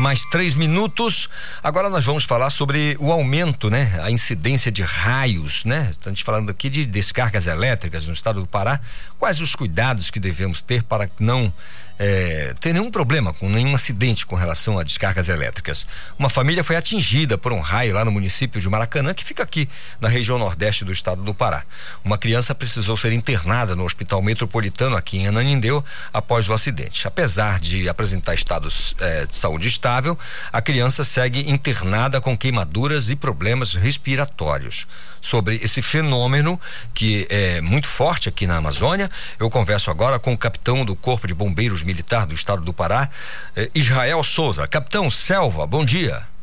[0.00, 1.30] mais três minutos.
[1.62, 4.00] Agora nós vamos falar sobre o aumento, né?
[4.02, 5.88] A incidência de raios, né?
[5.92, 8.80] Estamos falando aqui de descargas elétricas no estado do Pará.
[9.18, 11.52] Quais os cuidados que devemos ter para não
[11.98, 15.86] é, ter nenhum problema, com nenhum acidente com relação a descargas elétricas.
[16.18, 19.68] Uma família foi atingida por um raio lá no município de Maracanã, que fica aqui
[20.00, 21.62] na região nordeste do estado do Pará.
[22.04, 27.06] Uma criança precisou ser internada no Hospital Metropolitano aqui em Ananindeu após o acidente.
[27.06, 30.18] Apesar de apresentar estados é, de saúde estável,
[30.52, 34.86] a criança segue internada com queimaduras e problemas respiratórios.
[35.22, 36.60] Sobre esse fenômeno
[36.92, 41.26] que é muito forte aqui na Amazônia, eu converso agora com o capitão do Corpo
[41.26, 43.08] de Bombeiros Militar do Estado do Pará,
[43.56, 44.66] eh, Israel Souza.
[44.68, 46.35] Capitão Selva, bom dia.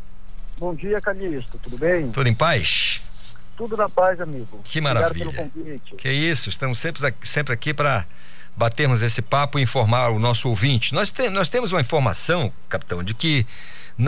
[0.58, 1.58] Bom dia, Calixto.
[1.58, 2.12] Tudo bem?
[2.12, 3.02] Tudo em paz?
[3.58, 4.62] Tudo na paz, amigo.
[4.64, 5.52] Que maravilha.
[5.98, 8.06] Que isso, estamos sempre, sempre aqui para
[8.56, 10.94] batermos esse papo e informar o nosso ouvinte.
[10.94, 13.46] Nós, te, nós temos uma informação, capitão, de que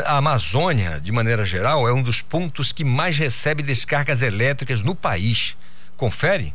[0.03, 4.95] a Amazônia, de maneira geral, é um dos pontos que mais recebe descargas elétricas no
[4.95, 5.55] país.
[5.97, 6.53] Confere?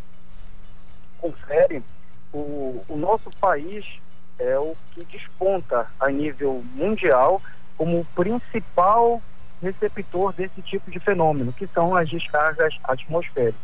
[1.19, 1.83] Confere.
[2.33, 3.85] O, o nosso país
[4.39, 7.43] é o que desponta a nível mundial
[7.77, 9.23] como o principal
[9.63, 13.61] receptor desse tipo de fenômeno, que são as descargas atmosféricas.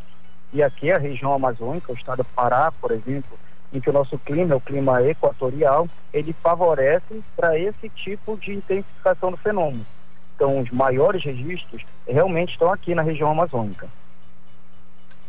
[0.52, 3.38] E aqui a região amazônica, o estado do Pará, por exemplo,
[3.72, 8.54] em que o nosso clima é o clima equatorial, ele favorece para esse tipo de
[8.54, 9.84] intensificação do fenômeno.
[10.34, 13.88] Então, os maiores registros realmente estão aqui na região amazônica.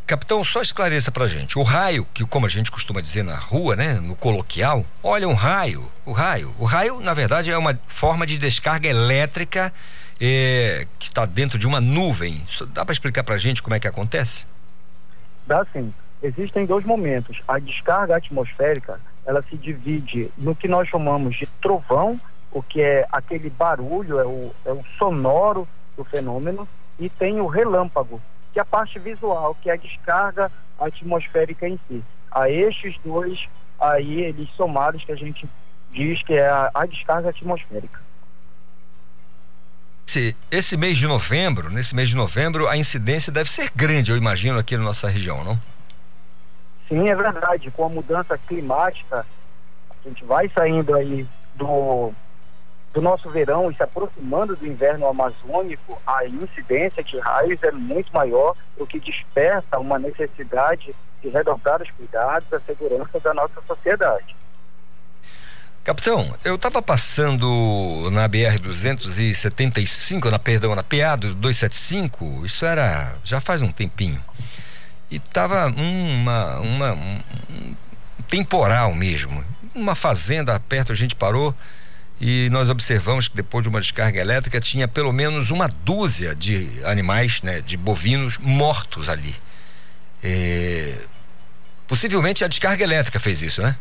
[0.08, 1.58] Capitão, só esclareça pra gente.
[1.58, 5.34] O raio, que como a gente costuma dizer na rua, né, no coloquial, olha um
[5.34, 6.54] raio, o raio.
[6.58, 9.70] O raio, na verdade, é uma forma de descarga elétrica
[10.18, 12.42] eh, que está dentro de uma nuvem.
[12.68, 14.46] Dá para explicar pra gente como é que acontece?
[15.46, 15.92] Dá sim.
[16.22, 17.38] Existem dois momentos.
[17.46, 22.18] A descarga atmosférica, ela se divide no que nós chamamos de trovão,
[22.50, 26.66] o que é aquele barulho, é o, é o sonoro do fenômeno,
[26.98, 31.78] e tem o relâmpago, que é a parte visual, que é a descarga atmosférica em
[31.88, 32.02] si.
[32.30, 33.48] A estes dois
[33.80, 35.48] aí, eles somados, que a gente
[35.90, 38.00] diz que é a, a descarga atmosférica.
[40.06, 44.16] Esse, esse mês de novembro, nesse mês de novembro, a incidência deve ser grande, eu
[44.16, 45.58] imagino, aqui na nossa região, não?
[46.88, 47.70] Sim, é verdade.
[47.70, 49.26] Com a mudança climática,
[49.90, 52.14] a gente vai saindo aí do
[52.98, 58.12] do nosso verão e se aproximando do inverno amazônico, a incidência de raios é muito
[58.12, 60.92] maior, o que desperta uma necessidade
[61.22, 64.34] de redobrar os cuidados da segurança da nossa sociedade.
[65.84, 73.40] Capitão, eu estava passando na BR 275, na perdão, na PA 275, isso era já
[73.40, 74.20] faz um tempinho.
[75.08, 79.44] E tava uma, uma um, um temporal mesmo.
[79.72, 81.54] Uma fazenda perto a gente parou
[82.20, 86.82] e nós observamos que depois de uma descarga elétrica tinha pelo menos uma dúzia de
[86.84, 89.36] animais, né, de bovinos mortos ali.
[90.22, 91.00] É...
[91.86, 93.76] Possivelmente a descarga elétrica fez isso, né?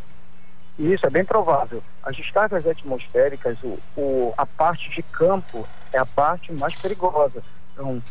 [0.78, 1.84] Isso é bem provável.
[2.04, 7.42] As descargas atmosféricas, o, o, a parte de campo é a parte mais perigosa.
[7.74, 8.02] Então,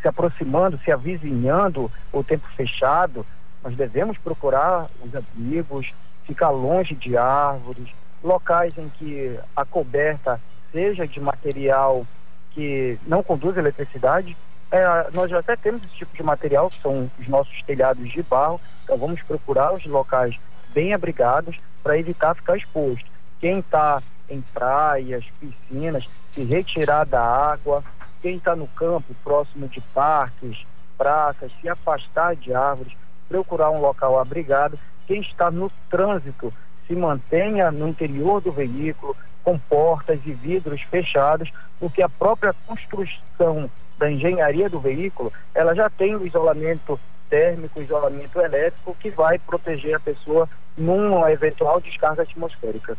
[0.00, 3.26] se aproximando, se avizinhando o tempo fechado,
[3.62, 5.92] nós devemos procurar os abrigos,
[6.24, 7.88] ficar longe de árvores,
[8.22, 10.40] locais em que a coberta
[10.72, 12.06] seja de material
[12.50, 14.36] que não conduz eletricidade.
[14.70, 18.22] É, nós já até temos esse tipo de material, que são os nossos telhados de
[18.22, 20.36] barro, então vamos procurar os locais
[20.74, 23.06] bem abrigados para evitar ficar exposto.
[23.40, 27.82] Quem está em praias, piscinas, se retirar da água.
[28.20, 30.58] Quem está no campo, próximo de parques,
[30.96, 32.92] praças, se afastar de árvores,
[33.28, 34.78] procurar um local abrigado.
[35.06, 36.52] Quem está no trânsito,
[36.88, 39.14] se mantenha no interior do veículo,
[39.44, 45.88] com portas e vidros fechados, porque a própria construção da engenharia do veículo, ela já
[45.88, 52.96] tem o isolamento térmico, isolamento elétrico, que vai proteger a pessoa numa eventual descarga atmosférica.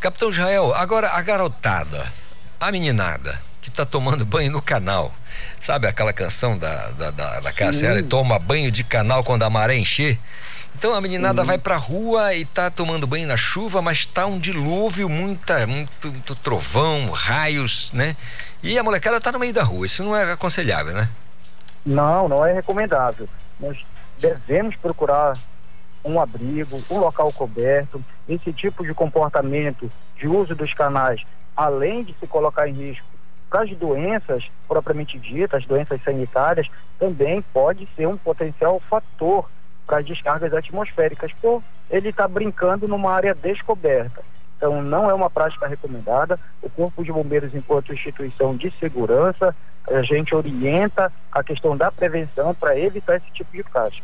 [0.00, 2.12] Capitão Israel, agora a garotada,
[2.68, 5.12] a meninada que está tomando banho no canal,
[5.60, 9.76] sabe aquela canção da, da, da, da Cássia, toma banho de canal quando a maré
[9.76, 10.18] encher?
[10.74, 11.46] Então a meninada Sim.
[11.46, 16.08] vai pra rua e tá tomando banho na chuva, mas tá um dilúvio, muita, muito,
[16.08, 18.16] muito trovão, raios, né?
[18.62, 19.86] E a molecada tá no meio da rua.
[19.86, 21.08] Isso não é aconselhável, né?
[21.84, 23.28] Não, não é recomendável.
[23.60, 23.78] Nós
[24.18, 25.36] devemos procurar
[26.04, 28.02] um abrigo, um local coberto.
[28.28, 31.22] Esse tipo de comportamento de uso dos canais,
[31.56, 33.06] além de se colocar em risco
[33.50, 36.66] para as doenças propriamente ditas, as doenças sanitárias,
[36.98, 39.46] também pode ser um potencial fator
[39.86, 44.22] para as descargas atmosféricas, por ele está brincando numa área descoberta.
[44.56, 46.40] Então, não é uma prática recomendada.
[46.62, 49.54] O Corpo de Bombeiros, enquanto instituição de segurança,
[49.90, 54.00] a gente orienta a questão da prevenção para evitar esse tipo de caso.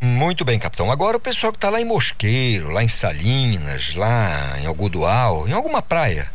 [0.00, 0.90] Muito bem, capitão.
[0.90, 5.52] Agora o pessoal que está lá em Mosqueiro, lá em Salinas, lá em Algodual, em
[5.52, 6.30] alguma praia,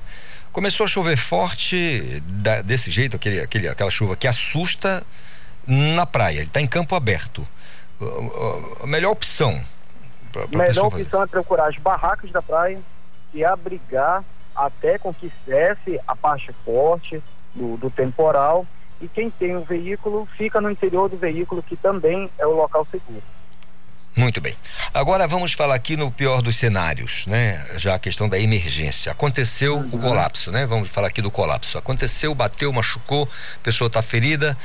[0.52, 5.04] começou a chover forte da, desse jeito, aquele, aquele, aquela chuva que assusta
[5.66, 6.38] na praia.
[6.38, 7.48] Ele está em campo aberto.
[8.82, 9.60] A melhor opção.
[10.32, 12.80] Pra, pra melhor opção é procurar as barracas da praia
[13.34, 14.24] e abrigar
[14.56, 17.22] até com que cesse a parte forte
[17.56, 18.68] do, do temporal.
[19.02, 22.88] E quem tem um veículo fica no interior do veículo, que também é o local
[22.92, 23.24] seguro.
[24.16, 24.56] Muito bem.
[24.94, 27.66] Agora vamos falar aqui no pior dos cenários, né?
[27.76, 29.12] Já a questão da emergência.
[29.12, 29.90] Aconteceu uhum.
[29.92, 30.66] o colapso, né?
[30.66, 31.78] Vamos falar aqui do colapso.
[31.78, 34.58] Aconteceu, bateu, machucou, a pessoa está ferida.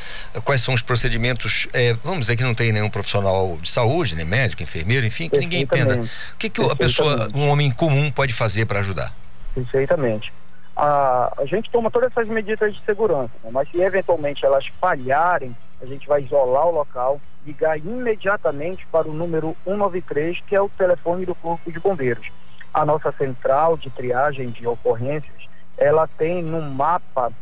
[0.45, 1.67] Quais são os procedimentos?
[1.73, 5.39] É, vamos dizer que não tem nenhum profissional de saúde, nem médico, enfermeiro, enfim, que
[5.39, 6.01] ninguém entenda.
[6.01, 9.13] O que, que a pessoa, um homem comum, pode fazer para ajudar?
[9.53, 10.33] Perfeitamente.
[10.77, 13.51] A, a gente toma todas essas medidas de segurança, né?
[13.53, 19.12] mas se eventualmente elas falharem, a gente vai isolar o local, ligar imediatamente para o
[19.12, 22.30] número 193, que é o telefone do Corpo de Bombeiros.
[22.72, 27.32] A nossa central de triagem de ocorrências, ela tem no mapa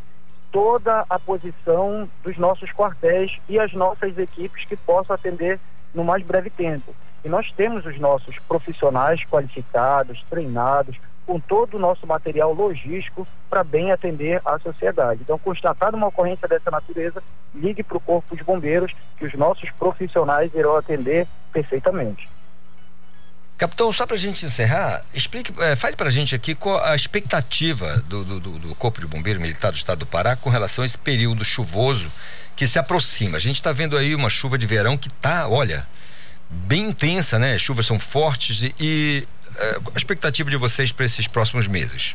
[0.50, 5.58] toda a posição dos nossos quartéis e as nossas equipes que possam atender
[5.94, 6.94] no mais breve tempo.
[7.24, 10.96] E nós temos os nossos profissionais qualificados, treinados,
[11.28, 15.20] com todo o nosso material logístico para bem atender a sociedade.
[15.22, 17.22] Então, constatada uma ocorrência dessa natureza,
[17.54, 22.26] ligue para o Corpo de Bombeiros, que os nossos profissionais irão atender perfeitamente.
[23.58, 26.96] Capitão, só para a gente encerrar, explique, é, fale para a gente aqui qual a
[26.96, 30.86] expectativa do, do, do, Corpo de Bombeiro Militar do Estado do Pará com relação a
[30.86, 32.10] esse período chuvoso
[32.56, 33.36] que se aproxima.
[33.36, 35.86] A gente está vendo aí uma chuva de verão que está, olha,
[36.48, 37.52] bem intensa, né?
[37.52, 39.28] As chuvas são fortes e, e
[39.58, 42.14] a expectativa de vocês para esses próximos meses?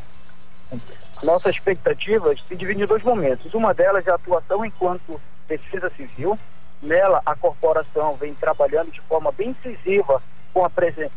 [1.22, 3.52] Nossa expectativa se divide em dois momentos.
[3.54, 6.38] Uma delas é a atuação enquanto defesa civil.
[6.82, 10.22] Nela, a corporação vem trabalhando de forma bem incisiva
[10.52, 10.70] com a,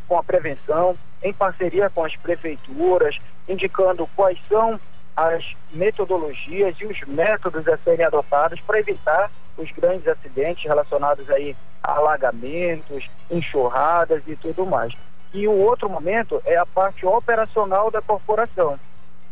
[0.08, 3.18] com a prevenção, em parceria com as prefeituras,
[3.48, 4.80] indicando quais são
[5.16, 5.44] as
[5.74, 11.94] metodologias e os métodos a serem adotados para evitar os grandes acidentes relacionados aí a
[11.94, 14.94] alagamentos, enxurradas e tudo mais.
[15.34, 18.80] E o outro momento é a parte operacional da corporação,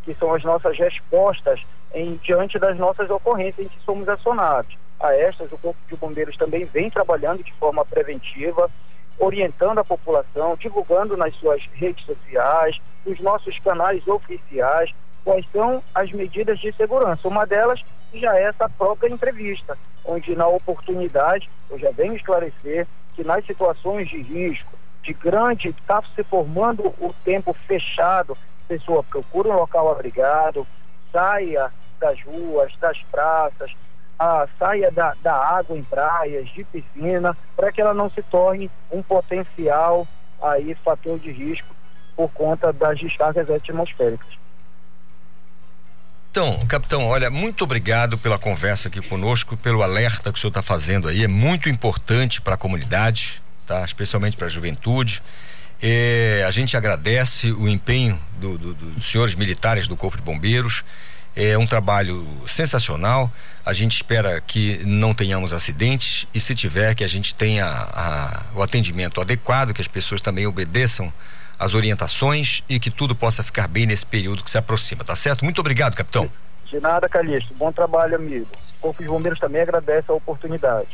[0.03, 1.61] que são as nossas respostas
[1.93, 4.77] em diante das nossas ocorrências em que somos acionados.
[4.99, 8.69] A estas, o Corpo de Bombeiros também vem trabalhando de forma preventiva,
[9.17, 14.93] orientando a população, divulgando nas suas redes sociais, nos nossos canais oficiais,
[15.23, 17.27] quais são as medidas de segurança.
[17.27, 17.81] Uma delas
[18.13, 24.07] já é essa própria entrevista, onde na oportunidade eu já venho esclarecer que nas situações
[24.09, 24.73] de risco,
[25.05, 28.37] de grande, está se formando o tempo fechado,
[28.67, 30.67] pessoa procura um local abrigado,
[31.11, 33.71] saia das ruas, das praças,
[34.17, 38.69] a, saia da, da água em praias, de piscina, para que ela não se torne
[38.91, 40.07] um potencial
[40.41, 41.75] aí fator de risco
[42.15, 44.35] por conta das descargas atmosféricas.
[46.31, 50.61] Então, capitão, olha, muito obrigado pela conversa aqui conosco, pelo alerta que o senhor está
[50.61, 51.23] fazendo aí.
[51.23, 53.83] É muito importante para a comunidade, tá?
[53.83, 55.21] Especialmente para a juventude.
[55.81, 60.83] É, a gente agradece o empenho do, do, dos senhores militares do Corpo de Bombeiros.
[61.35, 63.29] É um trabalho sensacional.
[63.65, 68.43] A gente espera que não tenhamos acidentes e, se tiver, que a gente tenha a,
[68.55, 71.11] o atendimento adequado, que as pessoas também obedeçam
[71.59, 75.43] as orientações e que tudo possa ficar bem nesse período que se aproxima, tá certo?
[75.43, 76.29] Muito obrigado, capitão.
[76.65, 77.53] De nada, Calixto.
[77.53, 78.47] Bom trabalho, amigo.
[78.79, 80.87] O Corpo de Bombeiros também agradece a oportunidade.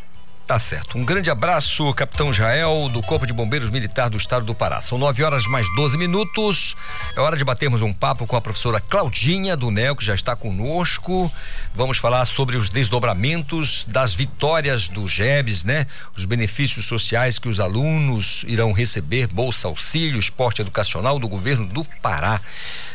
[0.47, 0.97] Tá certo.
[0.97, 4.81] Um grande abraço, capitão Jael, do Corpo de Bombeiros Militar do Estado do Pará.
[4.81, 6.75] São 9 horas mais 12 minutos.
[7.15, 10.35] É hora de batermos um papo com a professora Claudinha do NEL, que já está
[10.35, 11.31] conosco.
[11.73, 15.87] Vamos falar sobre os desdobramentos das vitórias do GEBS, né?
[16.17, 21.85] Os benefícios sociais que os alunos irão receber, Bolsa Auxílio, esporte educacional do governo do
[22.01, 22.41] Pará,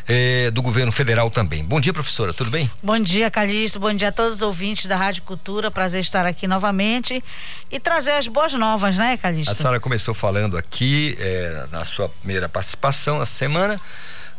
[0.07, 1.65] eh, do governo federal também.
[1.65, 2.69] Bom dia, professora, tudo bem?
[2.83, 3.79] Bom dia, Calixto.
[3.79, 5.71] Bom dia a todos os ouvintes da Rádio Cultura.
[5.71, 7.23] Prazer estar aqui novamente
[7.71, 9.51] e trazer as boas novas, né, Calixto?
[9.51, 13.79] A senhora começou falando aqui é, na sua primeira participação essa semana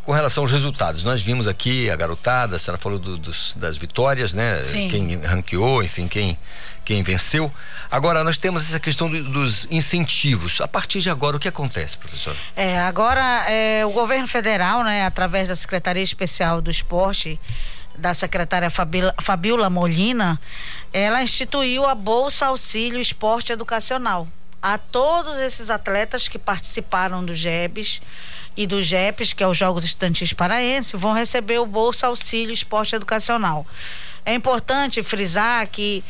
[0.08, 1.04] com relação aos resultados.
[1.04, 4.64] Nós vimos aqui a garotada, a senhora falou do, dos, das vitórias, né?
[4.64, 4.88] Sim.
[4.88, 6.38] Quem ranqueou, enfim, quem,
[6.82, 7.52] quem venceu.
[7.90, 10.62] Agora, nós temos essa questão do, dos incentivos.
[10.62, 12.34] A partir de agora, o que acontece, professor?
[12.56, 13.20] É, agora
[13.50, 17.38] é, o governo federal, né, através da Secretaria Especial do Esporte,
[17.98, 20.40] da secretária Fabiola Molina,
[20.92, 24.28] ela instituiu a Bolsa Auxílio Esporte Educacional
[24.60, 28.00] a todos esses atletas que participaram do GEBS
[28.56, 32.96] e do GEPS, que é os Jogos Estudantis Paraenses, vão receber o Bolsa Auxílio Esporte
[32.96, 33.64] Educacional.
[34.24, 36.02] É importante frisar que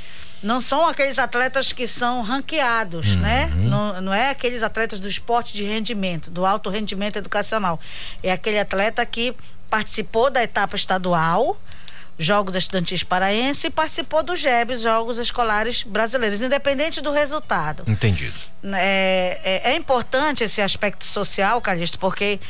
[0.43, 3.21] não são aqueles atletas que são ranqueados, Uhum.
[3.21, 3.47] né?
[3.55, 7.79] Não, não é aqueles atletas do esporte de rendimento, do alto rendimento educacional.
[8.23, 9.35] É aquele atleta que
[9.69, 11.61] participou da etapa estadual,
[12.19, 17.85] Jogos Estudantis Paraense, e participou do GEBS, Jogos Escolares Brasileiros, independente do resultado.
[17.87, 18.35] Entendido.
[18.65, 22.41] É, é, é importante esse aspecto social, Calixto, porque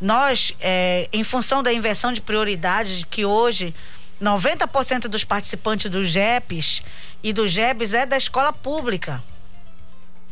[0.00, 3.74] nós, é, em função da inversão de prioridades, que hoje
[4.20, 6.82] 90% dos participantes do GEPs
[7.22, 9.22] e do GEBs é da escola pública.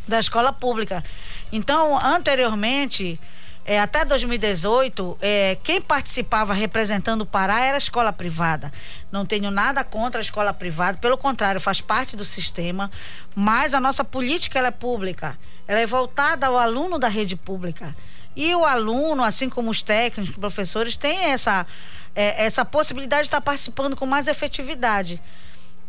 [0.09, 1.05] Da escola pública.
[1.53, 3.21] Então, anteriormente,
[3.69, 8.73] é, até 2018, é, quem participava representando o Pará era a escola privada.
[9.11, 12.89] Não tenho nada contra a escola privada, pelo contrário, faz parte do sistema,
[13.35, 15.37] mas a nossa política é pública.
[15.67, 17.97] Ela é voltada ao aluno da rede pública.
[18.37, 21.67] E o aluno, assim como os técnicos, professores, tem essa,
[22.15, 25.21] é, essa possibilidade de estar participando com mais efetividade.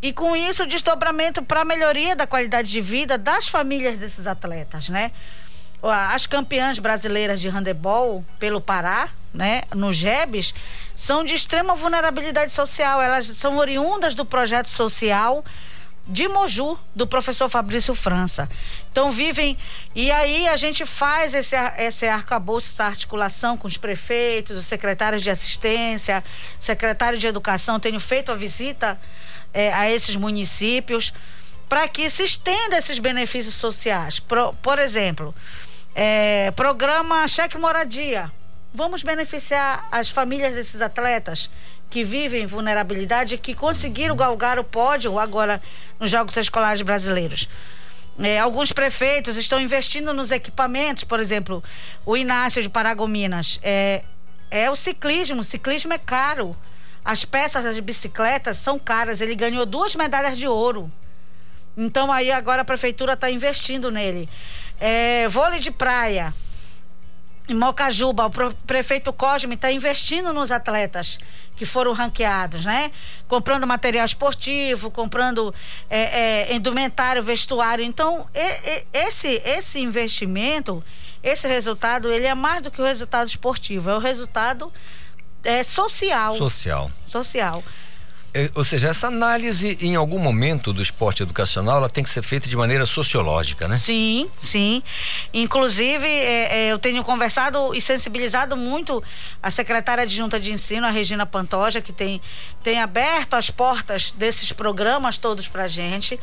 [0.02, 4.26] E com isso, o desdobramento para a melhoria da qualidade de vida das famílias desses
[4.26, 5.12] atletas, né?
[5.82, 10.54] As campeãs brasileiras de handebol pelo Pará, né, no GEBS,
[10.96, 13.02] são de extrema vulnerabilidade social.
[13.02, 15.46] Elas são oriundas do projeto social
[16.08, 18.50] de Moju, do professor Fabrício França.
[18.92, 19.58] Então vivem.
[19.94, 25.22] E aí a gente faz esse, esse arcabouço, essa articulação com os prefeitos, os secretários
[25.22, 26.24] de assistência,
[26.60, 27.80] secretário de educação.
[27.80, 29.00] Tenho feito a visita
[29.54, 31.14] eh, a esses municípios
[31.68, 34.20] para que se estenda esses benefícios sociais.
[34.20, 35.36] Por, por exemplo,
[36.00, 38.32] eh, programa Cheque Moradia.
[38.72, 41.50] Vamos beneficiar as famílias desses atletas
[41.90, 45.60] que vivem em vulnerabilidade e que conseguiram galgar o pódio agora
[46.00, 47.50] nos Jogos Escolares Brasileiros.
[48.20, 51.64] É, alguns prefeitos estão investindo nos equipamentos, por exemplo,
[52.06, 53.60] o Inácio de Paragominas.
[53.64, 54.04] É,
[54.52, 56.56] é o ciclismo, o ciclismo é caro.
[57.04, 59.20] As peças das bicicletas são caras.
[59.20, 60.92] Ele ganhou duas medalhas de ouro.
[61.76, 64.28] Então aí agora a prefeitura está investindo nele.
[64.80, 66.34] É, vôlei de praia.
[67.50, 71.18] Em Mocajuba, o prefeito Cosme está investindo nos atletas
[71.56, 72.92] que foram ranqueados, né?
[73.28, 75.56] Comprando material esportivo, comprando
[75.90, 77.84] é, é, indumentário, vestuário.
[77.84, 80.84] Então, e, e, esse, esse investimento,
[81.24, 84.72] esse resultado, ele é mais do que o resultado esportivo, é o resultado
[85.44, 86.36] é, social.
[86.36, 86.92] Social.
[87.06, 87.64] Social.
[88.38, 92.22] É, ou seja, essa análise em algum momento do esporte educacional ela tem que ser
[92.22, 93.78] feita de maneira sociológica, né?
[93.78, 94.84] Sim, sim.
[95.34, 99.04] Inclusive, é, é, eu tenho conversado e sensibilizado muito
[99.42, 102.22] a secretária adjunta de ensino, a Regina Pantoja, que tem,
[102.64, 106.20] tem aberto as portas desses programas todos para gente,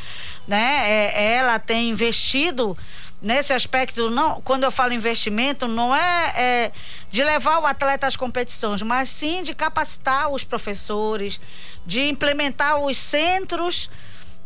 [0.46, 0.84] né?
[0.88, 2.78] É, ela tem investido
[3.24, 6.72] nesse aspecto, não, quando eu falo investimento, não é, é,
[7.10, 11.40] de levar o atleta às competições, mas sim de capacitar os professores,
[11.86, 13.90] de implementar os centros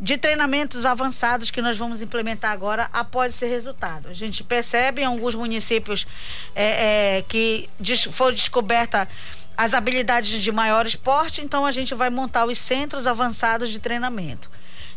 [0.00, 4.08] de treinamentos avançados que nós vamos implementar agora após esse resultado.
[4.08, 6.06] A gente percebe em alguns municípios
[6.54, 9.08] é, é, que des, foi descoberta
[9.56, 14.48] as habilidades de maior esporte, então a gente vai montar os centros avançados de treinamento.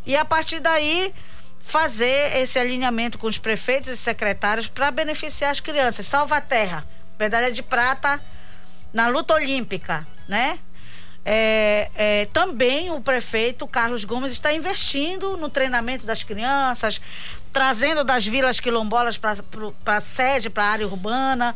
[0.06, 1.12] E a partir daí
[1.64, 6.06] fazer esse alinhamento com os prefeitos e secretários para beneficiar as crianças.
[6.08, 6.86] Salva a terra,
[7.20, 8.22] medalha de prata
[8.94, 10.60] na luta olímpica, né?
[11.24, 17.00] É, é, também o prefeito Carlos Gomes está investindo no treinamento das crianças,
[17.54, 19.38] trazendo das vilas quilombolas para
[19.86, 21.56] a sede, para a área urbana.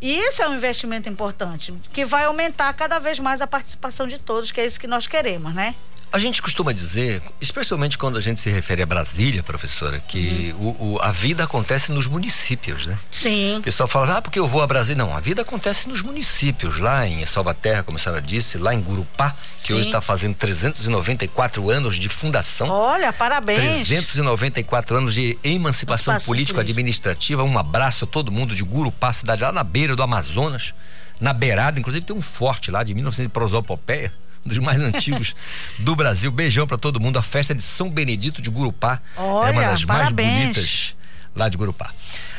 [0.00, 4.18] E isso é um investimento importante, que vai aumentar cada vez mais a participação de
[4.18, 5.74] todos, que é isso que nós queremos, né?
[6.10, 10.76] A gente costuma dizer, especialmente quando a gente se refere a Brasília, professora, que uhum.
[10.78, 12.98] o, o, a vida acontece nos municípios, né?
[13.10, 13.58] Sim.
[13.58, 15.04] O pessoal fala, ah, porque eu vou a Brasília.
[15.04, 18.80] Não, a vida acontece nos municípios, lá em Salvaterra, como a senhora disse, lá em
[18.80, 19.74] Gurupá, que Sim.
[19.74, 22.68] hoje está fazendo 394 anos de fundação.
[22.68, 23.86] Olha, parabéns.
[23.86, 27.42] 394 anos de emancipação político-administrativa.
[27.44, 30.72] Um abraço a todo mundo de Gurupá, cidade lá na beira do Amazonas,
[31.20, 34.10] na beirada, inclusive tem um forte lá de 1900 prosopopeia
[34.48, 35.36] dos mais antigos
[35.78, 36.30] do Brasil.
[36.30, 37.18] Beijão para todo mundo.
[37.18, 40.28] A festa de São Benedito de Gurupá Olha, é uma das parabéns.
[40.28, 40.96] mais bonitas
[41.36, 41.92] lá de Gurupá.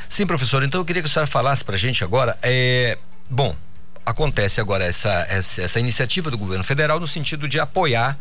[0.09, 2.37] Sim, professor, então eu queria que a senhora falasse para a gente agora.
[2.41, 2.97] É,
[3.29, 3.55] bom,
[4.05, 8.17] acontece agora essa, essa, essa, iniciativa do governo federal no sentido de apoiar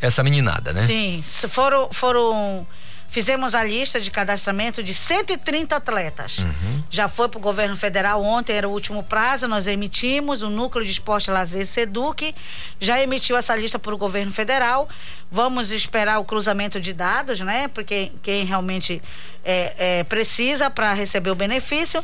[0.00, 0.86] essa meninada, né?
[0.86, 2.66] Sim, foram, foram
[3.12, 6.38] Fizemos a lista de cadastramento de 130 atletas.
[6.38, 6.82] Uhum.
[6.88, 10.40] Já foi para o governo federal ontem, era o último prazo, nós emitimos.
[10.40, 12.34] O Núcleo de Esporte Lazer Seduc
[12.80, 14.88] já emitiu essa lista para o governo federal.
[15.30, 17.68] Vamos esperar o cruzamento de dados, né?
[17.68, 19.02] Porque quem realmente
[19.44, 22.02] é, é, precisa para receber o benefício.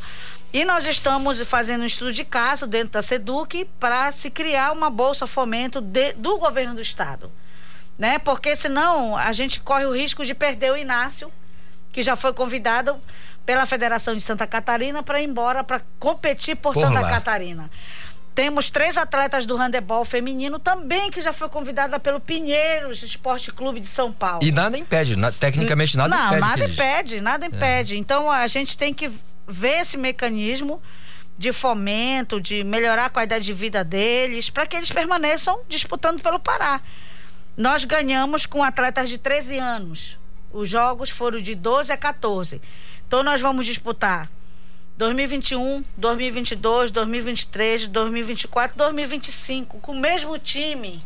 [0.53, 4.91] E nós estamos fazendo um estudo de caso dentro da SEDUC para se criar uma
[4.91, 7.33] bolsa fomento de, do governo do estado
[7.99, 8.19] né?
[8.19, 11.31] Porque senão a gente corre o risco de perder o Inácio,
[11.93, 12.97] que já foi convidado
[13.45, 17.11] pela Federação de Santa Catarina para ir embora para competir por, por Santa lá.
[17.11, 17.71] Catarina.
[18.35, 23.81] Temos três atletas do handebol feminino também que já foi convidada pelo Pinheiros Esporte Clube
[23.81, 24.45] de São Paulo.
[24.45, 26.41] E nada impede, na, tecnicamente nada Não, impede.
[26.41, 27.49] Não, nada impede, nada é.
[27.49, 27.95] impede.
[27.95, 27.97] É.
[27.97, 29.11] Então a gente tem que
[29.49, 30.81] ver esse mecanismo
[31.37, 36.39] de fomento, de melhorar a qualidade de vida deles, para que eles permaneçam disputando pelo
[36.39, 36.81] Pará.
[37.59, 40.17] Nós ganhamos com atletas de 13 anos.
[40.53, 42.63] Os jogos foram de 12 a 14.
[43.05, 44.31] Então nós vamos disputar
[44.97, 51.03] 2021, 2022, 2023, 2024, 2025 com o mesmo time.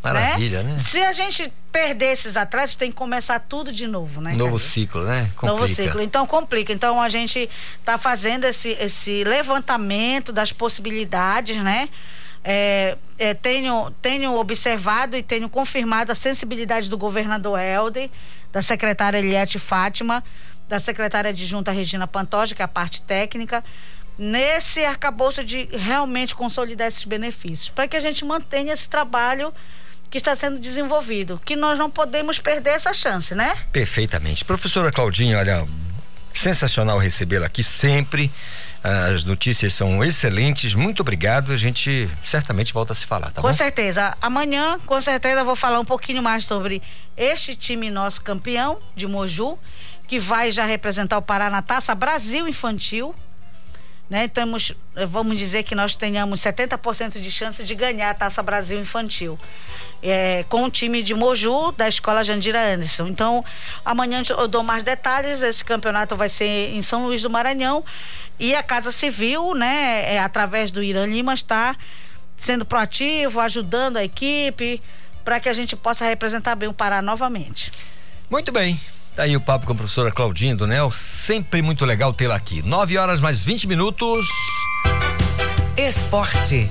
[0.00, 0.74] Maravilha, né?
[0.74, 0.78] né?
[0.78, 4.32] Se a gente perder esses atletas, tem que começar tudo de novo, né?
[4.34, 5.24] Novo ciclo, né?
[5.34, 5.46] Complica.
[5.46, 6.00] Novo ciclo.
[6.00, 6.72] Então complica.
[6.72, 7.50] Então a gente
[7.80, 11.88] está fazendo esse, esse levantamento das possibilidades, né?
[12.48, 18.08] É, é, tenho, tenho observado e tenho confirmado a sensibilidade do governador Helder,
[18.52, 20.22] da secretária Eliette Fátima,
[20.68, 23.64] da secretária adjunta Regina Pantoja, que é a parte técnica,
[24.16, 29.52] nesse arcabouço de realmente consolidar esses benefícios, para que a gente mantenha esse trabalho
[30.08, 33.56] que está sendo desenvolvido, que nós não podemos perder essa chance, né?
[33.72, 34.44] Perfeitamente.
[34.44, 35.66] Professora Claudinha, olha,
[36.38, 38.30] sensacional recebê-la aqui sempre.
[38.82, 40.74] As notícias são excelentes.
[40.74, 41.52] Muito obrigado.
[41.52, 43.52] A gente certamente volta a se falar, tá com bom?
[43.52, 44.16] certeza.
[44.22, 46.80] Amanhã, com certeza, vou falar um pouquinho mais sobre
[47.16, 49.58] este time nosso campeão de Moju,
[50.06, 53.12] que vai já representar o Pará na Taça Brasil Infantil.
[54.08, 54.28] Né?
[54.28, 54.72] Temos,
[55.08, 59.38] vamos dizer que nós tenhamos 70% de chance de ganhar a Taça Brasil Infantil.
[60.02, 63.08] É, com o time de Moju, da Escola Jandira Anderson.
[63.08, 63.44] Então,
[63.84, 65.42] amanhã eu dou mais detalhes.
[65.42, 67.84] Esse campeonato vai ser em São Luís do Maranhão.
[68.38, 71.74] E a Casa Civil, né, é, através do Irã Lima, está
[72.36, 74.80] sendo proativo, ajudando a equipe,
[75.24, 77.72] para que a gente possa representar bem o Pará novamente.
[78.30, 78.80] Muito bem.
[79.16, 80.90] Tá aí o papo com a professora Claudinha do Nel.
[80.90, 82.60] Sempre muito legal tê-la aqui.
[82.62, 84.26] 9 horas mais 20 minutos.
[85.74, 86.68] Esporte.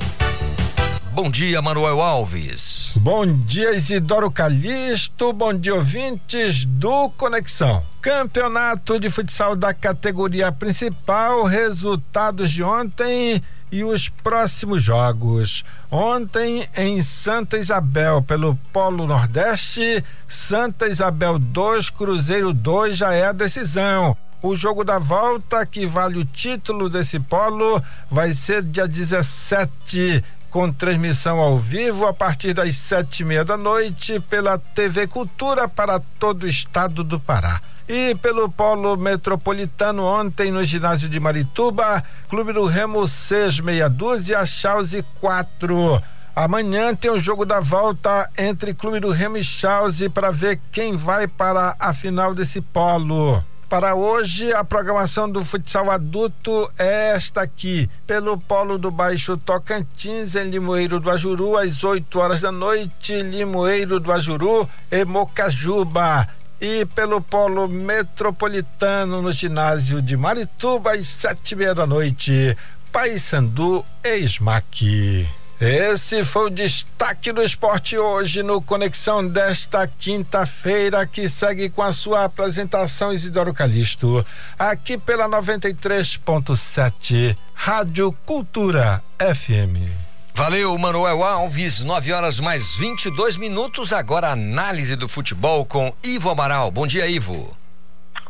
[1.11, 2.93] Bom dia, Manuel Alves.
[2.97, 5.33] Bom dia, Isidoro Calixto.
[5.33, 7.83] Bom dia, ouvintes do Conexão.
[7.99, 13.41] Campeonato de futsal da categoria principal, resultados de ontem
[13.75, 15.65] e os próximos jogos.
[15.91, 23.33] Ontem em Santa Isabel, pelo Polo Nordeste, Santa Isabel 2, Cruzeiro 2 já é a
[23.33, 24.15] decisão.
[24.41, 30.23] O jogo da volta, que vale o título desse polo, vai ser dia 17
[30.55, 35.67] com transmissão ao vivo a partir das sete e meia da noite pela TV Cultura
[35.67, 37.59] para todo o estado do Pará.
[37.89, 44.45] E pelo Polo Metropolitano ontem no ginásio de Marituba, Clube do Remo 6 meia dúzia,
[44.45, 46.01] Chause 4.
[46.33, 50.95] Amanhã tem o jogo da volta entre Clube do Remo e Chelsea para ver quem
[50.95, 53.43] vai para a final desse polo.
[53.75, 57.89] Para hoje, a programação do futsal adulto é esta aqui.
[58.07, 63.99] Pelo Polo do Baixo Tocantins, em Limoeiro do Ajuru, às 8 horas da noite, Limoeiro
[63.99, 66.25] do Ajuru e Mocajuba.
[66.61, 72.57] E pelo Polo Metropolitano, no ginásio de Marituba, às sete e meia da noite,
[72.93, 75.27] Paysandu e Smack.
[75.59, 81.93] Esse foi o destaque do esporte hoje no Conexão desta quinta-feira, que segue com a
[81.93, 84.25] sua apresentação Isidoro Calixto,
[84.59, 89.87] aqui pela 93.7, Rádio Cultura FM.
[90.33, 93.93] Valeu, Manuel Alves, 9 horas mais 22 minutos.
[93.93, 96.69] Agora, análise do futebol com Ivo Amaral.
[96.69, 97.55] Bom dia, Ivo.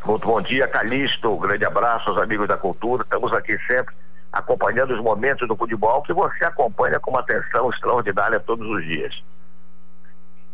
[0.04, 1.34] Muito bom dia, Calixto.
[1.34, 3.02] Um grande abraço aos amigos da cultura.
[3.02, 3.92] Estamos aqui sempre
[4.38, 9.14] acompanhando os momentos do futebol que você acompanha com uma atenção extraordinária todos os dias.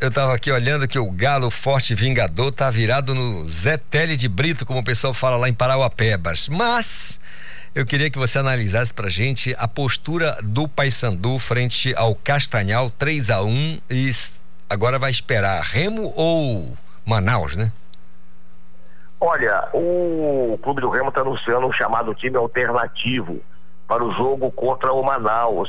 [0.00, 4.28] Eu estava aqui olhando que o Galo Forte Vingador tá virado no Zé Tele de
[4.28, 6.48] Brito, como o pessoal fala lá em Parauapebas.
[6.48, 7.20] Mas
[7.72, 13.30] eu queria que você analisasse pra gente a postura do Paysandu frente ao Castanhal 3
[13.30, 14.10] a 1 e
[14.68, 16.76] agora vai esperar Remo ou
[17.06, 17.70] Manaus, né?
[19.20, 23.40] Olha, o Clube do Remo está anunciando um chamado time alternativo
[23.93, 25.69] para o jogo contra o Manaus.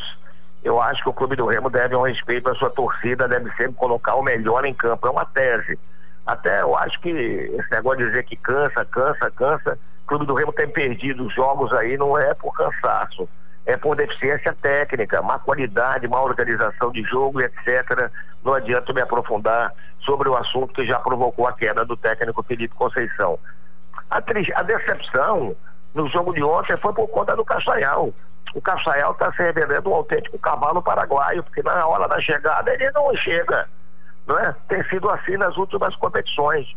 [0.64, 3.74] Eu acho que o Clube do Remo deve um respeito à sua torcida, deve sempre
[3.74, 5.06] colocar o melhor em campo.
[5.06, 5.78] É uma tese.
[6.26, 10.36] Até eu acho que esse negócio de dizer que cansa, cansa, cansa, o Clube do
[10.36, 13.28] Remo tem perdido os jogos aí, não é por cansaço,
[13.66, 18.10] é por deficiência técnica, má qualidade, má organização de jogo, etc.
[18.42, 22.74] Não adianta me aprofundar sobre o assunto que já provocou a queda do técnico Felipe
[22.74, 23.38] Conceição.
[24.10, 25.58] A, a decepção
[25.94, 28.14] no jogo de ontem foi por conta do Castanhal.
[28.54, 32.90] O Castanhal está se revelando um autêntico cavalo paraguaio, porque na hora da chegada ele
[32.92, 33.68] não chega.
[34.28, 34.56] Não é?
[34.68, 36.68] Tem sido assim nas últimas competições.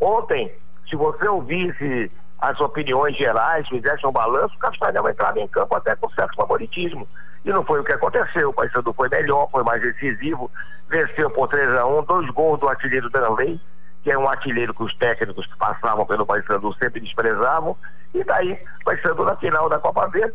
[0.00, 0.52] Ontem,
[0.88, 2.10] se você ouvisse
[2.40, 7.08] as opiniões gerais, fizesse um balanço, o Castanhal entrava em campo até com certo favoritismo.
[7.44, 8.50] E não foi o que aconteceu.
[8.50, 10.50] O Paysandu foi melhor, foi mais decisivo,
[10.88, 13.60] venceu por 3 a 1 dois gols do artilheiro Danley,
[14.04, 17.74] que é um artilheiro que os técnicos que passavam pelo Paysandu sempre desprezavam,
[18.12, 20.34] e daí Paysandu na final da Copa Verde,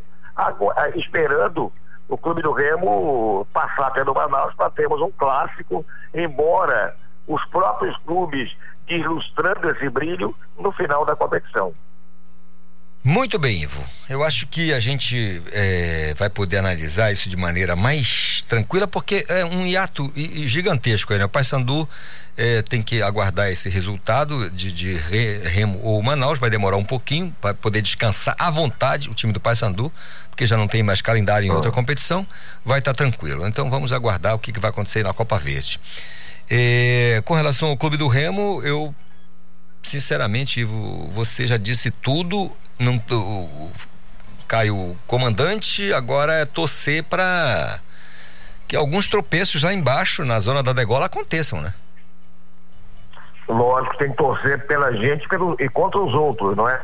[0.95, 1.71] esperando
[2.09, 5.85] o Clube do Remo passar pelo Manaus para termos um clássico,
[6.15, 6.95] embora
[7.27, 8.51] os próprios clubes
[8.87, 11.71] ilustrando esse brilho no final da competição.
[13.01, 13.81] Muito bem, Ivo.
[14.09, 19.25] Eu acho que a gente é, vai poder analisar isso de maneira mais tranquila, porque
[19.29, 21.13] é um hiato gigantesco.
[21.13, 21.23] Né?
[21.23, 21.87] O Paysandu
[22.35, 27.33] é, tem que aguardar esse resultado de, de Remo ou Manaus, vai demorar um pouquinho
[27.39, 29.91] para poder descansar à vontade o time do Paysandu,
[30.29, 32.27] porque já não tem mais calendário em outra competição,
[32.65, 33.47] vai estar tá tranquilo.
[33.47, 35.79] Então vamos aguardar o que, que vai acontecer na Copa Verde.
[36.49, 38.93] É, com relação ao Clube do Remo, eu
[39.83, 43.01] sinceramente, Ivo, você já disse tudo não,
[44.71, 47.79] o, comandante, agora é torcer para
[48.67, 51.73] que alguns tropeços lá embaixo, na zona da degola, aconteçam, né?
[53.47, 56.79] Lógico, tem que torcer pela gente pelo, e contra os outros, não é?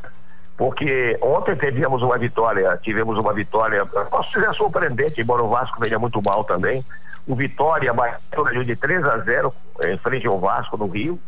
[0.57, 5.99] Porque ontem tivemos uma vitória, tivemos uma vitória, posso dizer surpreendente, embora o Vasco venha
[5.99, 6.83] muito mal também.
[7.27, 9.53] O Vitória bateu de 3 a 0
[9.85, 11.19] em frente ao Vasco no Rio,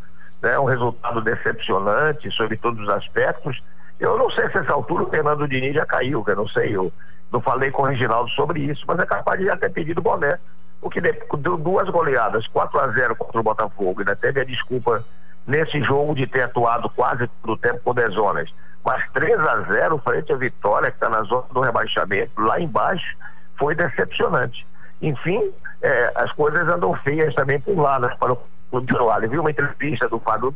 [0.41, 0.57] né?
[0.59, 3.61] Um resultado decepcionante sobre todos os aspectos
[3.99, 6.76] eu não sei se essa altura o Fernando Diniz já caiu, que eu não sei,
[6.76, 6.91] eu
[7.31, 10.38] não falei com o Reginaldo sobre isso, mas é capaz de já ter pedido boné.
[10.81, 15.03] O que deu duas goleadas, 4 a 0 contra o Botafogo, ainda teve a desculpa
[15.47, 18.49] nesse jogo de ter atuado quase todo o tempo com dezonas.
[18.85, 23.18] Mas 3 a 0 frente à Vitória, que está na zona do rebaixamento, lá embaixo,
[23.57, 24.65] foi decepcionante.
[25.01, 25.51] Enfim,
[25.81, 28.39] é, as coisas andam feias também por lá, né, para o
[28.69, 30.53] Clube de Viu uma entrevista do Fábio,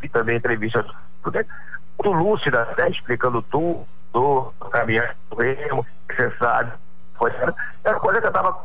[0.00, 0.84] vi também entrevista
[1.24, 6.72] muito lúcida, até explicando tudo, do caminhar do remo, necessário.
[7.16, 7.32] Foi,
[7.84, 8.56] era coisa que eu estava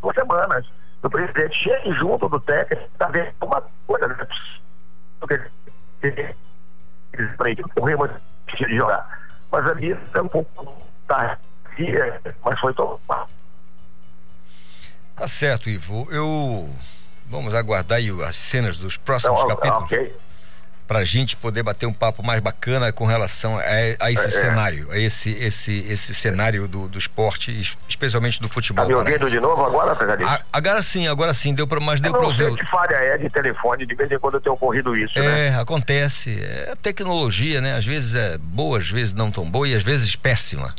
[0.00, 0.66] duas semanas.
[1.02, 4.26] O presidente chega junto do técnico, está vendo uma coisa, né?
[7.76, 9.20] O remo de jogar.
[9.50, 10.76] Mas ali é um pouco
[11.08, 13.00] tardia, mas foi todo.
[15.16, 16.06] Tá certo, Ivo.
[16.10, 16.68] Eu.
[17.32, 19.84] Vamos aguardar aí as cenas dos próximos então, capítulos.
[19.84, 20.12] Okay
[20.92, 24.26] para a gente poder bater um papo mais bacana com relação a, a esse é,
[24.26, 24.30] é.
[24.30, 28.84] cenário, a esse, esse, esse cenário do, do esporte, especialmente do futebol.
[28.84, 30.28] Tá me ouvindo de novo agora, Pegadinho?
[30.52, 32.54] Agora sim, agora sim, deu para mas deu para ouvir.
[32.56, 35.58] que falha é de telefone, de vez em quando eu tenho ocorrido isso, é, né?
[35.58, 36.38] acontece.
[36.42, 37.74] É tecnologia, né?
[37.74, 40.74] Às vezes é boa, às vezes não tão boa e às vezes péssima.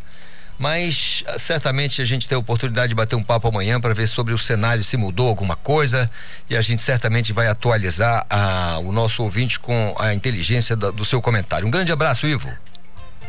[0.63, 4.07] Mas ah, certamente a gente tem a oportunidade de bater um papo amanhã para ver
[4.07, 6.09] sobre o cenário se mudou alguma coisa
[6.49, 11.03] e a gente certamente vai atualizar a, o nosso ouvinte com a inteligência da, do
[11.03, 11.67] seu comentário.
[11.67, 12.47] Um grande abraço, Ivo.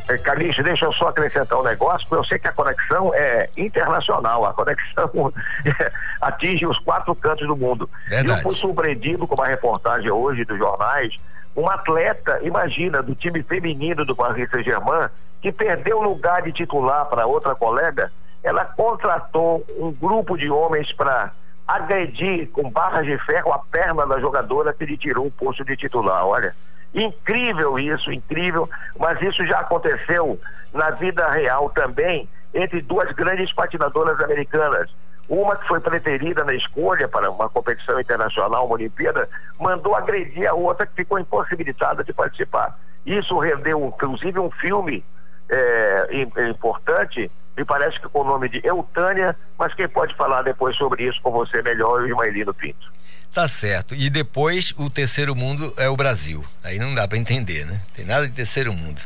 [0.08, 3.50] É, Calixto, deixa eu só acrescentar um negócio, porque eu sei que a conexão é
[3.56, 5.32] internacional, a conexão
[6.22, 7.90] atinge os quatro cantos do mundo.
[8.06, 8.38] Verdade.
[8.38, 11.12] Eu fui surpreendido com uma reportagem hoje dos jornais,
[11.56, 15.08] um atleta, imagina, do time feminino do Paris Saint-Germain,
[15.44, 18.10] que perdeu o lugar de titular para outra colega,
[18.42, 21.32] ela contratou um grupo de homens para
[21.68, 25.76] agredir com barras de ferro a perna da jogadora que lhe tirou o posto de
[25.76, 26.24] titular.
[26.24, 26.56] Olha,
[26.94, 30.40] Incrível isso, incrível, mas isso já aconteceu
[30.72, 34.88] na vida real também entre duas grandes patinadoras americanas.
[35.28, 39.28] Uma que foi preterida na escolha para uma competição internacional, uma Olimpíada,
[39.60, 42.78] mandou agredir a outra que ficou impossibilitada de participar.
[43.04, 45.04] Isso rendeu, inclusive, um filme
[45.50, 50.76] é, importante, me parece que com o nome de Eutânia, mas quem pode falar depois
[50.76, 52.92] sobre isso com você melhor é o Ismaelino Pinto.
[53.32, 53.94] Tá certo.
[53.94, 56.44] E depois o terceiro mundo é o Brasil.
[56.62, 57.80] Aí não dá para entender, né?
[57.94, 59.00] Tem nada de terceiro mundo.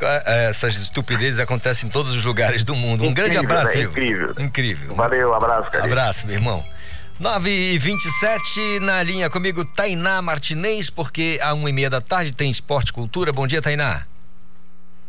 [0.00, 3.02] É, essas estupidezes acontecem em todos os lugares do mundo.
[3.02, 3.76] Um incrível, grande abraço.
[3.76, 3.84] Né?
[3.84, 4.34] Incrível.
[4.38, 4.94] Incrível.
[4.94, 5.84] Valeu, um abraço, cara.
[5.84, 6.64] Abraço, meu irmão.
[7.18, 12.32] 9 e 27 na linha comigo, Tainá Martinez, porque a uma e meia da tarde
[12.32, 13.32] tem Esporte Cultura.
[13.32, 14.06] Bom dia, Tainá.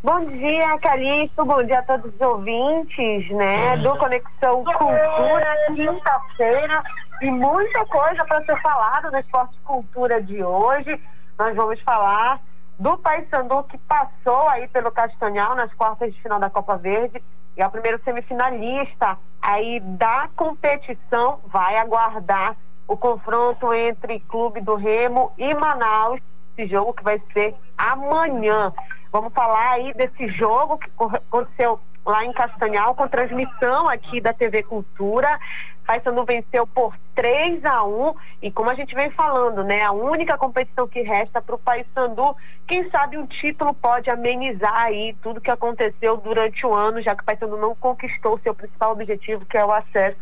[0.01, 1.43] Bom dia, Calixto.
[1.43, 3.75] Bom dia a todos os ouvintes, né?
[3.77, 6.81] Do Conexão Cultura, quinta-feira
[7.21, 10.97] e muita coisa para ser falado no Esporte Cultura de hoje.
[11.37, 12.39] Nós vamos falar
[12.79, 17.21] do Paysandu que passou aí pelo Castanhal nas quartas de final da Copa Verde
[17.57, 21.41] e é o primeiro semifinalista aí da competição.
[21.47, 22.55] Vai aguardar
[22.87, 26.21] o confronto entre Clube do Remo e Manaus.
[26.59, 28.73] Esse jogo que vai ser amanhã.
[29.13, 34.63] Vamos falar aí desse jogo que aconteceu lá em Castanhal, com transmissão aqui da TV
[34.63, 35.39] Cultura.
[35.87, 40.37] Paysandu venceu por 3 a 1 e como a gente vem falando, né, a única
[40.37, 42.35] competição que resta para o Paysandu,
[42.67, 47.21] quem sabe um título pode amenizar aí tudo que aconteceu durante o ano, já que
[47.21, 50.19] o Paysandu não conquistou o seu principal objetivo, que é o acesso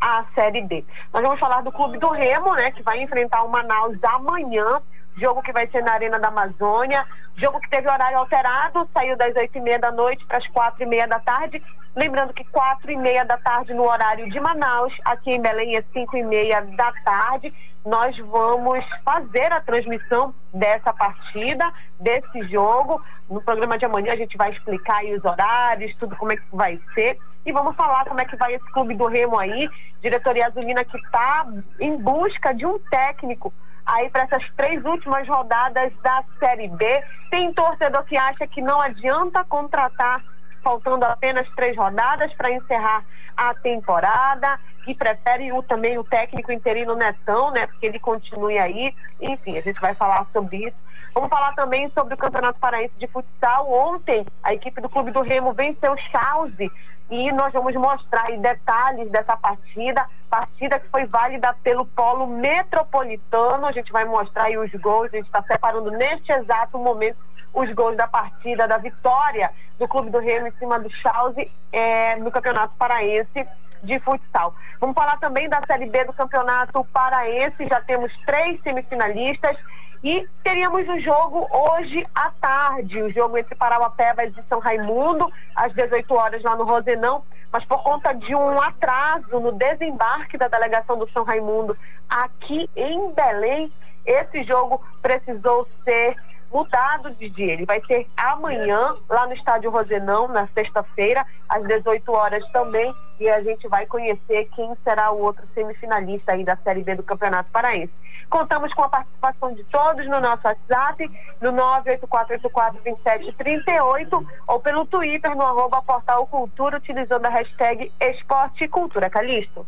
[0.00, 0.82] à Série B.
[1.12, 4.80] Nós vamos falar do Clube do Remo, né, que vai enfrentar o Manaus amanhã
[5.16, 9.34] jogo que vai ser na Arena da Amazônia, jogo que teve horário alterado, saiu das
[9.36, 11.62] oito e meia da noite para as quatro e meia da tarde.
[11.94, 15.82] Lembrando que quatro e meia da tarde no horário de Manaus, aqui em Belém é
[15.92, 17.54] cinco e meia da tarde.
[17.84, 23.00] Nós vamos fazer a transmissão dessa partida, desse jogo.
[23.30, 26.42] No programa de amanhã a gente vai explicar aí os horários, tudo como é que
[26.52, 27.18] vai ser.
[27.46, 29.68] E vamos falar como é que vai esse clube do Remo aí,
[30.00, 31.46] diretoria azulina que está
[31.78, 33.52] em busca de um técnico
[33.86, 37.04] aí para essas três últimas rodadas da Série B.
[37.30, 40.22] Tem torcedor que acha que não adianta contratar
[40.62, 43.04] faltando apenas três rodadas para encerrar
[43.36, 47.66] a temporada e prefere o, também o técnico interino Netão, né?
[47.66, 48.94] Porque ele continue aí.
[49.20, 50.76] Enfim, a gente vai falar sobre isso.
[51.14, 53.70] Vamos falar também sobre o Campeonato Paraense de Futsal.
[53.70, 56.72] Ontem, a equipe do Clube do Remo venceu o Chause
[57.10, 63.66] e nós vamos mostrar detalhes dessa partida, partida que foi válida pelo Polo Metropolitano.
[63.66, 67.18] A gente vai mostrar os gols, a gente está separando neste exato momento
[67.52, 72.16] os gols da partida, da vitória do Clube do Remo em cima do Chause é,
[72.16, 73.46] no Campeonato Paraense
[73.82, 74.54] de futsal.
[74.80, 79.56] Vamos falar também da Série B do Campeonato Paraense, já temos três semifinalistas
[80.04, 85.72] e teríamos um jogo hoje à tarde, o jogo entre Parauapebas e São Raimundo, às
[85.72, 90.98] 18 horas lá no Rosenão, mas por conta de um atraso no desembarque da delegação
[90.98, 91.74] do São Raimundo
[92.06, 93.72] aqui em Belém,
[94.04, 96.14] esse jogo precisou ser
[96.54, 97.54] mudado de dia.
[97.54, 102.94] Ele vai ser amanhã, lá no Estádio Rosenão, na sexta-feira, às 18 horas também.
[103.18, 107.02] E a gente vai conhecer quem será o outro semifinalista aí da Série B do
[107.02, 107.92] Campeonato Paraense.
[108.30, 111.10] Contamos com a participação de todos no nosso WhatsApp,
[111.40, 119.10] no 984842738 ou pelo Twitter, no arroba Portal Cultura, utilizando a hashtag Esporte Cultura.
[119.10, 119.66] Calixto.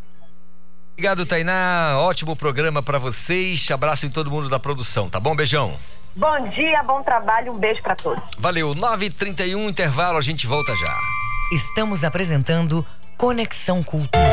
[0.93, 1.97] Obrigado, Tainá.
[1.99, 3.71] Ótimo programa para vocês.
[3.71, 5.37] Abraço em todo mundo da produção, tá bom?
[5.37, 5.77] Beijão.
[6.17, 8.25] Bom dia, bom trabalho, um beijo para todos.
[8.39, 10.99] Valeu, 9h31, intervalo, a gente volta já.
[11.53, 12.87] Estamos apresentando
[13.19, 14.25] Conexão Cultura.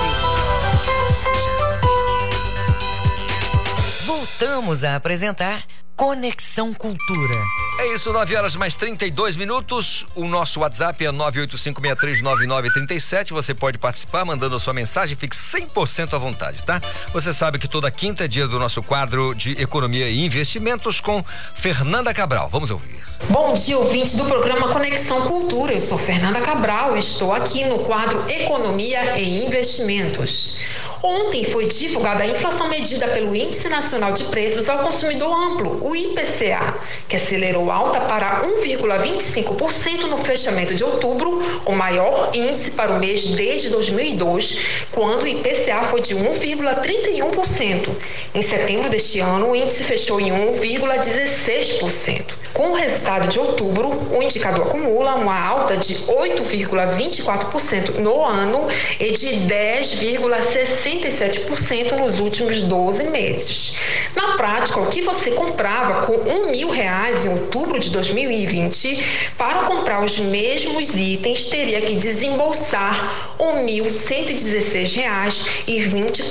[4.07, 5.63] Voltamos a apresentar
[5.97, 7.35] Conexão Cultura.
[7.81, 10.05] É isso, 9 horas mais 32 minutos.
[10.15, 13.31] O nosso WhatsApp é 985639937.
[13.31, 16.83] Você pode participar mandando a sua mensagem, fique 100% à vontade, tá?
[17.15, 21.25] Você sabe que toda quinta é dia do nosso quadro de economia e investimentos com
[21.55, 22.51] Fernanda Cabral.
[22.51, 23.03] Vamos ouvir.
[23.23, 25.73] Bom dia, ouvintes do programa Conexão Cultura.
[25.73, 30.57] Eu sou Fernanda Cabral estou aqui no quadro Economia e Investimentos.
[31.03, 35.95] Ontem foi divulgada a inflação medida pelo Índice Nacional de Preços ao Consumidor Amplo, o
[35.95, 42.99] IPCA, que acelerou alta para 1,25% no fechamento de outubro, o maior índice para o
[42.99, 47.95] mês desde 2002, quando o IPCA foi de 1,31%.
[48.35, 52.33] Em setembro deste ano, o índice fechou em 1,16%.
[52.55, 58.67] Com o resultado de outubro, o indicador acumula uma alta de 8,24% no ano
[58.99, 63.75] e de 10,67% nos últimos 12 meses.
[64.17, 69.65] Na prática, o que você comprava com um mil reais em outubro de 2020 para
[69.65, 73.35] comprar os mesmos itens teria que desembolsar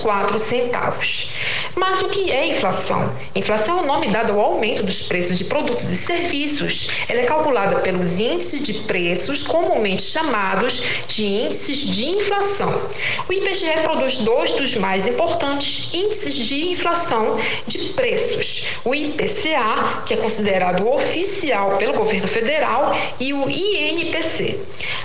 [0.04, 1.30] quatro centavos.
[1.76, 3.14] Mas o que é inflação?
[3.36, 6.62] Inflação é o nome dado ao aumento dos preços de produtos e serviços.
[7.07, 12.81] Ela é calculada pelos índices de preços, comumente chamados de índices de inflação.
[13.27, 17.38] O IBGE produz dois dos mais importantes índices de inflação
[17.68, 24.60] de preços: o IPCA, que é considerado oficial pelo governo federal, e o INPC.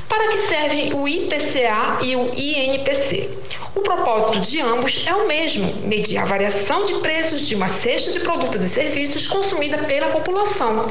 [0.08, 3.30] Para que servem o IPCA e o INPC?
[3.74, 8.10] O propósito de ambos é o mesmo: medir a variação de preços de uma cesta
[8.10, 10.82] de produtos e serviços consumida pela população.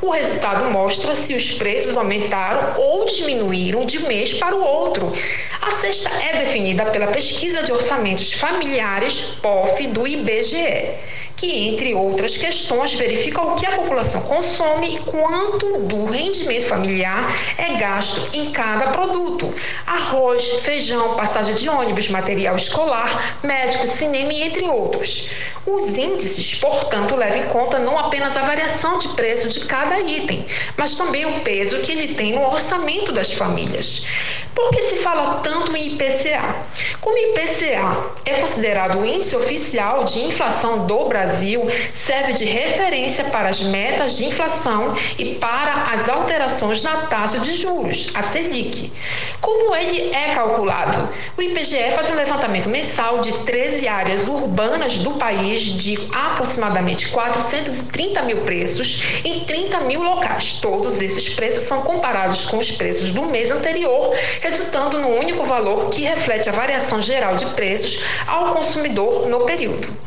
[0.00, 5.12] O resultado mostra se os preços aumentaram ou diminuíram de mês para o outro.
[5.60, 10.94] A cesta é definida pela Pesquisa de Orçamentos Familiares, POF, do IBGE,
[11.36, 17.30] que, entre outras questões, verifica o que a população consome e quanto do rendimento familiar
[17.58, 19.52] é gasto em cada produto:
[19.86, 25.28] arroz, feijão, passagem de ônibus, material escolar, médico, cinema entre outros.
[25.66, 30.46] Os índices, portanto, levam em conta não apenas a variação de preço de cada item,
[30.76, 34.04] mas também o peso que ele tem no orçamento das famílias.
[34.54, 36.56] Por que se fala tanto em IPCA?
[37.00, 43.50] Como IPCA é considerado o índice oficial de inflação do Brasil, serve de referência para
[43.50, 48.90] as metas de inflação e para as alterações na taxa de juros, a Selic.
[49.42, 51.08] Como ele é calculado?
[51.36, 58.22] O IPGE faz um levantamento mensal de 13 áreas urbanas do país de aproximadamente 430
[58.22, 60.56] mil preços em 30 mil locais.
[60.56, 65.90] Todos esses preços são comparados com os preços do mês anterior, resultando no único valor
[65.90, 70.05] que reflete a variação geral de preços ao consumidor no período.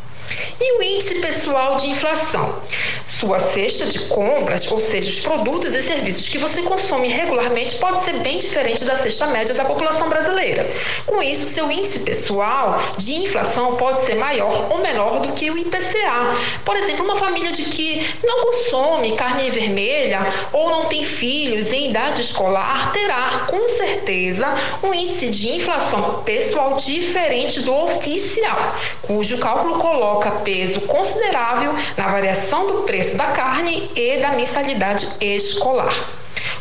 [0.62, 2.62] E o índice pessoal de inflação?
[3.06, 8.00] Sua cesta de compras, ou seja, os produtos e serviços que você consome regularmente, pode
[8.00, 10.70] ser bem diferente da cesta média da população brasileira.
[11.06, 15.58] Com isso, seu índice pessoal de inflação pode ser maior ou menor do que o
[15.58, 16.36] IPCA.
[16.66, 20.20] Por exemplo, uma família de que não consome carne vermelha
[20.52, 24.48] ou não tem filhos em idade escolar terá, com certeza,
[24.84, 32.66] um índice de inflação pessoal diferente do oficial, cujo cálculo coloca peso considerável na variação
[32.66, 35.94] do preço da carne e da mensalidade escolar.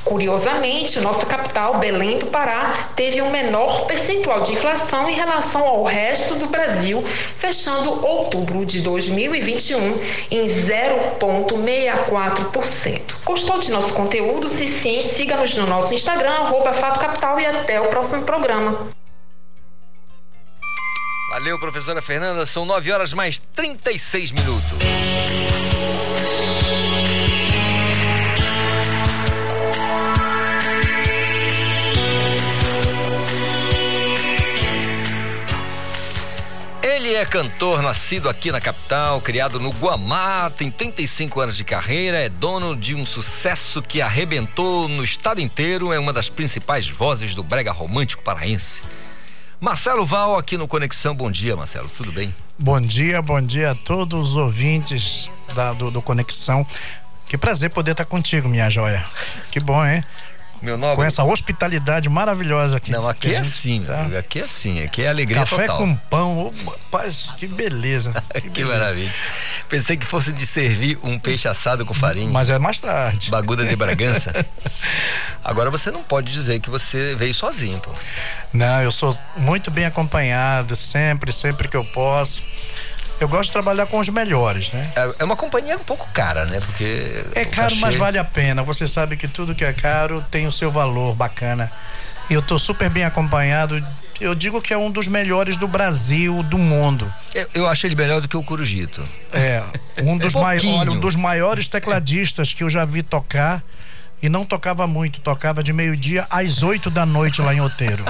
[0.05, 5.85] Curiosamente, nossa capital, Belém do Pará, teve um menor percentual de inflação em relação ao
[5.85, 7.02] resto do Brasil,
[7.36, 9.98] fechando outubro de 2021
[10.31, 13.01] em 0,64%.
[13.24, 14.51] Gostou de nosso conteúdo?
[14.51, 18.97] Se sim, siga-nos no nosso Instagram, arroba Fato Capital e até o próximo programa.
[21.30, 22.46] Valeu, professora Fernanda.
[22.46, 24.78] São 9 horas mais 36 minutos.
[36.82, 42.18] Ele é cantor, nascido aqui na capital, criado no Guamá, tem 35 anos de carreira,
[42.18, 47.34] é dono de um sucesso que arrebentou no estado inteiro, é uma das principais vozes
[47.34, 48.82] do brega romântico paraense.
[49.60, 51.16] Marcelo Val aqui no Conexão.
[51.16, 51.89] Bom dia, Marcelo.
[51.89, 52.32] Tudo bem?
[52.56, 56.64] Bom dia, bom dia a todos os ouvintes da, do, do Conexão.
[57.28, 59.05] Que prazer poder estar contigo, minha joia.
[59.51, 60.05] Que bom, hein?
[60.60, 60.97] Meu nobre...
[60.97, 62.90] Com essa hospitalidade maravilhosa aqui.
[62.90, 64.18] Não, aqui é assim, tá...
[64.18, 65.78] aqui é assim, aqui é alegria Café total.
[65.78, 68.12] com pão, oh, rapaz, que beleza.
[68.28, 68.72] Que, que beleza.
[68.72, 69.14] maravilha.
[69.68, 72.30] Pensei que fosse de servir um peixe assado com farinha.
[72.30, 73.30] Mas é mais tarde.
[73.30, 74.32] Baguda de Bragança.
[75.43, 77.90] Agora você não pode dizer que você veio sozinho, pô.
[78.52, 82.43] Não, eu sou muito bem acompanhado, sempre, sempre que eu posso.
[83.20, 84.90] Eu gosto de trabalhar com os melhores, né?
[85.19, 86.61] É uma companhia um pouco cara, né?
[86.61, 87.24] Porque.
[87.35, 88.62] É caro, mas vale a pena.
[88.62, 91.70] Você sabe que tudo que é caro tem o seu valor bacana.
[92.31, 93.85] E eu tô super bem acompanhado.
[94.20, 97.12] Eu digo que é um dos melhores do Brasil, do mundo.
[97.35, 99.03] Eu, eu acho ele melhor do que o Corujito.
[99.32, 99.62] É,
[100.03, 100.59] um dos, é mai...
[100.65, 103.62] Olha, um dos maiores tecladistas que eu já vi tocar.
[104.20, 108.05] E não tocava muito, tocava de meio-dia às oito da noite lá em Outeiro.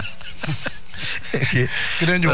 [1.51, 1.69] que,
[2.01, 2.27] grande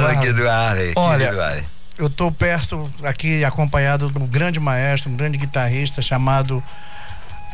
[0.49, 0.93] Arley.
[0.95, 1.65] Olha,
[1.99, 6.62] eu estou perto aqui acompanhado de um grande maestro, um grande guitarrista chamado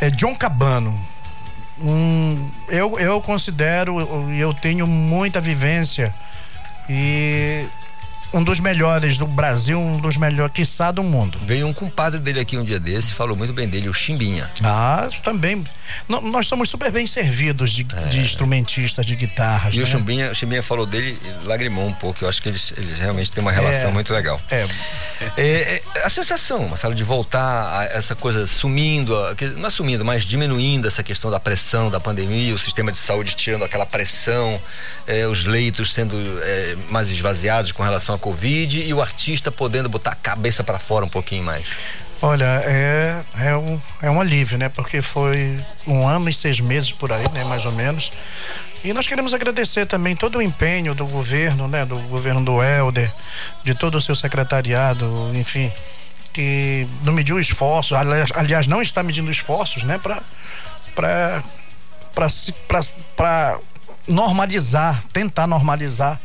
[0.01, 0.99] é, John Cabano.
[1.83, 6.15] Um, eu, eu considero, e eu tenho muita vivência
[6.89, 7.67] e
[8.33, 11.39] um dos melhores do Brasil, um dos melhores, quiçá, do mundo.
[11.45, 14.51] Veio um compadre dele aqui um dia desse, falou muito bem dele, o Chimbinha.
[14.63, 15.65] Ah, também.
[16.09, 18.09] N nós somos super bem servidos de, é.
[18.09, 19.75] de instrumentistas, de guitarras.
[19.75, 19.83] E né?
[19.83, 22.25] o Chimbinha, o Chimbinha falou dele e lagrimou um pouco.
[22.25, 23.93] Eu acho que eles, eles realmente têm uma relação é.
[23.93, 24.41] muito legal.
[24.51, 24.69] É.
[25.37, 25.83] é.
[26.05, 29.15] A sensação, Marcelo, de voltar a essa coisa sumindo,
[29.57, 33.35] não é sumindo, mas diminuindo essa questão da pressão da pandemia, o sistema de saúde
[33.35, 34.61] tirando aquela pressão,
[35.07, 39.89] é, os leitos sendo é, mais esvaziados com relação a Covid e o artista podendo
[39.89, 41.65] botar a cabeça para fora um pouquinho mais?
[42.23, 44.69] Olha, é, é, um, é um alívio, né?
[44.69, 47.45] Porque foi um ano e seis meses por aí, né?
[47.45, 48.13] Mais ou menos.
[48.85, 51.87] E nós queremos agradecer também todo o empenho do governo, né?
[51.87, 53.11] Do governo do Helder,
[53.65, 55.73] de todo o seu secretariado, enfim,
[56.33, 57.97] que não mediu esforços,
[58.35, 59.99] aliás, não está medindo esforços, né?
[59.99, 60.23] Para
[60.95, 61.43] para
[63.17, 63.59] para
[64.07, 66.21] normalizar, tentar normalizar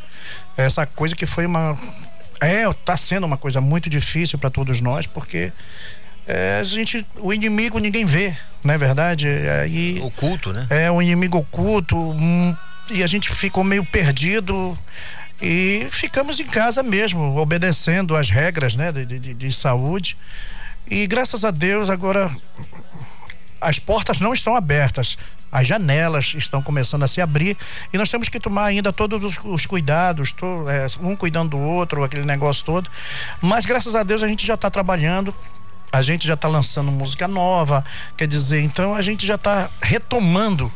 [0.57, 1.77] essa coisa que foi uma
[2.41, 5.51] é está sendo uma coisa muito difícil para todos nós porque
[6.27, 9.27] é, a gente o inimigo ninguém vê não é verdade?
[9.27, 10.65] É, e, oculto né?
[10.69, 12.55] É o inimigo oculto hum,
[12.89, 14.77] e a gente ficou meio perdido
[15.41, 20.17] e ficamos em casa mesmo obedecendo as regras né de, de, de saúde.
[20.87, 22.31] E graças a Deus agora
[23.59, 25.17] as portas não estão abertas
[25.55, 27.57] as janelas estão começando a se abrir
[27.93, 31.59] e nós temos que tomar ainda todos os, os cuidados, to, é, um cuidando do
[31.59, 32.89] outro, aquele negócio todo.
[33.41, 35.33] Mas graças a Deus a gente já está trabalhando
[35.91, 37.85] a gente já está lançando música nova,
[38.17, 40.69] quer dizer, então a gente já está retomando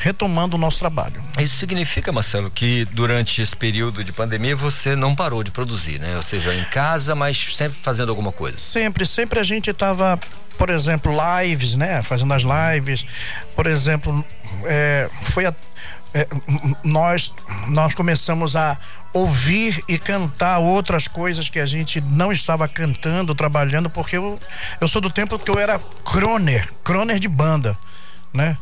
[0.00, 1.22] retomando o nosso trabalho.
[1.38, 6.16] Isso significa, Marcelo, que durante esse período de pandemia você não parou de produzir, né?
[6.16, 8.58] Ou seja, em casa, mas sempre fazendo alguma coisa.
[8.58, 10.18] Sempre, sempre a gente estava,
[10.56, 12.02] por exemplo, lives, né?
[12.02, 13.06] Fazendo as lives.
[13.54, 14.24] Por exemplo,
[14.64, 15.54] é, foi a,
[16.14, 16.26] é,
[16.82, 17.32] nós
[17.68, 18.78] nós começamos a
[19.12, 24.38] ouvir e cantar outras coisas que a gente não estava cantando, trabalhando, porque eu,
[24.80, 27.76] eu sou do tempo que eu era croner, croner de banda,
[28.32, 28.56] né?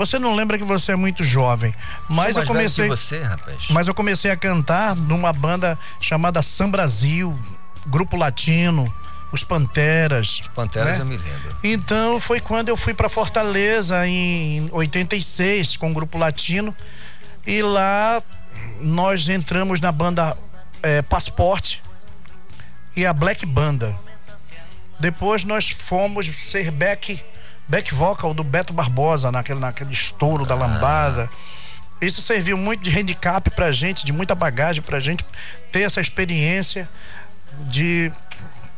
[0.00, 1.74] Você não lembra que você é muito jovem,
[2.08, 2.88] mas eu comecei.
[2.88, 3.66] você, rapaz.
[3.68, 7.38] Mas eu comecei a cantar numa banda chamada Sam Brasil,
[7.86, 8.90] grupo latino.
[9.30, 10.40] Os Panteras.
[10.40, 11.02] Os Panteras né?
[11.02, 11.56] eu me lembro.
[11.62, 16.74] Então foi quando eu fui para Fortaleza em 86 com o grupo latino
[17.46, 18.22] e lá
[18.80, 20.34] nós entramos na banda
[20.82, 21.82] é, Passporte
[22.96, 23.94] e a Black Banda.
[24.98, 27.22] Depois nós fomos ser back
[27.70, 31.30] back vocal do Beto Barbosa naquele, naquele estouro da lambada.
[32.00, 35.24] Isso serviu muito de handicap pra gente, de muita bagagem pra gente
[35.72, 36.88] ter essa experiência
[37.66, 38.12] de,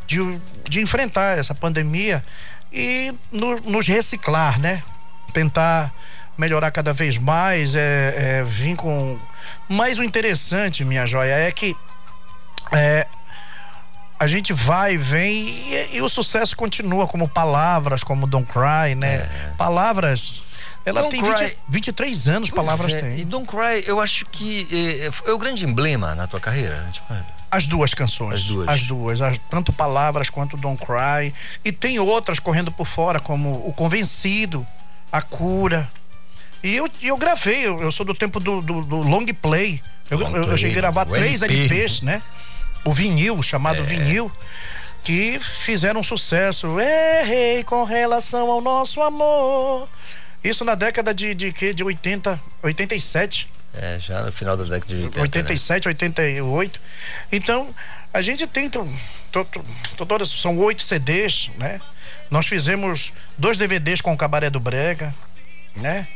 [0.06, 2.24] de, de enfrentar essa pandemia
[2.72, 4.82] e no, nos reciclar, né?
[5.32, 5.92] tentar
[6.36, 9.18] melhorar cada vez mais, é, é vir com.
[9.68, 11.76] Mas o interessante, minha joia, é que
[12.72, 13.06] é,
[14.22, 19.14] a gente vai, vem e, e, o sucesso continua, como palavras, como Don't Cry, né?
[19.14, 19.52] É.
[19.58, 20.44] Palavras.
[20.84, 23.00] Ela Don't tem 20, 23 anos, pois palavras é.
[23.00, 23.18] tem.
[23.18, 26.88] E Don't Cry, eu acho que é, é, o grande emblema na tua carreira.
[26.92, 27.12] Tipo,
[27.50, 28.34] as duas canções.
[28.34, 28.68] As duas.
[28.68, 29.20] As duas.
[29.20, 31.34] As, tanto palavras quanto Don't Cry.
[31.64, 34.64] E tem outras correndo por fora, como O Convencido,
[35.10, 35.90] A Cura.
[36.62, 39.82] E eu, eu gravei, eu, eu sou do tempo do, do, do long play.
[40.08, 41.74] Eu, long eu, eu cheguei a gravar três LP.
[41.74, 42.22] LPs, né?
[42.84, 43.84] O vinil, chamado é.
[43.84, 44.30] vinil,
[45.02, 46.78] que fizeram sucesso.
[46.80, 49.88] Errei com relação ao nosso amor.
[50.42, 53.48] Isso na década de, de, de, de 80, 87.
[53.74, 55.20] É, já no final da década de 80.
[55.20, 55.90] 87, né?
[55.90, 56.80] 88.
[57.30, 57.74] Então,
[58.12, 58.70] a gente tem.
[59.96, 61.80] Todas, são oito CDs, né?
[62.30, 65.14] Nós fizemos dois DVDs com o Cabaré do Brega,
[65.76, 66.06] né?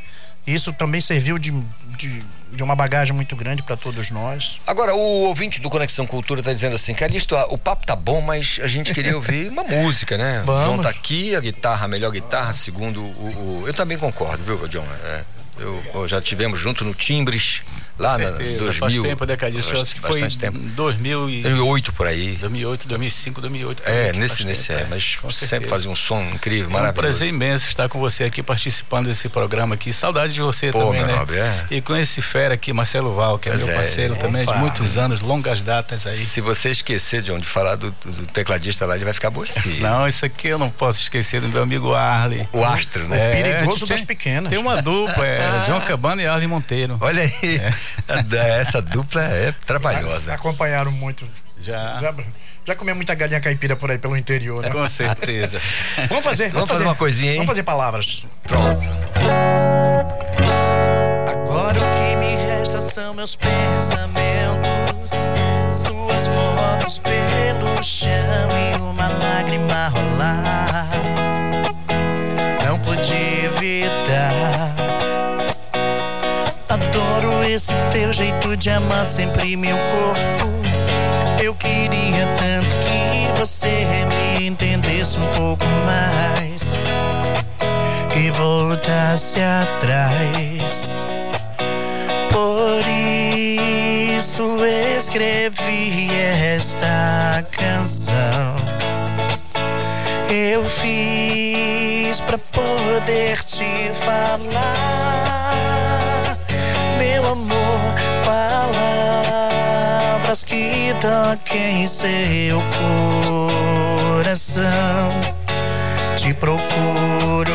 [0.46, 1.50] Isso também serviu de,
[1.98, 4.60] de, de uma bagagem muito grande para todos nós.
[4.64, 8.60] Agora, o ouvinte do Conexão Cultura está dizendo assim, Calixto, o papo tá bom, mas
[8.62, 10.42] a gente queria ouvir uma música, né?
[10.46, 10.62] Vamos.
[10.62, 13.62] O João tá aqui, a guitarra, a melhor guitarra, segundo o.
[13.62, 13.64] o...
[13.66, 14.86] Eu também concordo, viu, John?
[15.04, 15.24] É,
[15.58, 17.62] eu, já tivemos junto no Timbres,
[17.98, 18.72] lá na 2000.
[18.74, 19.76] Faz tempo, né, Calixto?
[19.76, 20.58] acho que foi tempo.
[20.58, 21.42] 2000 e...
[21.42, 22.36] 2008 por aí.
[22.36, 23.82] 2008, 2005, 2008.
[23.84, 26.86] É, nesse, nesse tempo, é, mas sempre fazia um som incrível, maravilhoso.
[26.86, 29.92] É um prazer imenso estar com você aqui participando desse programa aqui.
[29.92, 31.16] Saudade de você Pô, também, né?
[31.16, 31.66] Nobre, é.
[31.70, 34.42] E com esse fera aqui, Marcelo Val, que é pois meu é, parceiro é, também
[34.42, 34.52] opa.
[34.52, 36.18] de muitos anos, longas datas aí.
[36.18, 39.80] Se você esquecer, John, de falar do, do tecladista lá, ele vai ficar aborrecido.
[39.80, 42.48] Não, isso aqui eu não posso esquecer do meu amigo Arley.
[42.52, 43.40] O Astro, né?
[43.40, 44.50] É, perigoso das pequenas.
[44.50, 46.96] Tem uma dupla, é, João Cabana e Arley Monteiro.
[47.00, 47.72] Olha aí, é.
[48.60, 50.34] essa dupla é trabalhosa.
[50.34, 51.28] Acompanharam muito.
[51.58, 51.98] Já.
[52.00, 52.14] Já,
[52.66, 54.70] já comeu muita galinha caipira por aí pelo interior, né?
[54.70, 55.60] Com certeza.
[56.08, 56.44] vamos fazer.
[56.50, 57.38] Vamos, vamos fazer, uma coisinha, hein?
[57.38, 58.26] Vamos fazer palavras.
[58.42, 58.86] Pronto.
[61.28, 65.12] Agora o que me resta são meus pensamentos,
[65.70, 68.10] suas fotos pelo chão
[68.72, 68.75] e
[77.56, 80.52] Esse teu jeito de amar sempre meu corpo.
[81.42, 83.86] Eu queria tanto que você
[84.36, 86.74] me entendesse um pouco mais.
[88.12, 90.98] Que voltasse atrás.
[92.30, 94.62] Por isso
[94.98, 98.54] escrevi esta canção.
[100.28, 105.56] Eu fiz pra poder te falar
[110.36, 112.58] palavras que toquem seu
[114.18, 115.12] coração.
[116.16, 117.52] Te procuro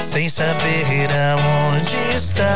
[0.00, 2.50] sem saber aonde estás.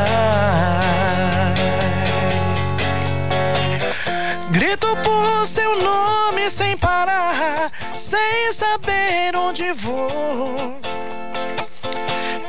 [4.50, 10.78] Grito por seu nome sem parar, sem saber onde vou.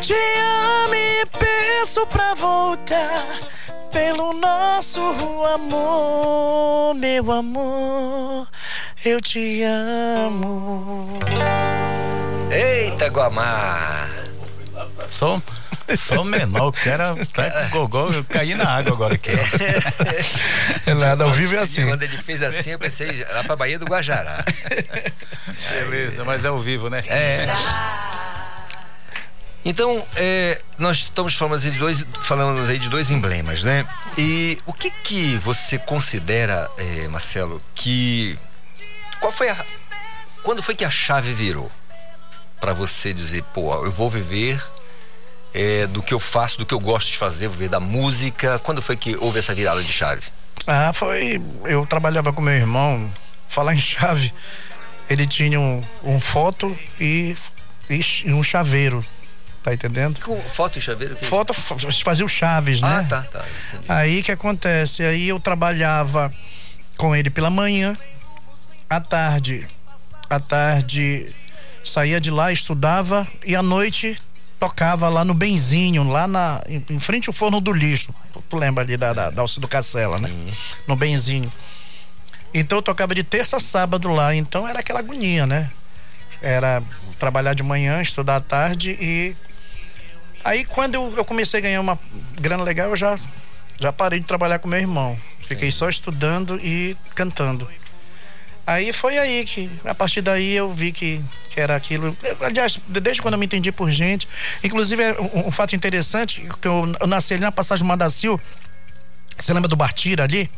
[0.01, 0.15] Te
[0.83, 3.23] amo e peço pra voltar
[3.93, 4.99] pelo nosso
[5.53, 8.47] amor, meu amor,
[9.05, 11.19] eu te amo.
[12.51, 14.09] Eita, Guamar!
[15.07, 15.39] Só,
[15.95, 19.31] só menor, que era pra gogó, eu caí na água agora aqui.
[20.85, 21.85] É nada, ao vivo é assim.
[21.85, 24.43] Quando ele fez assim, eu pensei lá pra Bahia do Guajará.
[25.71, 27.03] Beleza, mas é ao vivo, né?
[27.05, 27.45] É.
[29.65, 33.87] Então, é, nós estamos falando de dois, falando aí de dois emblemas, né?
[34.17, 38.37] E o que que você considera, é, Marcelo, que
[39.19, 39.65] qual foi a
[40.43, 41.71] quando foi que a chave virou
[42.59, 44.61] para você dizer, pô, eu vou viver
[45.53, 48.59] é, do que eu faço, do que eu gosto de fazer, vou viver da música?
[48.59, 50.23] Quando foi que houve essa virada de chave?
[50.67, 51.41] Ah, foi.
[51.63, 53.09] Eu trabalhava com meu irmão.
[53.47, 54.33] Falar em chave,
[55.09, 57.37] ele tinha um, um foto e,
[57.89, 59.05] e um chaveiro
[59.63, 60.19] Tá entendendo?
[60.19, 61.15] Com foto e chaveiro?
[61.15, 61.25] Que...
[61.25, 62.97] Foto, fazia o Chaves, né?
[62.99, 63.45] Ah, tá, tá.
[63.69, 63.85] Entendi.
[63.87, 65.03] Aí que acontece?
[65.03, 66.33] Aí eu trabalhava
[66.97, 67.97] com ele pela manhã,
[68.89, 69.65] à tarde,
[70.29, 71.33] à tarde
[71.83, 74.21] saía de lá, estudava e à noite
[74.59, 78.13] tocava lá no Benzinho, lá na, em, em frente ao forno do lixo.
[78.49, 80.29] Tu lembra ali da, da, da do Cacela, né?
[80.29, 80.51] Uhum.
[80.87, 81.51] No Benzinho.
[82.53, 85.69] Então eu tocava de terça a sábado lá, então era aquela agonia, né?
[86.41, 86.83] Era
[87.17, 89.35] trabalhar de manhã, estudar à tarde e
[90.43, 91.97] Aí quando eu, eu, comecei a ganhar uma
[92.39, 93.17] grana legal, eu já,
[93.79, 95.15] já parei de trabalhar com meu irmão.
[95.39, 97.67] Fiquei só estudando e cantando.
[98.65, 102.15] Aí foi aí que, a partir daí eu vi que, que era aquilo.
[102.41, 104.27] Aliás, desde quando eu me entendi por gente.
[104.63, 108.39] Inclusive, é um, um fato interessante, que eu, eu, nasci ali na passagem Madacil.
[109.37, 110.49] Você lembra do Bartira ali?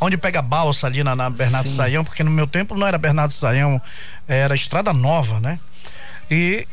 [0.00, 1.76] Onde pega a balsa ali na, na Bernardo Sim.
[1.76, 3.80] Saião, porque no meu tempo não era Bernardo Saião,
[4.26, 5.58] era Estrada Nova, né?
[6.30, 6.66] E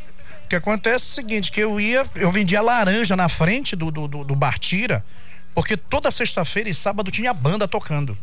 [0.54, 4.08] que acontece é o seguinte, que eu ia, eu vendia laranja na frente do, do,
[4.08, 5.04] do, do Bartira,
[5.56, 8.16] porque toda sexta-feira e sábado tinha banda tocando.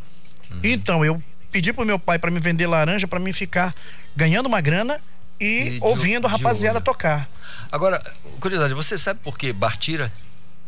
[0.50, 0.60] Uhum.
[0.62, 1.20] Então eu
[1.50, 3.74] pedi pro meu pai para me vender laranja para mim ficar
[4.14, 5.00] ganhando uma grana
[5.40, 7.28] e, e ouvindo a rapaziada tocar.
[7.72, 8.00] Agora,
[8.38, 10.12] curiosidade, você sabe por que Bartira?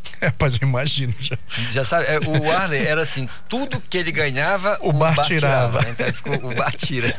[0.23, 1.37] É, rapaz, eu imagino já.
[1.70, 5.24] Já sabe, é, o Arley era assim, tudo que ele ganhava, o, o bar, bar
[5.24, 5.81] tirava.
[5.81, 5.91] tirava.
[5.91, 7.12] Então ficou o bar tira.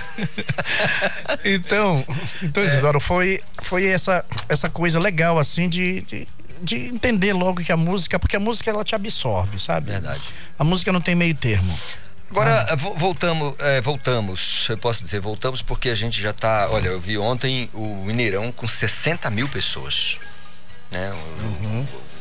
[1.43, 2.05] então,
[2.41, 6.27] então, Isidoro, foi, foi essa, essa coisa legal, assim, de, de,
[6.61, 9.91] de, entender logo que a música, porque a música ela te absorve, sabe?
[9.91, 10.21] Verdade.
[10.57, 11.77] A música não tem meio termo.
[12.31, 12.75] Agora, ah.
[12.75, 17.17] voltamos, é, voltamos, eu posso dizer, voltamos porque a gente já está, olha, eu vi
[17.17, 20.17] ontem o Mineirão com 60 mil pessoas,
[20.89, 21.11] né?
[21.11, 21.81] O, uhum.
[21.81, 22.12] o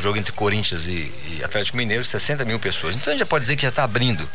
[0.00, 2.96] jogo entre Corinthians e, e, Atlético Mineiro, 60 mil pessoas.
[2.96, 4.28] Então a gente já pode dizer que já está abrindo,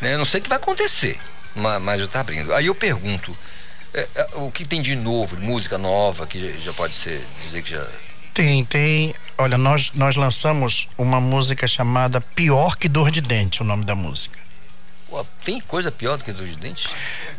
[0.00, 0.14] né?
[0.14, 1.18] Eu não sei o que vai acontecer,
[1.54, 2.54] mas, mas já está abrindo.
[2.54, 3.36] Aí eu pergunto,
[3.94, 7.62] é, é, o que tem de novo, de música nova, que já pode ser, dizer
[7.62, 7.86] que já
[8.34, 9.14] tem, tem.
[9.36, 13.96] Olha, nós, nós lançamos uma música chamada Pior que Dor de Dente, o nome da
[13.96, 14.38] música.
[15.08, 16.86] Pô, tem coisa pior do que dor de dente?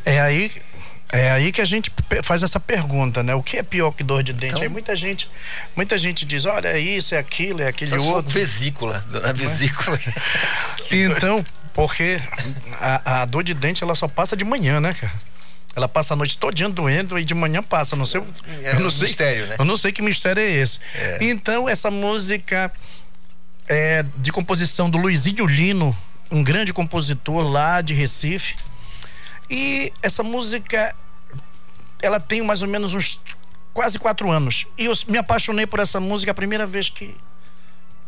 [0.03, 0.51] É aí,
[1.11, 1.91] é aí que a gente
[2.23, 3.33] faz essa pergunta, né?
[3.33, 4.53] O que é pior que dor de dente?
[4.53, 5.27] Então, aí muita gente,
[5.75, 8.31] muita gente diz, olha, é isso, é aquilo, é aquele outro.
[8.31, 9.99] Vesícula, dona vesícula.
[10.91, 12.21] então, porque
[12.79, 15.13] a, a, dor de dente ela só passa de manhã, né, cara?
[15.75, 17.95] Ela passa a noite todinha doendo e de manhã passa.
[17.95, 18.21] Não sei,
[18.63, 19.55] é eu não um sei, mistério, né?
[19.57, 20.79] Eu não sei que mistério é esse.
[20.93, 21.17] É.
[21.21, 22.71] Então, essa música
[23.67, 25.95] é de composição do Luizinho Lino,
[26.29, 28.55] um grande compositor lá de Recife.
[29.49, 30.95] E essa música,
[32.01, 33.19] ela tem mais ou menos uns
[33.73, 34.67] quase quatro anos.
[34.77, 37.15] E eu me apaixonei por essa música a primeira vez que.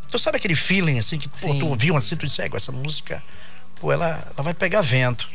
[0.09, 3.23] Tu sabe aquele feeling assim que pô, tu ouviu assim, tu disse, essa música,
[3.80, 5.30] pô, ela, ela vai pegar vento.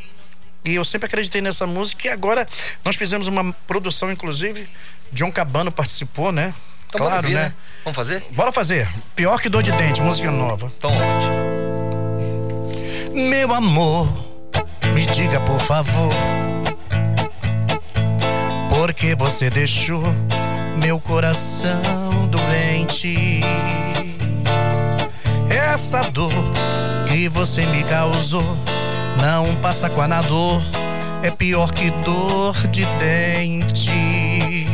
[0.63, 2.47] E eu sempre acreditei nessa música e agora
[2.85, 4.69] nós fizemos uma produção, inclusive,
[5.11, 6.53] John Cabano participou, né?
[6.87, 7.49] Então claro, ouvir, né?
[7.49, 7.53] né?
[7.83, 8.23] Vamos fazer?
[8.31, 8.87] Bora fazer.
[9.15, 10.71] Pior que dor de dente, música nova.
[10.77, 11.47] Então, ótimo.
[13.13, 14.26] Meu amor,
[15.13, 16.13] diga por favor,
[18.69, 20.03] por que você deixou
[20.77, 23.41] meu coração doente?
[25.49, 26.31] Essa dor
[27.07, 28.57] que você me causou
[29.21, 30.61] não passa com a dor,
[31.23, 34.67] é pior que dor de dente.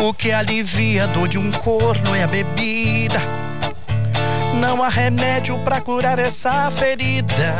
[0.00, 3.20] O que alivia a dor de um corno é a bebida
[4.62, 7.52] não há remédio para curar essa ferida.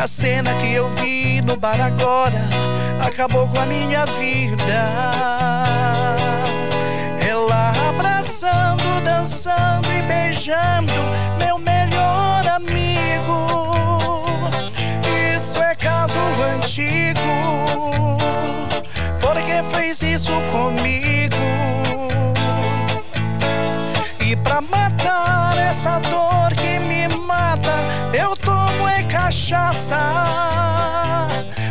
[0.00, 2.40] A cena que eu vi no bar agora
[3.04, 4.62] acabou com a minha vida.
[7.28, 10.92] Ela abraçando, dançando e beijando
[11.36, 13.48] meu melhor amigo.
[15.34, 16.16] Isso é caso
[16.54, 17.18] antigo.
[19.20, 21.34] Porque fez isso comigo?
[24.20, 27.74] E pra matar essa dor que me mata,
[28.14, 28.37] eu é
[29.28, 29.98] cachaça.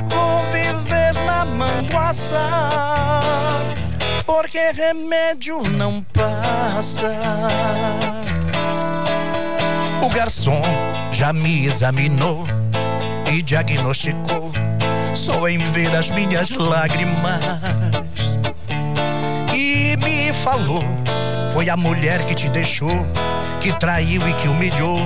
[0.09, 2.37] Vou viver na manguaça,
[4.27, 7.11] porque remédio não passa.
[10.03, 10.61] O garçom
[11.11, 12.45] já me examinou
[13.31, 14.51] e diagnosticou.
[15.15, 17.41] Só em ver as minhas lágrimas
[19.51, 20.83] e me falou
[21.51, 23.03] foi a mulher que te deixou,
[23.59, 24.99] que traiu e que humilhou.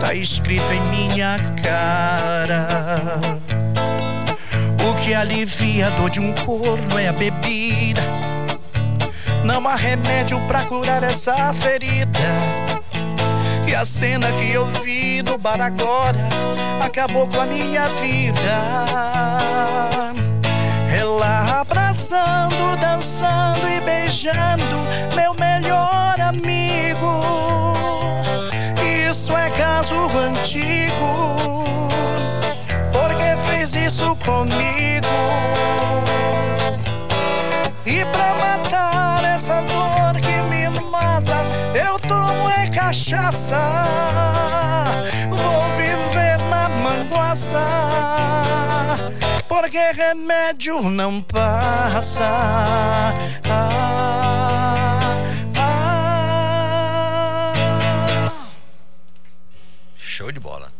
[0.00, 3.18] Tá escrito em minha cara.
[4.88, 8.02] O que alivia a dor de um corno é a bebida.
[9.44, 12.18] Não há remédio para curar essa ferida.
[13.66, 16.20] E a cena que eu vi no bar agora
[16.80, 18.36] acabou com a minha vida.
[20.96, 24.76] Ela abraçando, dançando e beijando
[25.14, 25.85] meu melhor
[29.86, 31.88] caso antigo,
[32.92, 35.06] porque fez isso comigo.
[37.84, 43.60] E pra matar essa dor que me mata, eu tomo é cachaça.
[45.28, 47.60] Vou viver na manguaça
[49.48, 52.24] porque remédio não passa.
[53.48, 54.95] Ah,
[60.36, 60.70] de bola.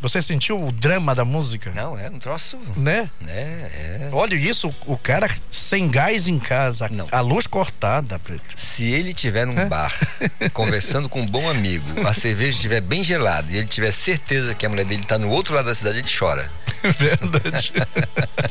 [0.00, 1.70] Você sentiu o drama da música?
[1.70, 2.58] Não, é um troço.
[2.76, 3.08] Né?
[3.24, 4.10] É, é.
[4.12, 7.06] Olha isso, o cara sem gás em casa, Não.
[7.12, 8.42] a luz cortada, Preto.
[8.56, 9.66] Se ele tiver num é?
[9.66, 9.94] bar,
[10.52, 14.66] conversando com um bom amigo, a cerveja estiver bem gelada e ele tiver certeza que
[14.66, 16.50] a mulher dele está no outro lado da cidade, ele chora.
[16.82, 17.72] Verdade.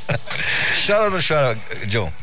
[0.88, 2.14] chora ou não chora, John?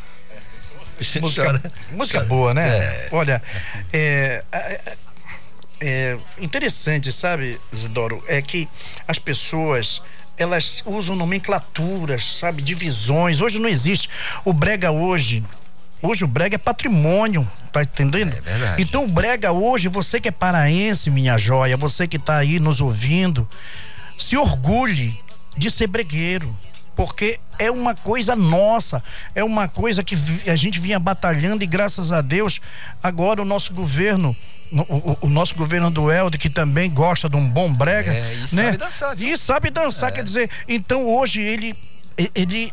[1.20, 2.66] Música, música boa, né?
[2.66, 3.08] É.
[3.12, 3.42] Olha,
[3.92, 4.42] é,
[5.80, 8.68] é interessante, sabe, Isidoro, é que
[9.06, 10.02] as pessoas
[10.36, 13.40] elas usam nomenclaturas, sabe, divisões.
[13.40, 14.08] Hoje não existe.
[14.44, 15.44] O brega hoje,
[16.00, 18.36] hoje o brega é patrimônio, tá entendendo?
[18.36, 18.82] É verdade.
[18.82, 22.80] Então o brega hoje, você que é paraense, minha joia, você que tá aí nos
[22.80, 23.48] ouvindo,
[24.16, 25.20] se orgulhe
[25.56, 26.56] de ser bregueiro
[26.98, 29.00] porque é uma coisa nossa,
[29.32, 30.16] é uma coisa que
[30.50, 32.60] a gente vinha batalhando e graças a Deus
[33.00, 34.36] agora o nosso governo
[34.72, 38.40] o, o, nosso governo do Helder, que também gosta de um bom brega, é, e
[38.40, 38.46] né?
[38.64, 39.16] sabe dançar.
[39.16, 39.32] Viu?
[39.32, 40.12] E sabe dançar, é.
[40.12, 41.74] quer dizer, então hoje ele
[42.34, 42.72] ele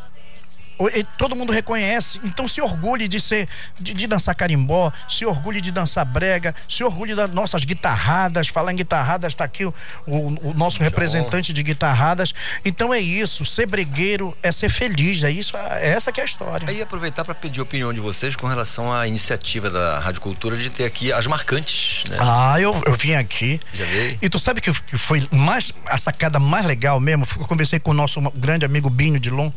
[1.18, 3.48] todo mundo reconhece, então se orgulhe de ser,
[3.80, 8.72] de, de, dançar carimbó, se orgulhe de dançar brega, se orgulhe das nossas guitarradas, falar
[8.72, 9.74] em guitarradas, está aqui o,
[10.06, 12.34] o, o nosso representante de guitarradas,
[12.64, 16.26] então é isso, ser bregueiro é ser feliz, é isso, é essa que é a
[16.26, 16.68] história.
[16.68, 20.58] Aí aproveitar para pedir a opinião de vocês com relação à iniciativa da Rádio Cultura
[20.58, 22.18] de ter aqui as marcantes, né?
[22.20, 23.60] Ah, eu, eu vim aqui.
[23.74, 24.18] Já veio?
[24.22, 27.92] E tu sabe que, que foi mais, a sacada mais legal mesmo, eu conversei com
[27.92, 29.52] o nosso grande amigo Binho de Lom,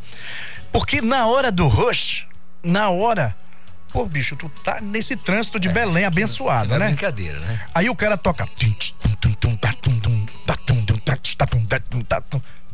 [0.72, 2.26] porque na hora do rush,
[2.62, 3.34] na hora.
[3.90, 6.86] Pô, bicho, tu tá nesse trânsito de é, Belém abençoado, é né?
[6.88, 7.60] brincadeira, né?
[7.74, 8.46] Aí o cara toca.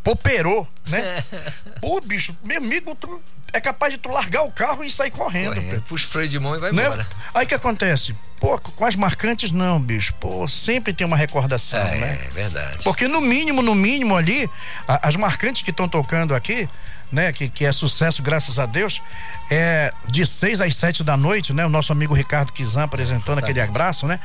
[0.03, 1.25] Poperou, né?
[1.81, 3.23] Pô, bicho, meu amigo, tu
[3.55, 5.55] é capaz de tu largar o carro e sair correndo.
[5.55, 6.85] correndo puxa o freio de mão e vai né?
[6.85, 7.07] embora.
[7.33, 8.15] Aí que acontece?
[8.39, 10.13] Pô, com as marcantes não, bicho.
[10.15, 12.21] Pô, sempre tem uma recordação, é, né?
[12.27, 12.79] É verdade.
[12.85, 14.51] Porque no mínimo, no mínimo ali,
[14.87, 16.69] as marcantes que estão tocando aqui,
[17.13, 19.03] né, que, que é sucesso, graças a Deus,
[19.51, 21.65] é de seis às sete da noite, né?
[21.65, 24.19] O nosso amigo Ricardo Kizan apresentando aquele abraço, né?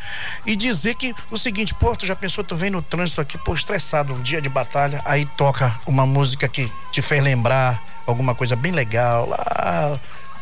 [0.45, 4.13] E dizer que o seguinte, tu já pensou, tu vem no trânsito aqui, pô, estressado,
[4.13, 8.71] um dia de batalha, aí toca uma música que te fez lembrar alguma coisa bem
[8.71, 9.99] legal, lá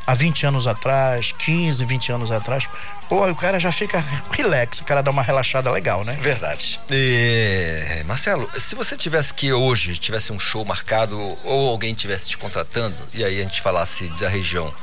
[0.08, 2.68] há 20 anos atrás, 15, 20 anos atrás,
[3.10, 4.02] pô, o cara já fica
[4.32, 6.18] relax, o cara dá uma relaxada legal, né?
[6.22, 6.80] Verdade.
[6.90, 12.38] E, Marcelo, se você tivesse que hoje, tivesse um show marcado ou alguém tivesse te
[12.38, 14.74] contratando, e aí a gente falasse da região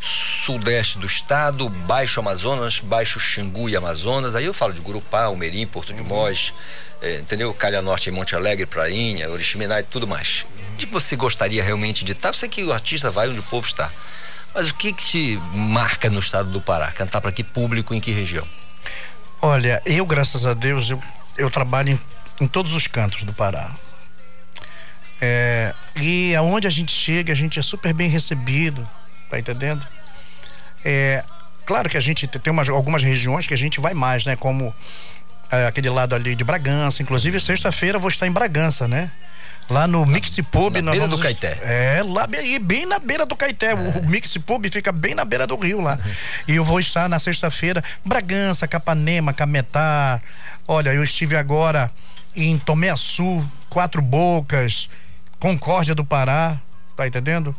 [0.00, 5.64] sudeste do estado, Baixo Amazonas, Baixo Xingu e Amazonas, aí eu falo de Gurupá, Almerim,
[5.66, 6.52] Porto de Mós,
[7.00, 7.54] é, entendeu?
[7.54, 10.44] Calha Norte Monte Alegre, Prainha, Oriximiná e tudo mais.
[10.74, 12.34] Onde você gostaria realmente de estar?
[12.34, 13.90] Sei que o artista vai onde o povo está.
[14.54, 16.92] Mas o que, que te marca no estado do Pará?
[16.92, 18.46] Cantar para que público, em que região?
[19.42, 21.02] Olha, eu, graças a Deus, eu,
[21.36, 22.00] eu trabalho em,
[22.44, 23.72] em todos os cantos do Pará.
[25.20, 28.88] É, e aonde a gente chega, a gente é super bem recebido,
[29.28, 29.84] tá entendendo?
[30.84, 31.24] É,
[31.66, 34.36] claro que a gente tem umas, algumas regiões que a gente vai mais, né?
[34.36, 34.74] Como
[35.50, 37.02] é, aquele lado ali de Bragança.
[37.02, 39.10] Inclusive, sexta-feira vou estar em Bragança, né?
[39.68, 40.76] Lá no Mix Pub.
[40.76, 41.58] Na beira do Caeté.
[41.62, 43.70] É, lá bem, bem na beira do Caeté.
[43.70, 43.74] É.
[43.74, 45.94] O Mix Pub fica bem na beira do rio lá.
[45.94, 46.12] Uhum.
[46.48, 50.20] E eu vou estar na sexta-feira, Bragança, Capanema, Cametá.
[50.68, 51.90] Olha, eu estive agora
[52.36, 54.88] em Tomé Sul, Quatro Bocas,
[55.38, 56.60] Concórdia do Pará,
[56.96, 57.54] tá entendendo?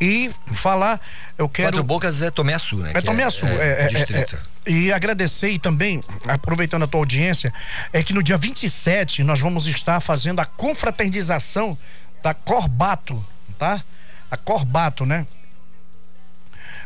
[0.00, 1.00] E falar,
[1.38, 1.68] eu quero.
[1.68, 2.92] Quatro Bocas é Tomé Sul, né?
[2.94, 4.36] É Tomé Sul, é, é, é, distrito.
[4.64, 7.52] É, e agradecer e também, aproveitando a tua audiência,
[7.92, 11.78] é que no dia 27 nós vamos estar fazendo a confraternização
[12.22, 13.24] da Corbato,
[13.58, 13.82] tá?
[14.30, 15.26] A Corbato, né?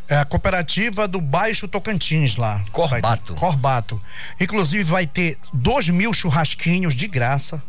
[0.06, 2.64] É a cooperativa do Baixo Tocantins lá.
[2.72, 3.34] Corbato.
[3.36, 4.02] Corbato.
[4.40, 7.62] Inclusive vai ter dois mil churrasquinhos de graça.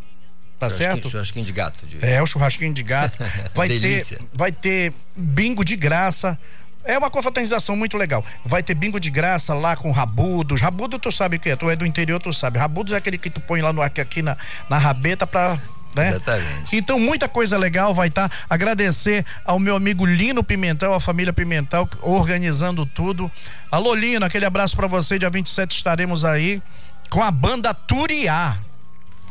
[0.61, 1.09] Tá certo?
[1.09, 1.87] Churrasquinho de gato.
[1.87, 2.05] De...
[2.05, 3.17] É, o churrasquinho de gato.
[3.55, 6.37] Vai ter, vai ter bingo de graça.
[6.83, 8.23] É uma confraternização muito legal.
[8.45, 10.61] Vai ter bingo de graça lá com rabudos.
[10.61, 12.59] Rabudo tu sabe o que é, tu é do interior, tu sabe.
[12.59, 14.37] Rabudos é aquele que tu põe lá no aqui na,
[14.69, 15.59] na rabeta pra
[15.95, 16.09] né?
[16.09, 16.75] Exatamente.
[16.75, 18.29] Então, muita coisa legal vai estar.
[18.29, 18.35] Tá.
[18.47, 23.31] Agradecer ao meu amigo Lino Pimentel, a família Pimentel, organizando tudo.
[23.71, 25.17] Alô, Lino, aquele abraço para você.
[25.17, 26.61] Dia 27 estaremos aí
[27.09, 28.59] com a banda Turiá.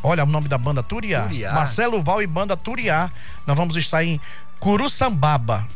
[0.02, 1.22] Olha o nome da banda Turiá.
[1.22, 1.52] Turiá.
[1.52, 3.10] Marcelo Val e banda Turiá.
[3.46, 4.20] Nós vamos estar em
[4.58, 5.66] Curuçambaba.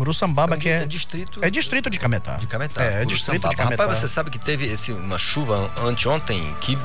[0.00, 1.44] Curuçambaba, é, que é, é distrito.
[1.44, 2.36] É distrito de Cametá.
[2.36, 2.82] De Cametá.
[2.82, 3.82] É, é distrito de Cametá.
[3.82, 6.78] Rapaz, você sabe que teve assim, uma chuva anteontem que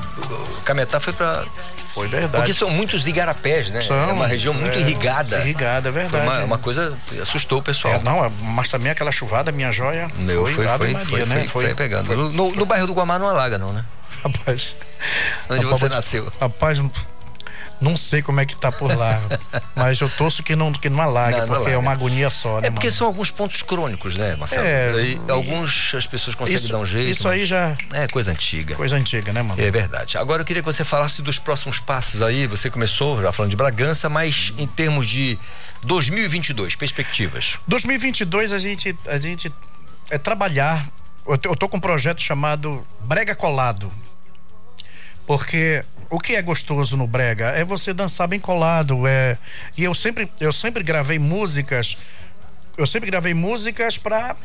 [0.65, 1.45] Cametá foi para
[1.93, 2.35] Foi verdade.
[2.35, 3.79] Porque são muitos igarapés, né?
[3.79, 5.39] São, é uma região muito é, irrigada.
[5.39, 6.25] Irrigada, é verdade.
[6.25, 7.93] Foi uma, uma coisa assustou o pessoal.
[7.93, 10.09] É, não, mas também aquela chuvada, minha joia.
[10.17, 11.35] Meu, foi, foi, foi, Maria, foi, né?
[11.47, 12.07] foi, foi, pegando.
[12.07, 13.85] Foi, no, no bairro do Guamá não alaga, não, né?
[14.25, 14.75] Rapaz.
[15.47, 16.33] Onde rapaz, você nasceu?
[16.41, 16.79] Rapaz,
[17.79, 19.21] Não sei como é que tá por lá.
[19.75, 22.59] mas eu torço que não, que não alague, não, porque não é uma agonia só,
[22.59, 22.69] né?
[22.69, 22.97] É porque mano?
[22.97, 24.65] são alguns pontos crônicos, né, Marcelo?
[24.65, 27.11] É, e, alguns as pessoas conseguem isso, dar um jeito.
[27.11, 27.77] Isso aí já.
[27.93, 28.75] É coisa antiga.
[28.75, 29.61] Coisa antiga, né, mano?
[29.61, 30.17] É verdade.
[30.17, 32.47] Agora eu queria que você falasse dos próximos passos aí.
[32.47, 35.37] Você começou já falando de Bragança, mas em termos de
[35.83, 37.59] 2022, perspectivas.
[37.67, 39.53] 2022 a gente, a gente
[40.09, 40.87] é trabalhar.
[41.27, 43.91] Eu tô, eu tô com um projeto chamado Brega Colado.
[45.25, 49.37] Porque o que é gostoso no brega é você dançar bem colado, é.
[49.77, 51.97] E eu sempre, eu sempre gravei músicas,
[52.77, 54.35] eu sempre gravei músicas para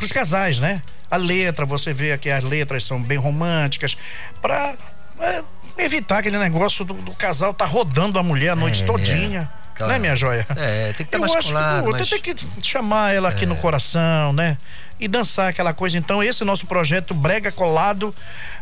[0.00, 0.82] os casais, né?
[1.10, 3.96] A letra, você vê que as letras são bem românticas,
[4.40, 4.74] para
[5.20, 5.42] é,
[5.78, 9.50] evitar aquele negócio do, do, casal tá rodando a mulher a noite é, todinha.
[9.60, 9.63] É.
[9.74, 9.92] Claro.
[9.92, 10.46] Né, minha joia?
[10.56, 12.08] É, tem que estar mais acho colado, que, mas...
[12.08, 13.46] tem que chamar ela aqui é.
[13.46, 14.56] no coração, né?
[15.00, 15.98] E dançar aquela coisa.
[15.98, 18.14] Então, esse nosso projeto Brega Colado,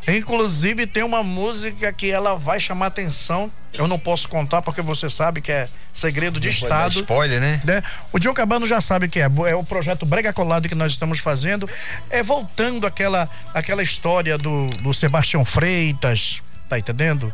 [0.08, 3.52] inclusive tem uma música que ela vai chamar atenção.
[3.74, 7.00] Eu não posso contar porque você sabe que é segredo de não Estado.
[7.00, 7.60] spoiler, né?
[7.62, 7.82] né?
[8.10, 9.30] O Diogo Cabano já sabe que é.
[9.46, 11.68] É o projeto Brega Colado que nós estamos fazendo.
[12.08, 16.40] É voltando aquela, aquela história do, do Sebastião Freitas,
[16.70, 17.32] tá entendendo?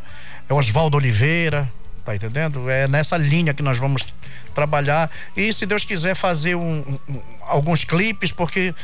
[0.48, 1.70] É Oswaldo Oliveira,
[2.08, 2.70] tá entendendo?
[2.70, 4.06] É nessa linha que nós vamos
[4.54, 8.74] trabalhar e se Deus quiser fazer um, um, alguns clipes, porque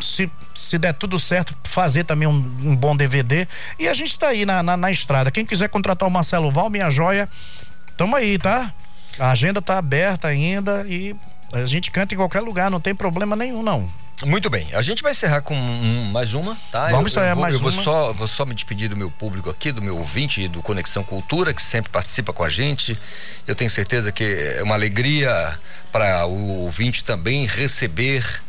[0.00, 3.46] se, se der tudo certo, fazer também um, um bom DVD.
[3.78, 5.30] E a gente tá aí na, na, na, estrada.
[5.30, 7.28] Quem quiser contratar o Marcelo Val, minha joia,
[7.96, 8.74] tamo aí, tá?
[9.18, 11.14] A agenda tá aberta ainda e
[11.52, 13.90] a gente canta em qualquer lugar, não tem problema nenhum, não.
[14.24, 16.90] Muito bem, a gente vai encerrar com um, mais uma, tá?
[16.90, 17.82] Vamos encerrar mais eu vou uma.
[17.82, 21.54] Só, vou só me despedir do meu público aqui, do meu ouvinte do Conexão Cultura,
[21.54, 22.98] que sempre participa com a gente.
[23.46, 24.24] Eu tenho certeza que
[24.58, 25.58] é uma alegria
[25.90, 28.42] para o ouvinte também receber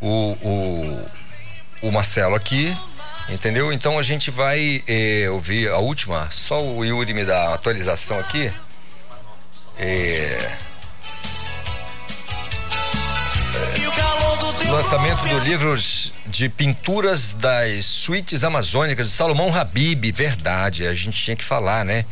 [0.00, 1.06] o, o,
[1.88, 2.76] o Marcelo aqui.
[3.28, 3.72] Entendeu?
[3.72, 6.28] Então a gente vai eh, ouvir a última.
[6.30, 8.52] Só o Yuri me dá a atualização aqui.
[9.78, 10.56] Eh,
[14.70, 15.74] Lançamento do livro
[16.26, 22.04] de pinturas das suítes amazônicas de Salomão Habib, verdade, a gente tinha que falar, né?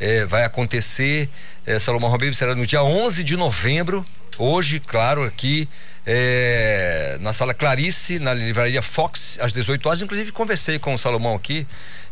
[0.00, 1.28] É, vai acontecer,
[1.66, 4.04] é, Salomão Habib será no dia 11 de novembro,
[4.38, 5.68] hoje, claro, aqui
[6.06, 10.00] é, na sala Clarice, na livraria Fox, às 18 horas.
[10.00, 11.66] Inclusive, conversei com o Salomão aqui,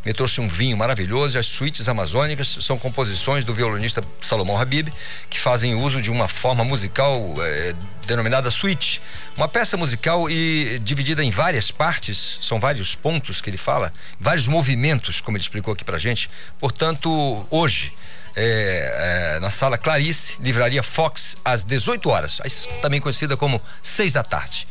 [0.04, 1.38] me trouxe um vinho maravilhoso.
[1.38, 4.88] As suítes amazônicas são composições do violonista Salomão Habib,
[5.30, 7.74] que fazem uso de uma forma musical é,
[8.06, 9.00] denominada suíte.
[9.34, 13.90] Uma peça musical e dividida em várias partes, são vários pontos que ele fala,
[14.20, 16.28] vários movimentos, como ele explicou aqui pra gente.
[16.60, 17.94] Portanto, hoje
[18.36, 22.40] é, é, na sala Clarice, Livraria Fox, às 18 horas,
[22.82, 24.68] também conhecida como 6 da tarde.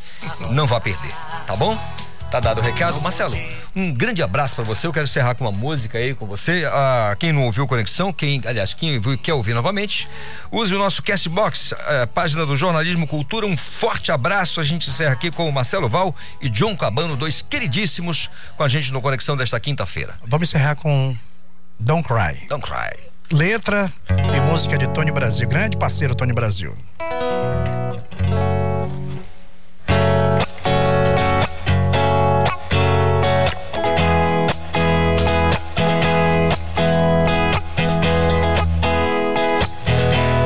[0.52, 1.12] Não vá perder,
[1.48, 1.78] tá bom?
[2.30, 3.00] Tá dado o recado.
[3.02, 3.36] Marcelo,
[3.76, 4.86] um grande abraço para você.
[4.86, 6.68] Eu quero encerrar com uma música aí com você.
[6.72, 10.08] Ah, quem não ouviu Conexão, quem, aliás, quem ouviu, quer ouvir novamente,
[10.52, 13.46] use o nosso Castbox, eh, página do Jornalismo Cultura.
[13.46, 14.60] Um forte abraço.
[14.60, 18.68] A gente encerra aqui com o Marcelo Val e John Cabano, dois queridíssimos, com a
[18.68, 20.16] gente no Conexão desta quinta-feira.
[20.26, 21.16] Vamos encerrar com
[21.80, 22.48] Don't Cry.
[22.50, 26.74] Don't Cry letra e música de Tony Brasil, grande parceiro Tony Brasil.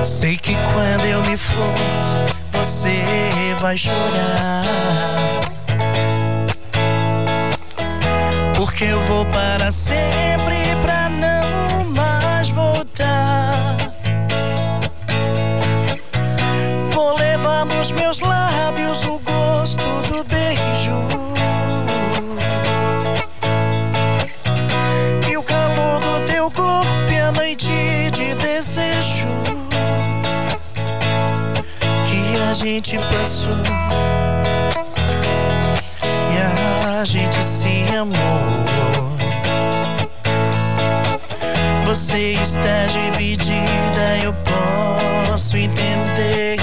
[0.04, 1.76] Sei que quando eu me for,
[2.54, 3.04] você
[3.60, 4.64] vai chorar.
[8.56, 10.99] Porque eu vou para sempre pra
[17.90, 20.92] nos meus lábios o gosto do beijo.
[25.30, 29.28] E o calor do teu corpo e a noite de desejo
[32.06, 33.58] que a gente passou.
[36.04, 38.16] E a gente se amou.
[41.86, 44.34] Você está dividida, eu
[45.28, 46.59] posso entender.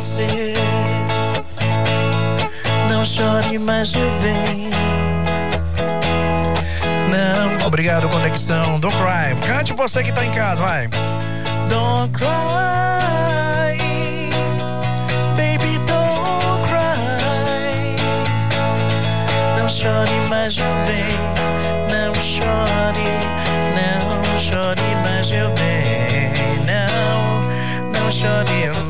[0.00, 0.54] Você.
[2.88, 4.70] Não chore mais, meu bem.
[7.10, 7.66] Não.
[7.66, 8.80] Obrigado, conexão.
[8.80, 9.38] Don't cry.
[9.46, 10.88] Cante você que tá em casa, vai.
[11.68, 12.28] Don't cry.
[15.36, 17.96] Baby, don't cry.
[19.68, 21.16] chore mais meu bem,
[21.90, 23.10] não chore,
[23.76, 28.89] não chore mais meu bem, não, não chore